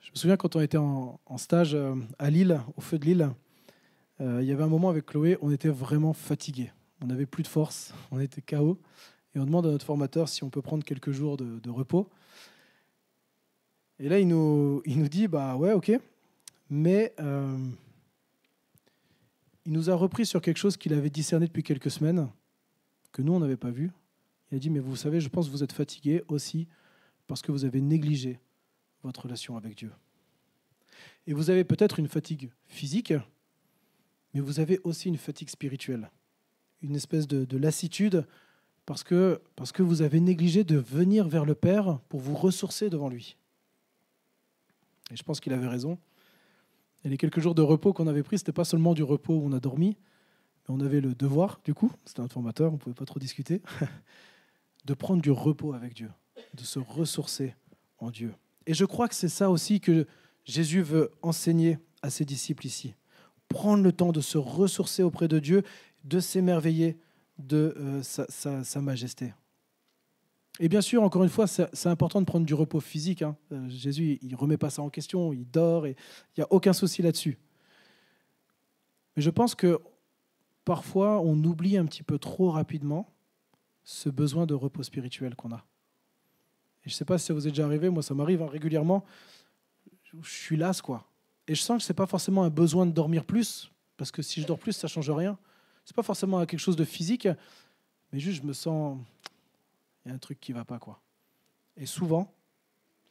Je 0.00 0.10
me 0.10 0.16
souviens 0.16 0.36
quand 0.36 0.56
on 0.56 0.60
était 0.60 0.78
en, 0.78 1.18
stage 1.36 1.74
euh, 1.74 1.94
à 2.18 2.30
Lille, 2.30 2.60
au 2.76 2.80
feu 2.80 2.98
de 2.98 3.04
Lille, 3.04 3.30
euh, 4.20 4.40
il 4.42 4.48
y 4.48 4.52
avait 4.52 4.62
un 4.62 4.68
moment 4.68 4.90
avec 4.90 5.06
Chloé, 5.06 5.38
on 5.40 5.50
était 5.50 5.68
vraiment 5.68 6.12
fatigué. 6.12 6.70
On 7.02 7.06
n'avait 7.06 7.26
plus 7.26 7.42
de 7.42 7.48
force, 7.48 7.92
on 8.10 8.20
était 8.20 8.42
KO. 8.42 8.78
Et 9.34 9.40
on 9.40 9.46
demande 9.46 9.66
à 9.66 9.70
notre 9.70 9.84
formateur 9.84 10.28
si 10.28 10.44
on 10.44 10.50
peut 10.50 10.62
prendre 10.62 10.84
quelques 10.84 11.10
jours 11.10 11.36
de, 11.36 11.70
repos. 11.70 12.08
Et 13.98 14.08
là, 14.08 14.18
il 14.18 14.28
nous, 14.28 14.82
il 14.84 15.08
dit, 15.08 15.28
bah 15.28 15.56
ouais, 15.56 15.72
ok. 15.72 15.92
Mais 16.70 17.14
euh, 17.20 17.56
il 19.66 19.72
nous 19.72 19.90
a 19.90 19.94
repris 19.94 20.26
sur 20.26 20.40
quelque 20.40 20.58
chose 20.58 20.76
qu'il 20.76 20.92
avait 20.92 21.10
discerné 21.10 21.46
depuis 21.46 21.62
quelques 21.62 21.90
semaines, 21.90 22.28
que 23.12 23.22
nous, 23.22 23.32
on 23.32 23.40
n'avait 23.40 23.56
pas 23.56 23.70
vu. 23.70 23.92
Il 24.50 24.56
a 24.56 24.58
dit, 24.58 24.70
mais 24.70 24.80
vous 24.80 24.96
savez, 24.96 25.20
je 25.20 25.28
pense 25.28 25.46
que 25.46 25.52
vous 25.52 25.62
êtes 25.62 25.72
fatigué 25.72 26.22
aussi 26.28 26.66
parce 27.26 27.42
que 27.42 27.52
vous 27.52 27.64
avez 27.64 27.80
négligé 27.80 28.40
votre 29.02 29.22
relation 29.22 29.56
avec 29.56 29.76
Dieu. 29.76 29.90
Et 31.26 31.32
vous 31.32 31.50
avez 31.50 31.64
peut-être 31.64 31.98
une 31.98 32.08
fatigue 32.08 32.50
physique, 32.66 33.14
mais 34.32 34.40
vous 34.40 34.60
avez 34.60 34.80
aussi 34.84 35.08
une 35.08 35.16
fatigue 35.16 35.48
spirituelle, 35.48 36.10
une 36.82 36.96
espèce 36.96 37.26
de, 37.26 37.56
lassitude 37.56 38.26
parce 38.84 39.02
que 39.02 39.40
vous 39.78 40.02
avez 40.02 40.20
négligé 40.20 40.64
de 40.64 40.76
venir 40.76 41.28
vers 41.28 41.44
le 41.44 41.54
Père 41.54 42.00
pour 42.08 42.20
vous 42.20 42.34
ressourcer 42.34 42.90
devant 42.90 43.08
lui. 43.08 43.36
Et 45.10 45.16
je 45.16 45.22
pense 45.22 45.40
qu'il 45.40 45.52
avait 45.52 45.68
raison. 45.68 45.98
Et 47.04 47.08
les 47.08 47.16
quelques 47.16 47.40
jours 47.40 47.54
de 47.54 47.62
repos 47.62 47.92
qu'on 47.92 48.06
avait 48.06 48.22
pris, 48.22 48.38
ce 48.38 48.42
n'était 48.42 48.52
pas 48.52 48.64
seulement 48.64 48.94
du 48.94 49.02
repos 49.02 49.34
où 49.34 49.42
on 49.44 49.52
a 49.52 49.60
dormi, 49.60 49.96
mais 50.68 50.74
on 50.74 50.80
avait 50.80 51.00
le 51.00 51.14
devoir, 51.14 51.60
du 51.64 51.74
coup, 51.74 51.92
c'était 52.04 52.20
un 52.20 52.28
formateur, 52.28 52.70
on 52.70 52.74
ne 52.74 52.78
pouvait 52.78 52.94
pas 52.94 53.04
trop 53.04 53.20
discuter, 53.20 53.60
de 54.86 54.94
prendre 54.94 55.20
du 55.20 55.30
repos 55.30 55.74
avec 55.74 55.94
Dieu 55.94 56.10
de 56.54 56.62
se 56.62 56.78
ressourcer 56.78 57.54
en 57.98 58.10
Dieu. 58.10 58.34
Et 58.66 58.74
je 58.74 58.84
crois 58.84 59.08
que 59.08 59.14
c'est 59.14 59.28
ça 59.28 59.50
aussi 59.50 59.80
que 59.80 60.06
Jésus 60.44 60.82
veut 60.82 61.10
enseigner 61.22 61.78
à 62.02 62.10
ses 62.10 62.24
disciples 62.24 62.66
ici. 62.66 62.94
Prendre 63.48 63.82
le 63.82 63.92
temps 63.92 64.12
de 64.12 64.20
se 64.20 64.38
ressourcer 64.38 65.02
auprès 65.02 65.28
de 65.28 65.38
Dieu, 65.38 65.62
de 66.04 66.20
s'émerveiller 66.20 66.98
de 67.38 67.74
euh, 67.76 68.02
sa, 68.02 68.80
majesté. 68.80 69.34
Et 70.60 70.68
bien 70.68 70.80
sûr, 70.80 71.02
encore 71.02 71.24
une 71.24 71.30
fois, 71.30 71.46
c'est 71.46 71.86
important 71.86 72.20
de 72.20 72.26
prendre 72.26 72.46
du 72.46 72.54
repos 72.54 72.80
physique. 72.80 73.22
Hein. 73.22 73.36
Euh, 73.50 73.68
Jésus, 73.68 74.18
il 74.22 74.30
ne 74.30 74.36
remet 74.36 74.56
pas 74.56 74.70
ça 74.70 74.82
en 74.82 74.90
question, 74.90 75.32
il 75.32 75.50
dort, 75.50 75.86
et 75.86 75.96
il 76.36 76.40
n'y 76.40 76.44
a 76.44 76.52
aucun 76.52 76.72
souci 76.72 77.02
là-dessus. 77.02 77.38
Mais 79.16 79.22
je 79.22 79.30
pense 79.30 79.54
que 79.54 79.80
parfois, 80.64 81.20
on 81.20 81.42
oublie 81.42 81.76
un 81.76 81.86
petit 81.86 82.04
peu 82.04 82.18
trop 82.18 82.50
rapidement 82.50 83.12
ce 83.82 84.08
besoin 84.08 84.46
de 84.46 84.54
repos 84.54 84.82
spirituel 84.82 85.34
qu'on 85.34 85.52
a. 85.52 85.64
Et 86.84 86.90
je 86.90 86.94
ne 86.94 86.98
sais 86.98 87.04
pas 87.04 87.18
si 87.18 87.26
ça 87.26 87.34
vous 87.34 87.46
est 87.46 87.50
déjà 87.50 87.64
arrivé, 87.64 87.88
moi 87.90 88.02
ça 88.02 88.14
m'arrive 88.14 88.42
hein, 88.42 88.48
régulièrement. 88.48 89.04
Je 90.22 90.30
suis 90.30 90.56
las, 90.56 90.80
quoi. 90.80 91.08
Et 91.48 91.54
je 91.54 91.60
sens 91.60 91.78
que 91.78 91.84
ce 91.84 91.92
n'est 91.92 91.96
pas 91.96 92.06
forcément 92.06 92.44
un 92.44 92.50
besoin 92.50 92.86
de 92.86 92.92
dormir 92.92 93.24
plus, 93.24 93.72
parce 93.96 94.12
que 94.12 94.22
si 94.22 94.40
je 94.40 94.46
dors 94.46 94.58
plus, 94.58 94.72
ça 94.72 94.86
ne 94.86 94.90
change 94.90 95.10
rien. 95.10 95.36
Ce 95.84 95.92
n'est 95.92 95.96
pas 95.96 96.02
forcément 96.02 96.44
quelque 96.46 96.60
chose 96.60 96.76
de 96.76 96.84
physique, 96.84 97.28
mais 98.12 98.20
juste 98.20 98.42
je 98.42 98.46
me 98.46 98.52
sens. 98.52 98.98
Il 100.04 100.08
y 100.08 100.12
a 100.12 100.14
un 100.14 100.18
truc 100.18 100.40
qui 100.40 100.52
ne 100.52 100.58
va 100.58 100.64
pas, 100.64 100.78
quoi. 100.78 101.00
Et 101.76 101.86
souvent, 101.86 102.32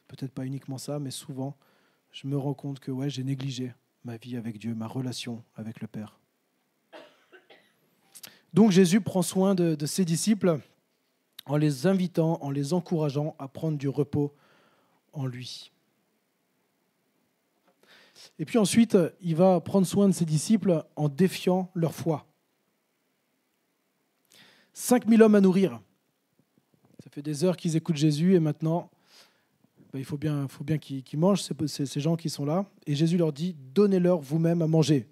peut-être 0.08 0.32
pas 0.32 0.46
uniquement 0.46 0.78
ça, 0.78 0.98
mais 0.98 1.10
souvent, 1.10 1.56
je 2.12 2.26
me 2.26 2.36
rends 2.36 2.54
compte 2.54 2.80
que 2.80 2.90
ouais, 2.90 3.10
j'ai 3.10 3.24
négligé 3.24 3.74
ma 4.04 4.16
vie 4.16 4.36
avec 4.36 4.58
Dieu, 4.58 4.74
ma 4.74 4.86
relation 4.86 5.42
avec 5.56 5.80
le 5.80 5.88
Père. 5.88 6.18
Donc 8.52 8.70
Jésus 8.70 9.00
prend 9.00 9.22
soin 9.22 9.54
de, 9.54 9.74
de 9.74 9.86
ses 9.86 10.04
disciples 10.04 10.60
en 11.46 11.56
les 11.56 11.86
invitant, 11.86 12.38
en 12.42 12.50
les 12.50 12.72
encourageant 12.72 13.34
à 13.38 13.48
prendre 13.48 13.76
du 13.76 13.88
repos 13.88 14.32
en 15.12 15.26
lui. 15.26 15.72
Et 18.38 18.44
puis 18.44 18.58
ensuite, 18.58 18.96
il 19.20 19.36
va 19.36 19.60
prendre 19.60 19.86
soin 19.86 20.08
de 20.08 20.14
ses 20.14 20.24
disciples 20.24 20.84
en 20.96 21.08
défiant 21.08 21.70
leur 21.74 21.94
foi. 21.94 22.26
5000 24.72 25.22
hommes 25.22 25.34
à 25.34 25.40
nourrir. 25.40 25.80
Ça 27.04 27.10
fait 27.10 27.20
des 27.20 27.44
heures 27.44 27.58
qu'ils 27.58 27.76
écoutent 27.76 27.96
Jésus 27.96 28.34
et 28.34 28.40
maintenant, 28.40 28.90
ben, 29.92 29.98
il 29.98 30.06
faut 30.06 30.16
bien, 30.16 30.48
faut 30.48 30.64
bien 30.64 30.78
qu'ils 30.78 31.18
mangent, 31.18 31.42
ces, 31.42 31.86
ces, 31.86 32.00
gens 32.00 32.16
qui 32.16 32.30
sont 32.30 32.46
là. 32.46 32.64
Et 32.86 32.94
Jésus 32.94 33.18
leur 33.18 33.30
dit, 33.30 33.54
donnez-leur 33.74 34.20
vous-même 34.20 34.62
à 34.62 34.66
manger. 34.66 35.06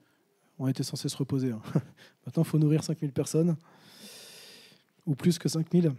On 0.58 0.66
était 0.68 0.82
censé 0.82 1.10
se 1.10 1.16
reposer. 1.18 1.50
Hein. 1.50 1.60
Maintenant, 2.26 2.44
il 2.44 2.48
faut 2.48 2.58
nourrir 2.58 2.82
5000 2.82 3.12
personnes, 3.12 3.56
ou 5.04 5.14
plus 5.14 5.38
que 5.38 5.50
5000. 5.50 5.92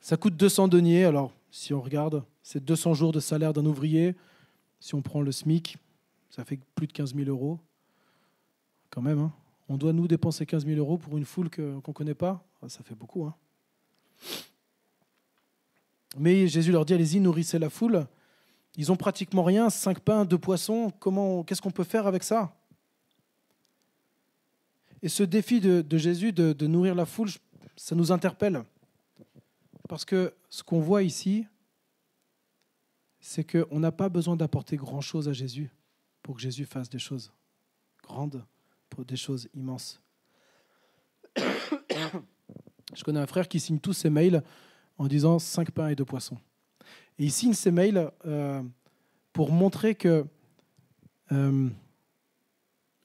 Ça 0.00 0.16
coûte 0.16 0.36
200 0.36 0.68
deniers. 0.68 1.04
Alors, 1.04 1.32
si 1.50 1.74
on 1.74 1.80
regarde, 1.80 2.22
c'est 2.42 2.64
200 2.64 2.94
jours 2.94 3.10
de 3.10 3.18
salaire 3.18 3.52
d'un 3.52 3.66
ouvrier. 3.66 4.14
Si 4.78 4.94
on 4.94 5.02
prend 5.02 5.22
le 5.22 5.32
SMIC, 5.32 5.76
ça 6.30 6.44
fait 6.44 6.60
plus 6.76 6.86
de 6.86 6.92
15 6.92 7.16
000 7.16 7.28
euros. 7.28 7.58
Quand 8.90 9.02
même, 9.02 9.18
hein. 9.18 9.32
on 9.68 9.76
doit 9.76 9.92
nous 9.92 10.06
dépenser 10.06 10.46
15 10.46 10.64
000 10.64 10.78
euros 10.78 10.98
pour 10.98 11.18
une 11.18 11.24
foule 11.24 11.50
qu'on 11.50 11.82
ne 11.84 11.92
connaît 11.92 12.14
pas. 12.14 12.46
Ah, 12.62 12.68
ça 12.68 12.84
fait 12.84 12.94
beaucoup. 12.94 13.24
Hein. 13.24 13.34
Mais 16.16 16.46
Jésus 16.46 16.72
leur 16.72 16.84
dit 16.84 16.94
allez-y, 16.94 17.20
nourrissez 17.20 17.58
la 17.58 17.70
foule. 17.70 18.06
Ils 18.76 18.90
ont 18.90 18.96
pratiquement 18.96 19.44
rien, 19.44 19.70
cinq 19.70 20.00
pains, 20.00 20.24
deux 20.24 20.38
poissons. 20.38 20.92
Comment, 20.98 21.44
qu'est-ce 21.44 21.62
qu'on 21.62 21.70
peut 21.70 21.84
faire 21.84 22.06
avec 22.06 22.22
ça? 22.22 22.56
Et 25.02 25.08
ce 25.08 25.22
défi 25.22 25.60
de, 25.60 25.84
Jésus 25.98 26.32
de, 26.32 26.52
de, 26.52 26.66
nourrir 26.66 26.94
la 26.94 27.04
foule, 27.04 27.28
ça 27.76 27.94
nous 27.94 28.10
interpelle. 28.10 28.64
Parce 29.88 30.04
que 30.04 30.34
ce 30.48 30.62
qu'on 30.62 30.80
voit 30.80 31.02
ici, 31.02 31.46
c'est 33.20 33.44
qu'on 33.44 33.80
n'a 33.80 33.92
pas 33.92 34.08
besoin 34.08 34.34
d'apporter 34.36 34.76
grand-chose 34.76 35.28
à 35.28 35.32
Jésus 35.32 35.70
pour 36.22 36.36
que 36.36 36.40
Jésus 36.40 36.64
fasse 36.64 36.88
des 36.88 36.98
choses 36.98 37.32
grandes, 38.02 38.44
pour 38.88 39.04
des 39.04 39.16
choses 39.16 39.48
immenses. 39.54 40.00
Je 42.94 43.02
connais 43.04 43.20
un 43.20 43.26
frère 43.26 43.48
qui 43.48 43.60
signe 43.60 43.78
tous 43.78 43.92
ses 43.92 44.10
mails 44.10 44.42
en 44.98 45.06
disant 45.06 45.38
5 45.38 45.70
pains 45.70 45.88
et 45.88 45.94
2 45.94 46.04
poissons. 46.04 46.38
Et 47.18 47.24
il 47.24 47.32
signe 47.32 47.54
ses 47.54 47.70
mails 47.70 48.10
euh, 48.26 48.62
pour 49.32 49.52
montrer 49.52 49.94
que 49.94 50.26
euh, 51.32 51.68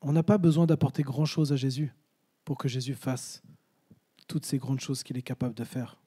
on 0.01 0.11
n'a 0.11 0.23
pas 0.23 0.37
besoin 0.37 0.65
d'apporter 0.65 1.03
grand-chose 1.03 1.51
à 1.51 1.55
Jésus 1.55 1.93
pour 2.45 2.57
que 2.57 2.67
Jésus 2.67 2.95
fasse 2.95 3.41
toutes 4.27 4.45
ces 4.45 4.57
grandes 4.57 4.79
choses 4.79 5.03
qu'il 5.03 5.17
est 5.17 5.23
capable 5.23 5.55
de 5.55 5.63
faire. 5.63 5.97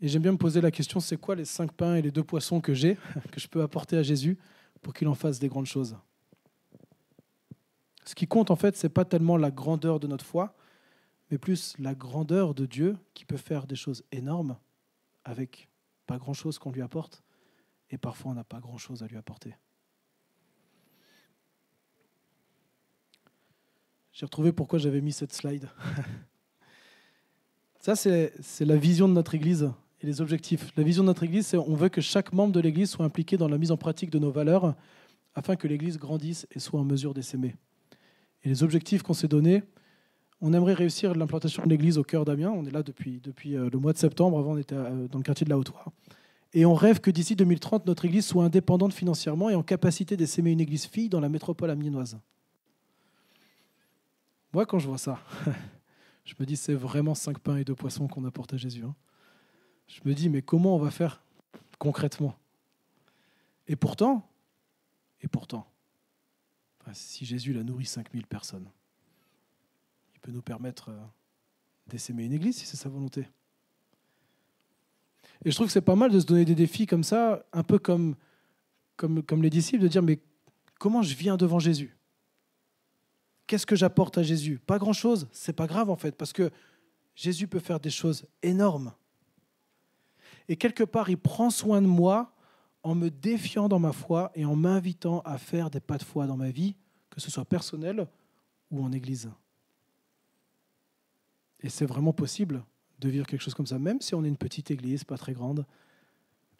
Et 0.00 0.08
j'aime 0.08 0.22
bien 0.22 0.32
me 0.32 0.36
poser 0.36 0.60
la 0.60 0.70
question, 0.70 1.00
c'est 1.00 1.16
quoi 1.16 1.34
les 1.34 1.46
cinq 1.46 1.72
pains 1.72 1.94
et 1.96 2.02
les 2.02 2.10
deux 2.10 2.22
poissons 2.22 2.60
que 2.60 2.74
j'ai, 2.74 2.96
que 3.32 3.40
je 3.40 3.48
peux 3.48 3.62
apporter 3.62 3.96
à 3.96 4.02
Jésus 4.02 4.36
pour 4.82 4.92
qu'il 4.92 5.08
en 5.08 5.14
fasse 5.14 5.38
des 5.38 5.48
grandes 5.48 5.66
choses? 5.66 5.96
Ce 8.06 8.14
qui 8.14 8.26
compte 8.26 8.50
en 8.50 8.56
fait, 8.56 8.76
ce 8.76 8.86
n'est 8.86 8.92
pas 8.92 9.04
tellement 9.04 9.36
la 9.36 9.50
grandeur 9.50 10.00
de 10.00 10.06
notre 10.06 10.24
foi, 10.24 10.54
mais 11.30 11.38
plus 11.38 11.74
la 11.78 11.94
grandeur 11.94 12.54
de 12.54 12.64
Dieu 12.64 12.96
qui 13.14 13.24
peut 13.24 13.36
faire 13.36 13.66
des 13.66 13.74
choses 13.74 14.04
énormes 14.12 14.56
avec 15.24 15.68
pas 16.06 16.18
grand-chose 16.18 16.58
qu'on 16.58 16.70
lui 16.70 16.82
apporte, 16.82 17.24
et 17.90 17.98
parfois 17.98 18.30
on 18.30 18.34
n'a 18.34 18.44
pas 18.44 18.60
grand-chose 18.60 19.02
à 19.02 19.08
lui 19.08 19.16
apporter. 19.16 19.56
J'ai 24.12 24.24
retrouvé 24.24 24.52
pourquoi 24.52 24.78
j'avais 24.78 25.00
mis 25.00 25.12
cette 25.12 25.32
slide. 25.32 25.68
Ça, 27.80 27.96
c'est 27.96 28.32
la 28.60 28.76
vision 28.76 29.08
de 29.08 29.12
notre 29.12 29.34
Église 29.34 29.70
et 30.00 30.06
les 30.06 30.20
objectifs. 30.20 30.72
La 30.76 30.84
vision 30.84 31.02
de 31.02 31.08
notre 31.08 31.24
Église, 31.24 31.48
c'est 31.48 31.58
on 31.58 31.74
veut 31.74 31.88
que 31.88 32.00
chaque 32.00 32.32
membre 32.32 32.52
de 32.52 32.60
l'Église 32.60 32.90
soit 32.90 33.04
impliqué 33.04 33.36
dans 33.36 33.48
la 33.48 33.58
mise 33.58 33.72
en 33.72 33.76
pratique 33.76 34.10
de 34.10 34.18
nos 34.18 34.30
valeurs 34.30 34.74
afin 35.34 35.56
que 35.56 35.68
l'Église 35.68 35.98
grandisse 35.98 36.46
et 36.52 36.60
soit 36.60 36.80
en 36.80 36.84
mesure 36.84 37.14
d'essaimer. 37.14 37.56
Et 38.44 38.48
les 38.48 38.62
objectifs 38.62 39.02
qu'on 39.02 39.14
s'est 39.14 39.28
donnés, 39.28 39.62
on 40.40 40.52
aimerait 40.52 40.74
réussir 40.74 41.14
l'implantation 41.14 41.62
de 41.64 41.68
l'Église 41.68 41.98
au 41.98 42.04
cœur 42.04 42.24
d'Amiens. 42.24 42.50
On 42.50 42.64
est 42.64 42.70
là 42.70 42.82
depuis, 42.82 43.20
depuis 43.22 43.56
euh, 43.56 43.68
le 43.72 43.78
mois 43.78 43.92
de 43.92 43.98
septembre. 43.98 44.38
Avant, 44.38 44.52
on 44.52 44.58
était 44.58 44.74
euh, 44.74 45.08
dans 45.08 45.18
le 45.18 45.24
quartier 45.24 45.44
de 45.44 45.50
la 45.50 45.58
Haute-Loire. 45.58 45.90
Et 46.52 46.64
on 46.64 46.74
rêve 46.74 47.00
que 47.00 47.10
d'ici 47.10 47.36
2030, 47.36 47.86
notre 47.86 48.04
Église 48.04 48.26
soit 48.26 48.44
indépendante 48.44 48.92
financièrement 48.92 49.50
et 49.50 49.54
en 49.54 49.62
capacité 49.62 50.16
d'essaimer 50.16 50.52
une 50.52 50.60
Église 50.60 50.86
fille 50.86 51.08
dans 51.08 51.20
la 51.20 51.28
métropole 51.28 51.70
amiénoise. 51.70 52.18
Moi, 54.52 54.64
quand 54.64 54.78
je 54.78 54.86
vois 54.88 54.98
ça, 54.98 55.18
je 56.24 56.34
me 56.38 56.46
dis 56.46 56.56
c'est 56.56 56.74
vraiment 56.74 57.14
cinq 57.14 57.38
pains 57.38 57.56
et 57.56 57.64
deux 57.64 57.74
poissons 57.74 58.08
qu'on 58.08 58.24
apporte 58.24 58.54
à 58.54 58.56
Jésus. 58.56 58.84
Hein. 58.84 58.94
Je 59.86 60.00
me 60.04 60.14
dis 60.14 60.28
mais 60.28 60.42
comment 60.42 60.76
on 60.76 60.78
va 60.78 60.90
faire 60.90 61.22
concrètement? 61.78 62.34
Et 63.68 63.76
pourtant, 63.76 64.26
et 65.22 65.28
pourtant, 65.28 65.66
si 66.94 67.24
Jésus 67.24 67.58
a 67.58 67.62
nourri 67.62 67.86
5000 67.86 68.26
personnes, 68.26 68.68
il 70.14 70.20
peut 70.20 70.32
nous 70.32 70.42
permettre 70.42 70.90
euh, 70.90 70.98
d'essaimer 71.86 72.24
une 72.24 72.32
église 72.32 72.56
si 72.58 72.66
c'est 72.66 72.76
sa 72.76 72.88
volonté. 72.88 73.28
Et 75.44 75.50
je 75.50 75.54
trouve 75.54 75.66
que 75.66 75.72
c'est 75.72 75.80
pas 75.80 75.96
mal 75.96 76.10
de 76.10 76.20
se 76.20 76.26
donner 76.26 76.44
des 76.44 76.54
défis 76.54 76.86
comme 76.86 77.04
ça, 77.04 77.44
un 77.52 77.62
peu 77.62 77.78
comme, 77.78 78.16
comme, 78.96 79.22
comme 79.22 79.42
les 79.42 79.50
disciples, 79.50 79.82
de 79.82 79.88
dire 79.88 80.02
mais 80.02 80.20
comment 80.78 81.02
je 81.02 81.14
viens 81.14 81.36
devant 81.36 81.58
Jésus? 81.58 81.96
Qu'est-ce 83.46 83.66
que 83.66 83.76
j'apporte 83.76 84.18
à 84.18 84.22
Jésus? 84.22 84.58
Pas 84.58 84.78
grand-chose, 84.78 85.28
c'est 85.32 85.52
pas 85.52 85.66
grave 85.66 85.90
en 85.90 85.96
fait, 85.96 86.16
parce 86.16 86.32
que 86.32 86.50
Jésus 87.14 87.46
peut 87.46 87.60
faire 87.60 87.80
des 87.80 87.90
choses 87.90 88.26
énormes. 88.42 88.92
Et 90.48 90.56
quelque 90.56 90.84
part, 90.84 91.10
il 91.10 91.18
prend 91.18 91.50
soin 91.50 91.82
de 91.82 91.86
moi 91.86 92.35
en 92.86 92.94
me 92.94 93.10
défiant 93.10 93.68
dans 93.68 93.80
ma 93.80 93.90
foi 93.90 94.30
et 94.36 94.44
en 94.44 94.54
m'invitant 94.54 95.20
à 95.22 95.38
faire 95.38 95.70
des 95.70 95.80
pas 95.80 95.98
de 95.98 96.04
foi 96.04 96.28
dans 96.28 96.36
ma 96.36 96.50
vie, 96.50 96.76
que 97.10 97.20
ce 97.20 97.32
soit 97.32 97.44
personnel 97.44 98.06
ou 98.70 98.80
en 98.80 98.92
église. 98.92 99.28
Et 101.58 101.68
c'est 101.68 101.84
vraiment 101.84 102.12
possible 102.12 102.64
de 103.00 103.08
vivre 103.08 103.26
quelque 103.26 103.40
chose 103.40 103.54
comme 103.54 103.66
ça, 103.66 103.80
même 103.80 104.00
si 104.00 104.14
on 104.14 104.22
est 104.22 104.28
une 104.28 104.36
petite 104.36 104.70
église, 104.70 105.02
pas 105.02 105.18
très 105.18 105.32
grande, 105.32 105.66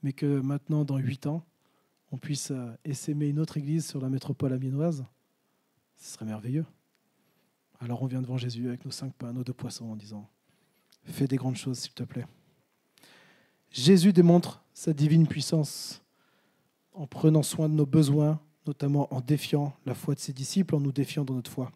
mais 0.03 0.13
que 0.13 0.41
maintenant, 0.41 0.85
dans 0.85 0.99
huit 0.99 1.29
ans, 1.29 1.45
on 2.11 2.19
puisse 2.19 2.51
euh, 2.51 2.73
essaimer 2.85 3.29
une 3.29 3.39
autre 3.39 3.57
église 3.57 3.87
sur 3.87 4.01
la 4.01 4.09
métropole 4.09 4.53
amiénoise, 4.53 5.07
ce 5.97 6.15
serait 6.15 6.25
merveilleux. 6.25 6.67
Alors 7.79 8.03
on 8.03 8.07
vient 8.07 8.21
devant 8.21 8.37
Jésus 8.37 8.67
avec 8.67 8.85
nos 8.85 8.91
cinq 8.91 9.15
pains, 9.15 9.33
nos 9.33 9.45
deux 9.45 9.55
poissons, 9.55 9.93
en 9.93 9.97
disant 9.97 10.29
Fais 11.05 11.29
des 11.29 11.37
grandes 11.37 11.57
choses, 11.57 11.79
s'il 11.79 11.93
te 11.93 12.03
plaît. 12.03 12.27
Jésus 13.71 14.13
démontre 14.13 14.65
sa 14.75 14.93
divine 14.93 15.29
puissance 15.29 16.03
en 16.97 17.07
prenant 17.07 17.43
soin 17.43 17.69
de 17.69 17.75
nos 17.75 17.87
besoins, 17.87 18.41
notamment 18.67 19.13
en 19.15 19.21
défiant 19.21 19.75
la 19.85 19.95
foi 19.95 20.15
de 20.15 20.21
ses 20.21 20.33
disciples, 20.33 20.75
en 20.75 20.81
nous 20.81 20.93
défiant 20.93 21.25
dans 21.25 21.35
notre 21.35 21.51
foi. 21.51 21.71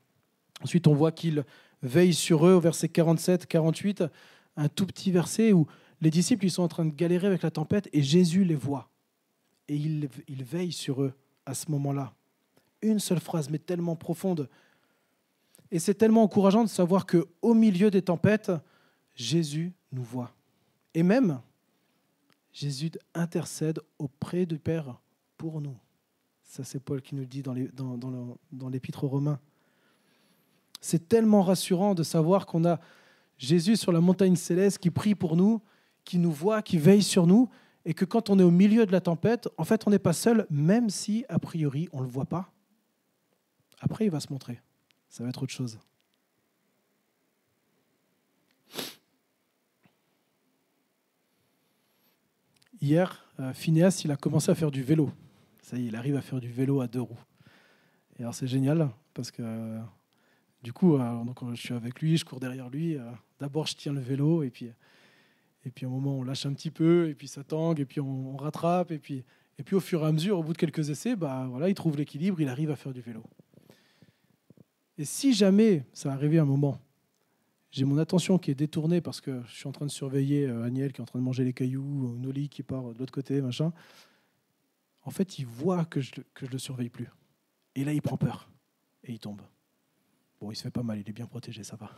Ensuite, 0.63 0.87
on 0.87 0.95
voit 0.95 1.13
qu'il 1.13 1.45
veille 1.83 2.15
sur 2.15 2.47
eux 2.47 2.55
au 2.55 2.61
verset 2.61 2.89
47, 2.89 3.47
48, 3.47 4.05
un 4.57 4.69
tout 4.69 4.87
petit 4.87 5.11
verset 5.11 5.53
où 5.53 5.67
les 6.01 6.11
disciples 6.11 6.49
sont 6.51 6.63
en 6.63 6.69
train 6.69 6.85
de 6.85 6.95
galérer 6.95 7.27
avec 7.27 7.43
la 7.43 7.51
tempête 7.51 7.89
et 7.93 8.03
Jésus 8.03 8.45
les 8.45 8.55
voit. 8.55 8.91
Et 9.69 9.77
il, 9.77 10.09
il 10.27 10.43
veille 10.43 10.73
sur 10.73 11.03
eux 11.03 11.13
à 11.47 11.55
ce 11.55 11.71
moment-là. 11.71 12.15
Une 12.83 12.99
seule 12.99 13.21
phrase, 13.21 13.51
mais 13.51 13.59
tellement 13.59 13.97
profonde. 13.97 14.49
Et 15.71 15.79
c'est 15.79 15.95
tellement 15.95 16.23
encourageant 16.23 16.65
de 16.65 16.69
savoir 16.69 17.07
que 17.07 17.29
au 17.43 17.55
milieu 17.55 17.91
des 17.91 18.03
tempêtes, 18.03 18.51
Jésus 19.15 19.73
nous 19.93 20.03
voit. 20.03 20.33
Et 20.95 21.03
même, 21.03 21.41
Jésus 22.53 22.91
intercède 23.15 23.81
auprès 23.99 24.47
du 24.47 24.59
Père 24.59 24.99
pour 25.41 25.63
nous. 25.63 25.79
Ça, 26.43 26.65
c'est 26.65 26.81
Paul 26.81 27.01
qui 27.01 27.15
nous 27.15 27.23
le 27.23 27.27
dit 27.27 27.43
dans, 27.43 28.69
l'épître 28.69 29.05
aux 29.05 29.09
Romains. 29.09 29.41
C'est 30.83 31.09
tellement 31.09 31.41
rassurant 31.41 31.95
de 31.95 32.03
savoir 32.03 32.45
qu'on 32.45 32.67
a 32.67 32.79
Jésus 33.39 33.77
sur 33.77 33.91
la 33.91 34.03
montagne 34.03 34.37
céleste 34.37 34.77
qui 34.77 34.91
prie 34.91 35.15
pour 35.15 35.37
nous, 35.37 35.63
qui 36.05 36.19
nous 36.19 36.31
voit, 36.31 36.61
qui 36.61 36.77
veille 36.77 37.03
sur 37.03 37.27
nous, 37.27 37.49
et 37.87 37.95
que 37.95 38.05
quand 38.05 38.29
on 38.29 38.39
est 38.39 38.43
au 38.43 38.51
milieu 38.51 38.85
de 38.85 38.93
la 38.93 39.01
tempête, 39.01 39.49
en 39.57 39.65
fait, 39.65 39.87
on 39.87 39.91
n'est 39.91 39.99
pas 39.99 40.13
seul, 40.13 40.47
même 40.51 40.91
si, 40.91 41.25
a 41.31 41.39
priori, 41.39 41.89
on 41.93 42.01
ne 42.01 42.05
le 42.05 42.11
voit 42.11 42.27
pas. 42.27 42.53
Après, 43.81 44.05
il 44.05 44.11
va 44.11 44.21
se 44.21 44.31
montrer. 44.31 44.61
Ça 45.09 45.23
va 45.23 45.31
être 45.31 45.43
autre 45.43 45.55
chose. 45.55 45.79
Hier, 52.83 53.27
euh, 53.41 53.55
Phineas, 53.55 54.03
il 54.05 54.11
a 54.11 54.17
commencé 54.17 54.51
à 54.51 54.55
faire 54.55 54.71
du 54.71 54.83
vélo. 54.83 55.11
Il 55.73 55.97
arrive 55.97 56.17
à 56.17 56.21
faire 56.21 56.41
du 56.41 56.51
vélo 56.51 56.81
à 56.81 56.89
deux 56.89 57.01
roues. 57.01 57.25
Et 58.19 58.23
alors 58.23 58.35
c'est 58.35 58.47
génial 58.47 58.91
parce 59.15 59.31
que 59.31 59.43
euh, 59.43 59.81
du 60.63 60.73
coup, 60.73 60.97
euh, 60.97 61.25
donc, 61.25 61.39
je 61.55 61.61
suis 61.61 61.75
avec 61.75 62.01
lui, 62.01 62.17
je 62.17 62.25
cours 62.25 62.41
derrière 62.41 62.69
lui. 62.69 62.97
D'abord, 63.39 63.67
je 63.67 63.77
tiens 63.77 63.93
le 63.93 64.01
vélo 64.01 64.43
et 64.43 64.51
puis, 64.51 64.71
et 65.65 65.71
puis 65.71 65.87
à 65.87 65.89
un 65.89 65.93
moment, 65.93 66.19
on 66.19 66.23
lâche 66.23 66.47
un 66.47 66.53
petit 66.53 66.71
peu 66.71 67.09
et 67.09 67.15
puis 67.15 67.29
ça 67.29 67.45
tangue 67.45 67.81
et 67.81 67.87
puis 67.87 68.01
on, 68.01 68.37
rattrape 68.37 68.91
et 68.91 68.99
puis, 68.99 69.25
et 69.59 69.63
puis 69.63 69.77
au 69.77 69.81
fur 69.81 70.03
et 70.03 70.07
à 70.07 70.13
mesure, 70.13 70.39
au 70.39 70.43
bout 70.43 70.53
de 70.53 70.59
quelques 70.59 70.91
essais, 70.91 71.17
bah 71.17 71.47
voilà, 71.51 71.69
il 71.69 71.75
trouve 71.75 71.97
l'équilibre, 71.97 72.41
il 72.41 72.49
arrive 72.49 72.71
à 72.71 72.77
faire 72.77 72.93
du 72.93 73.01
vélo. 73.01 73.23
Et 74.99 75.05
si 75.05 75.33
jamais 75.33 75.87
ça 75.93 76.13
arrivait 76.13 76.39
un 76.39 76.45
moment 76.45 76.79
j'ai 77.71 77.85
mon 77.85 77.99
attention 77.99 78.39
qui 78.39 78.51
est 78.51 78.55
détournée 78.57 79.01
parce 79.01 79.21
que 79.21 79.43
je 79.47 79.55
suis 79.55 79.69
en 79.69 79.73
train 79.73 79.87
de 79.87 79.91
surveiller 79.91 80.47
euh, 80.47 80.65
Aniel 80.65 80.93
qui 80.93 81.01
est 81.01 81.03
en 81.03 81.07
train 81.07 81.21
de 81.21 81.25
manger 81.25 81.45
les 81.45 81.53
cailloux, 81.53 82.17
Noli 82.19 82.49
qui 82.49 82.63
part 82.63 82.93
de 82.93 82.99
l'autre 82.99 83.13
côté, 83.13 83.41
machin. 83.41 83.73
En 85.11 85.13
fait, 85.13 85.41
il 85.41 85.47
voit 85.47 85.85
que 85.87 86.01
je 86.01 86.13
ne 86.43 86.47
le 86.47 86.59
surveille 86.59 86.89
plus. 86.89 87.09
Et 87.75 87.83
là, 87.83 87.93
il 87.93 88.01
prend 88.01 88.17
peur. 88.17 88.49
Et 89.03 89.11
il 89.11 89.19
tombe. 89.19 89.43
Bon, 90.41 90.53
il 90.53 90.55
se 90.55 90.63
fait 90.63 90.71
pas 90.71 90.85
mal, 90.85 91.01
il 91.01 91.09
est 91.09 91.13
bien 91.13 91.27
protégé, 91.27 91.65
ça 91.65 91.75
va. 91.75 91.91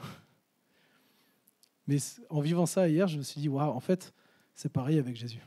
Mais 1.87 1.99
en 2.31 2.41
vivant 2.41 2.65
ça 2.65 2.89
hier, 2.89 3.07
je 3.09 3.19
me 3.19 3.23
suis 3.23 3.39
dit, 3.39 3.51
waouh, 3.51 3.71
en 3.71 3.81
fait, 3.81 4.15
c'est 4.55 4.71
pareil 4.71 4.99
avec 4.99 5.15
Jésus. 5.15 5.43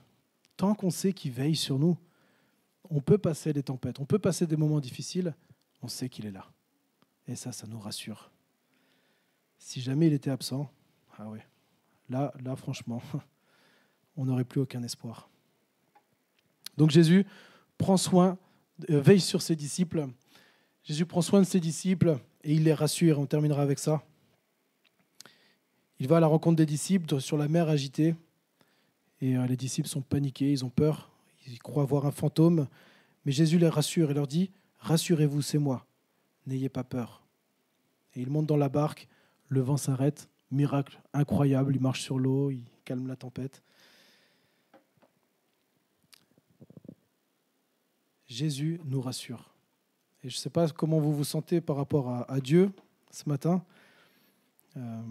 Tant 0.58 0.76
qu'on 0.76 0.92
sait 0.92 1.12
qu'il 1.12 1.32
veille 1.32 1.56
sur 1.56 1.80
nous, 1.80 1.98
on 2.92 3.02
peut 3.02 3.18
passer 3.18 3.52
des 3.52 3.64
tempêtes, 3.64 4.00
on 4.00 4.06
peut 4.06 4.20
passer 4.20 4.46
des 4.46 4.58
moments 4.58 4.80
difficiles, 4.80 5.34
on 5.82 5.88
sait 5.88 6.08
qu'il 6.08 6.28
est 6.28 6.32
là. 6.32 6.46
Et 7.28 7.36
ça, 7.36 7.52
ça 7.52 7.66
nous 7.66 7.80
rassure. 7.80 8.30
Si 9.58 9.82
jamais 9.82 10.06
il 10.06 10.14
était 10.14 10.30
absent, 10.30 10.72
ah 11.18 11.28
ouais, 11.30 11.44
là, 12.10 12.32
là 12.44 12.56
franchement, 12.56 13.02
on 14.18 14.26
n'aurait 14.26 14.46
plus 14.46 14.62
aucun 14.62 14.84
espoir. 14.84 15.32
Donc 16.78 16.92
Jésus 16.92 17.26
prend 17.78 17.98
soin, 17.98 18.38
euh, 18.90 19.00
veille 19.00 19.20
sur 19.20 19.42
ses 19.42 19.56
disciples. 19.56 20.08
Jésus 20.84 21.06
prend 21.06 21.22
soin 21.22 21.40
de 21.42 21.46
ses 21.46 21.60
disciples 21.60 22.18
et 22.44 22.54
il 22.54 22.64
les 22.64 22.74
rassure. 22.74 23.20
On 23.20 23.26
terminera 23.26 23.62
avec 23.62 23.80
ça. 23.80 24.04
Il 26.00 26.08
va 26.08 26.18
à 26.18 26.20
la 26.20 26.28
rencontre 26.28 26.58
des 26.58 26.66
disciples 26.66 27.22
sur 27.22 27.38
la 27.38 27.48
mer 27.48 27.70
agitée. 27.70 28.16
Et 29.22 29.38
euh, 29.38 29.46
les 29.48 29.58
disciples 29.58 29.88
sont 29.88 30.02
paniqués, 30.02 30.52
ils 30.52 30.66
ont 30.66 30.70
peur, 30.70 31.10
ils 31.48 31.60
croient 31.60 31.86
voir 31.86 32.06
un 32.06 32.12
fantôme. 32.12 32.68
Mais 33.26 33.32
Jésus 33.32 33.58
les 33.58 33.70
rassure 33.70 34.12
et 34.12 34.14
leur 34.14 34.28
dit, 34.28 34.52
Rassurez-vous, 34.80 35.42
c'est 35.42 35.58
moi, 35.58 35.86
n'ayez 36.46 36.70
pas 36.70 36.84
peur. 36.84 37.24
Et 38.14 38.22
il 38.22 38.30
monte 38.30 38.46
dans 38.46 38.58
la 38.58 38.70
barque, 38.70 39.08
le 39.48 39.62
vent 39.62 39.78
s'arrête, 39.78 40.30
miracle 40.52 41.02
incroyable, 41.14 41.76
il 41.76 41.82
marche 41.82 42.02
sur 42.02 42.20
l'eau, 42.20 42.52
il 42.52 42.64
calme 42.84 43.08
la 43.08 43.16
tempête. 43.16 43.64
Jésus 48.28 48.80
nous 48.86 49.02
rassure. 49.02 49.54
Et 50.24 50.30
je 50.30 50.36
ne 50.36 50.40
sais 50.40 50.50
pas 50.50 50.68
comment 50.70 51.00
vous 51.00 51.14
vous 51.14 51.24
sentez 51.24 51.62
par 51.62 51.76
rapport 51.76 52.10
à, 52.10 52.40
Dieu 52.40 52.72
ce 53.12 53.30
matin. 53.30 53.64
Euh, 54.76 55.02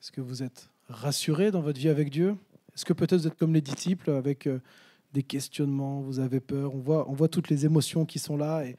est-ce 0.00 0.10
que 0.10 0.20
vous 0.20 0.42
êtes 0.42 0.70
rassuré 0.88 1.50
dans 1.50 1.60
votre 1.60 1.78
vie 1.78 1.88
avec 1.88 2.10
Dieu? 2.10 2.36
Est-ce 2.74 2.84
que 2.84 2.92
peut-être 2.92 3.20
vous 3.20 3.26
êtes 3.26 3.36
comme 3.36 3.52
les 3.52 3.60
disciples 3.60 4.10
avec 4.10 4.46
euh, 4.46 4.60
des 5.12 5.22
questionnements, 5.22 6.00
vous 6.00 6.20
avez 6.20 6.40
peur 6.40 6.74
on 6.74 6.78
voit, 6.78 7.08
on 7.08 7.12
voit 7.12 7.28
toutes 7.28 7.50
les 7.50 7.66
émotions 7.66 8.06
qui 8.06 8.18
sont 8.18 8.36
là 8.36 8.64
et 8.64 8.76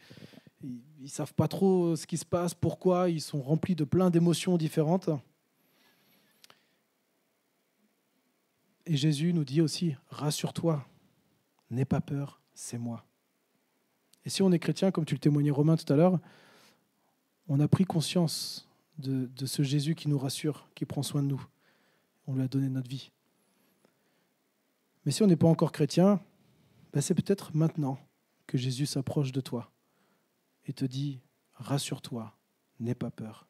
ils 0.64 1.04
ne 1.04 1.08
savent 1.08 1.34
pas 1.34 1.48
trop 1.48 1.96
ce 1.96 2.08
qui 2.08 2.18
se 2.18 2.26
passe, 2.26 2.54
pourquoi, 2.54 3.10
ils 3.10 3.22
sont 3.22 3.42
remplis 3.42 3.76
de 3.76 3.84
plein 3.84 4.10
d'émotions 4.10 4.58
différentes. 4.58 5.10
Et 8.86 8.96
Jésus 8.96 9.34
nous 9.34 9.44
dit 9.44 9.62
aussi, 9.62 9.96
rassure-toi, 10.10 10.86
n'aie 11.70 11.86
pas 11.86 12.02
peur, 12.02 12.42
c'est 12.54 12.78
moi. 12.78 13.06
Et 14.26 14.30
si 14.30 14.42
on 14.42 14.52
est 14.52 14.60
chrétien, 14.60 14.92
comme 14.92 15.06
tu 15.06 15.16
le 15.16 15.20
témoignais 15.20 15.52
Romain 15.52 15.76
tout 15.76 15.92
à 15.92 15.96
l'heure, 15.96 16.20
on 17.48 17.60
a 17.60 17.68
pris 17.68 17.86
conscience 17.86 18.68
de, 18.98 19.46
ce 19.46 19.64
Jésus 19.64 19.96
qui 19.96 20.08
nous 20.08 20.18
rassure, 20.18 20.70
qui 20.76 20.86
prend 20.86 21.04
soin 21.04 21.22
de 21.22 21.28
nous. 21.28 21.46
On 22.28 22.36
lui 22.36 22.44
a 22.44 22.48
donné 22.48 22.70
notre 22.70 22.90
vie. 22.90 23.12
Mais 25.06 25.12
si 25.12 25.24
on 25.24 25.28
n'est 25.28 25.36
pas 25.36 25.48
encore 25.48 25.72
chrétien, 25.72 26.22
ben 26.94 27.02
c'est 27.02 27.16
peut-être 27.16 27.56
maintenant 27.56 27.98
que 28.48 28.58
Jésus 28.58 28.86
s'approche 28.86 29.32
de 29.32 29.42
toi 29.42 29.72
et 30.66 30.74
te 30.74 30.86
dit, 30.86 31.20
rassure-toi, 31.56 32.34
n'aie 32.80 32.96
pas 32.96 33.12
peur, 33.12 33.48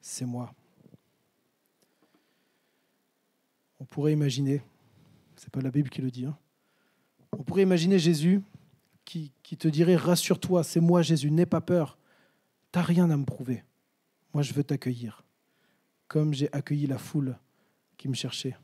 c'est 0.00 0.26
moi. 0.26 0.54
On 3.80 3.84
pourrait 3.84 4.12
imaginer, 4.12 4.62
c'est 5.34 5.50
pas 5.50 5.60
la 5.60 5.70
Bible 5.70 5.88
qui 5.88 6.02
le 6.02 6.10
dit, 6.10 6.26
hein, 6.26 6.38
on 7.32 7.42
pourrait 7.42 7.62
imaginer 7.62 7.98
Jésus 7.98 8.42
qui, 9.42 9.56
te 9.56 9.66
dirait, 9.66 9.96
rassure-toi, 9.96 10.62
c'est 10.62 10.80
moi 10.80 11.02
Jésus, 11.02 11.30
n'aie 11.30 11.46
pas 11.46 11.60
peur, 11.60 11.98
t'as 12.70 12.82
rien 12.82 13.10
à 13.10 13.16
me 13.16 13.24
prouver, 13.24 13.64
moi 14.32 14.42
je 14.42 14.52
veux 14.52 14.62
t'accueillir, 14.62 15.24
comme 16.06 16.32
j'ai 16.32 16.52
accueilli 16.52 16.86
la 16.86 16.98
foule 16.98 17.36
qui 17.96 18.08
me 18.08 18.14
cherchait. 18.14 18.56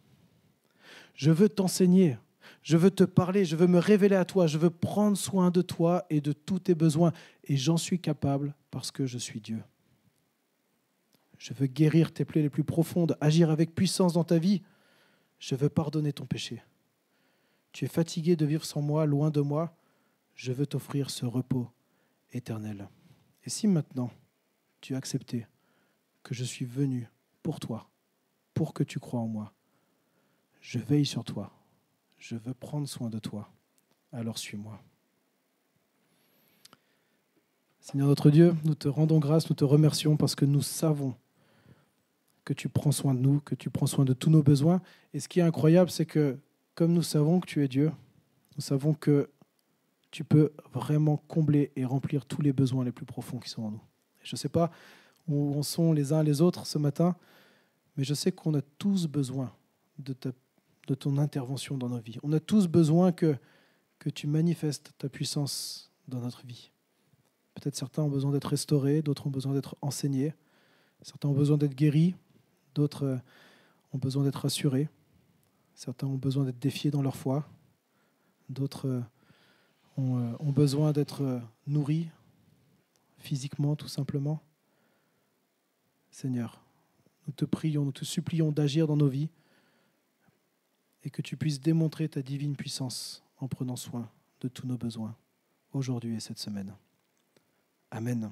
Je 1.15 1.33
veux 1.33 1.49
t'enseigner, 1.49 2.19
je 2.63 2.77
veux 2.77 2.91
te 2.91 3.05
parler, 3.05 3.45
je 3.45 3.57
veux 3.57 3.67
me 3.67 3.79
révéler 3.79 4.15
à 4.15 4.25
toi, 4.25 4.47
je 4.47 4.59
veux 4.59 4.71
prendre 4.71 5.17
soin 5.17 5.51
de 5.51 5.63
toi 5.63 6.05
et 6.11 6.21
de 6.21 6.33
tous 6.33 6.61
tes 6.61 6.75
besoins. 6.75 7.13
Et 7.45 7.57
j'en 7.57 7.77
suis 7.77 7.99
capable 7.99 8.55
parce 8.71 8.91
que 8.91 9.07
je 9.07 9.19
suis 9.19 9.41
Dieu. 9.41 9.63
Je 11.39 11.55
veux 11.55 11.67
guérir 11.67 12.13
tes 12.13 12.25
plaies 12.25 12.43
les 12.43 12.51
plus 12.51 12.65
profondes, 12.65 13.17
agir 13.21 13.51
avec 13.51 13.75
puissance 13.75 14.13
dans 14.13 14.25
ta 14.25 14.39
vie. 14.39 14.63
Je 15.39 15.55
veux 15.55 15.69
pardonner 15.69 16.13
ton 16.13 16.27
péché. 16.27 16.63
Tu 17.73 17.85
es 17.85 17.89
fatigué 17.89 18.37
de 18.37 18.47
vivre 18.47 18.65
sans 18.65 18.81
moi, 18.81 19.07
loin 19.07 19.31
de 19.31 19.41
moi. 19.41 19.77
Je 20.37 20.53
veux 20.53 20.67
t'offrir 20.67 21.11
ce 21.11 21.27
repos 21.27 21.69
éternel. 22.33 22.89
Et 23.45 23.51
si 23.51 23.67
maintenant 23.67 24.11
tu 24.81 24.95
as 24.95 25.01
que 25.01 26.35
je 26.35 26.45
suis 26.45 26.65
venu 26.65 27.09
pour 27.43 27.59
toi, 27.59 27.91
pour 28.55 28.73
que 28.73 28.85
tu 28.85 29.01
crois 29.01 29.21
en 29.21 29.27
moi, 29.27 29.53
je 30.61 30.79
veille 30.79 31.07
sur 31.07 31.25
toi 31.25 31.53
je 32.19 32.37
veux 32.37 32.55
prendre 32.55 32.89
soin 32.89 33.11
de 33.11 33.19
toi, 33.19 33.49
alors 34.13 34.39
suis-moi. 34.39 34.81
Seigneur 37.81 38.09
notre 38.09 38.31
Dieu, 38.31 38.55
nous 38.65 38.75
te 38.75 38.89
rendons 38.89 39.19
grâce, 39.19 39.49
nous 39.49 39.55
te 39.55 39.65
remercions 39.65 40.17
parce 40.17 40.35
que 40.35 40.45
nous 40.45 40.63
savons 40.63 41.15
que 42.45 42.53
tu 42.53 42.69
prends 42.69 42.93
soin 42.93 43.15
de 43.15 43.21
nous, 43.21 43.41
que 43.41 43.55
tu 43.55 43.71
prends 43.71 43.87
soin 43.87 44.05
de 44.05 44.13
tous 44.13 44.31
nos 44.31 44.43
besoins. 44.43 44.81
Et 45.15 45.21
ce 45.21 45.29
qui 45.29 45.41
est 45.41 45.45
incroyable, 45.45 45.91
c'est 45.91 46.07
que 46.07 46.39
comme 46.75 46.93
nous 46.93 47.03
savons 47.03 47.41
que 47.41 47.47
tu 47.47 47.63
es 47.63 47.69
Dieu, 47.69 47.93
nous 48.57 48.63
savons 48.63 48.93
que 48.93 49.31
tu 50.17 50.25
peux 50.25 50.55
vraiment 50.73 51.19
combler 51.29 51.73
et 51.77 51.85
remplir 51.85 52.25
tous 52.25 52.41
les 52.41 52.55
besoins 52.55 52.87
les 52.87 52.91
plus 52.91 53.05
profonds 53.05 53.39
qui 53.39 53.51
sont 53.51 53.65
en 53.65 53.71
nous. 53.71 53.83
Je 54.23 54.35
ne 54.35 54.39
sais 54.39 54.49
pas 54.49 54.71
où 55.29 55.53
on 55.55 55.63
sont 55.63 55.93
les 55.93 56.15
uns 56.15 56.23
les 56.23 56.41
autres 56.41 56.65
ce 56.65 56.79
matin, 56.79 57.17
mais 57.99 58.05
je 58.05 58.15
sais 58.15 58.33
qu'on 58.33 58.55
a 58.55 58.63
tous 58.79 59.09
besoin 59.09 59.53
de 59.99 60.15
ta 60.15 60.31
de 60.87 60.95
ton 60.95 61.19
intervention 61.19 61.77
dans 61.77 61.91
nos 61.91 61.99
vies. 61.99 62.17
On 62.23 62.33
a 62.33 62.41
tous 62.41 62.67
besoin 62.67 63.13
que, 63.13 63.37
que 63.99 64.09
tu 64.09 64.27
manifestes 64.27 64.95
ta 64.97 65.11
puissance 65.11 65.93
dans 66.09 66.21
notre 66.21 66.47
vie. 66.47 66.71
Peut-être 67.53 67.77
certains 67.77 68.03
ont 68.03 68.09
besoin 68.09 68.33
d'être 68.33 68.49
restaurés, 68.49 69.03
d'autres 69.03 69.27
ont 69.27 69.31
besoin 69.31 69.53
d'être 69.53 69.77
enseignés, 69.83 70.33
certains 71.03 71.29
ont 71.29 71.35
besoin 71.35 71.59
d'être 71.59 71.75
guéris, 71.75 72.15
d'autres 72.75 73.05
euh, 73.05 73.17
ont 73.93 73.99
besoin 73.99 74.25
d'être 74.25 74.41
rassurés, 74.41 74.89
certains 75.75 76.07
ont 76.07 76.17
besoin 76.17 76.45
d'être 76.45 76.59
défiés 76.59 76.91
dans 76.91 77.03
leur 77.03 77.17
foi, 77.17 77.47
d'autres 78.49 78.89
euh, 78.89 79.01
ont, 79.97 80.19
euh, 80.19 80.37
ont 80.41 80.53
besoin 80.53 80.93
d'être 80.93 81.41
nourris 81.67 82.09
physiquement 83.19 83.77
tout 83.77 83.89
simplement. 83.89 84.43
Seigneur, 86.11 86.63
nous 87.27 87.33
te 87.33 87.45
prions, 87.45 87.85
nous 87.85 87.93
te 87.93 88.05
supplions 88.05 88.53
d'agir 88.53 88.87
dans 88.87 88.97
nos 88.97 89.09
vies 89.09 89.29
et 91.03 91.11
que 91.11 91.23
tu 91.23 91.37
puisses 91.37 91.61
démontrer 91.61 92.09
ta 92.09 92.23
divine 92.23 92.57
puissance 92.57 93.25
en 93.39 93.49
prenant 93.49 93.77
soin 93.77 94.11
de 94.41 94.49
tous 94.49 94.67
nos 94.67 94.79
besoins 94.79 95.15
aujourd'hui 95.73 96.15
et 96.15 96.21
cette 96.21 96.39
semaine. 96.39 96.75
Amen. 97.91 98.31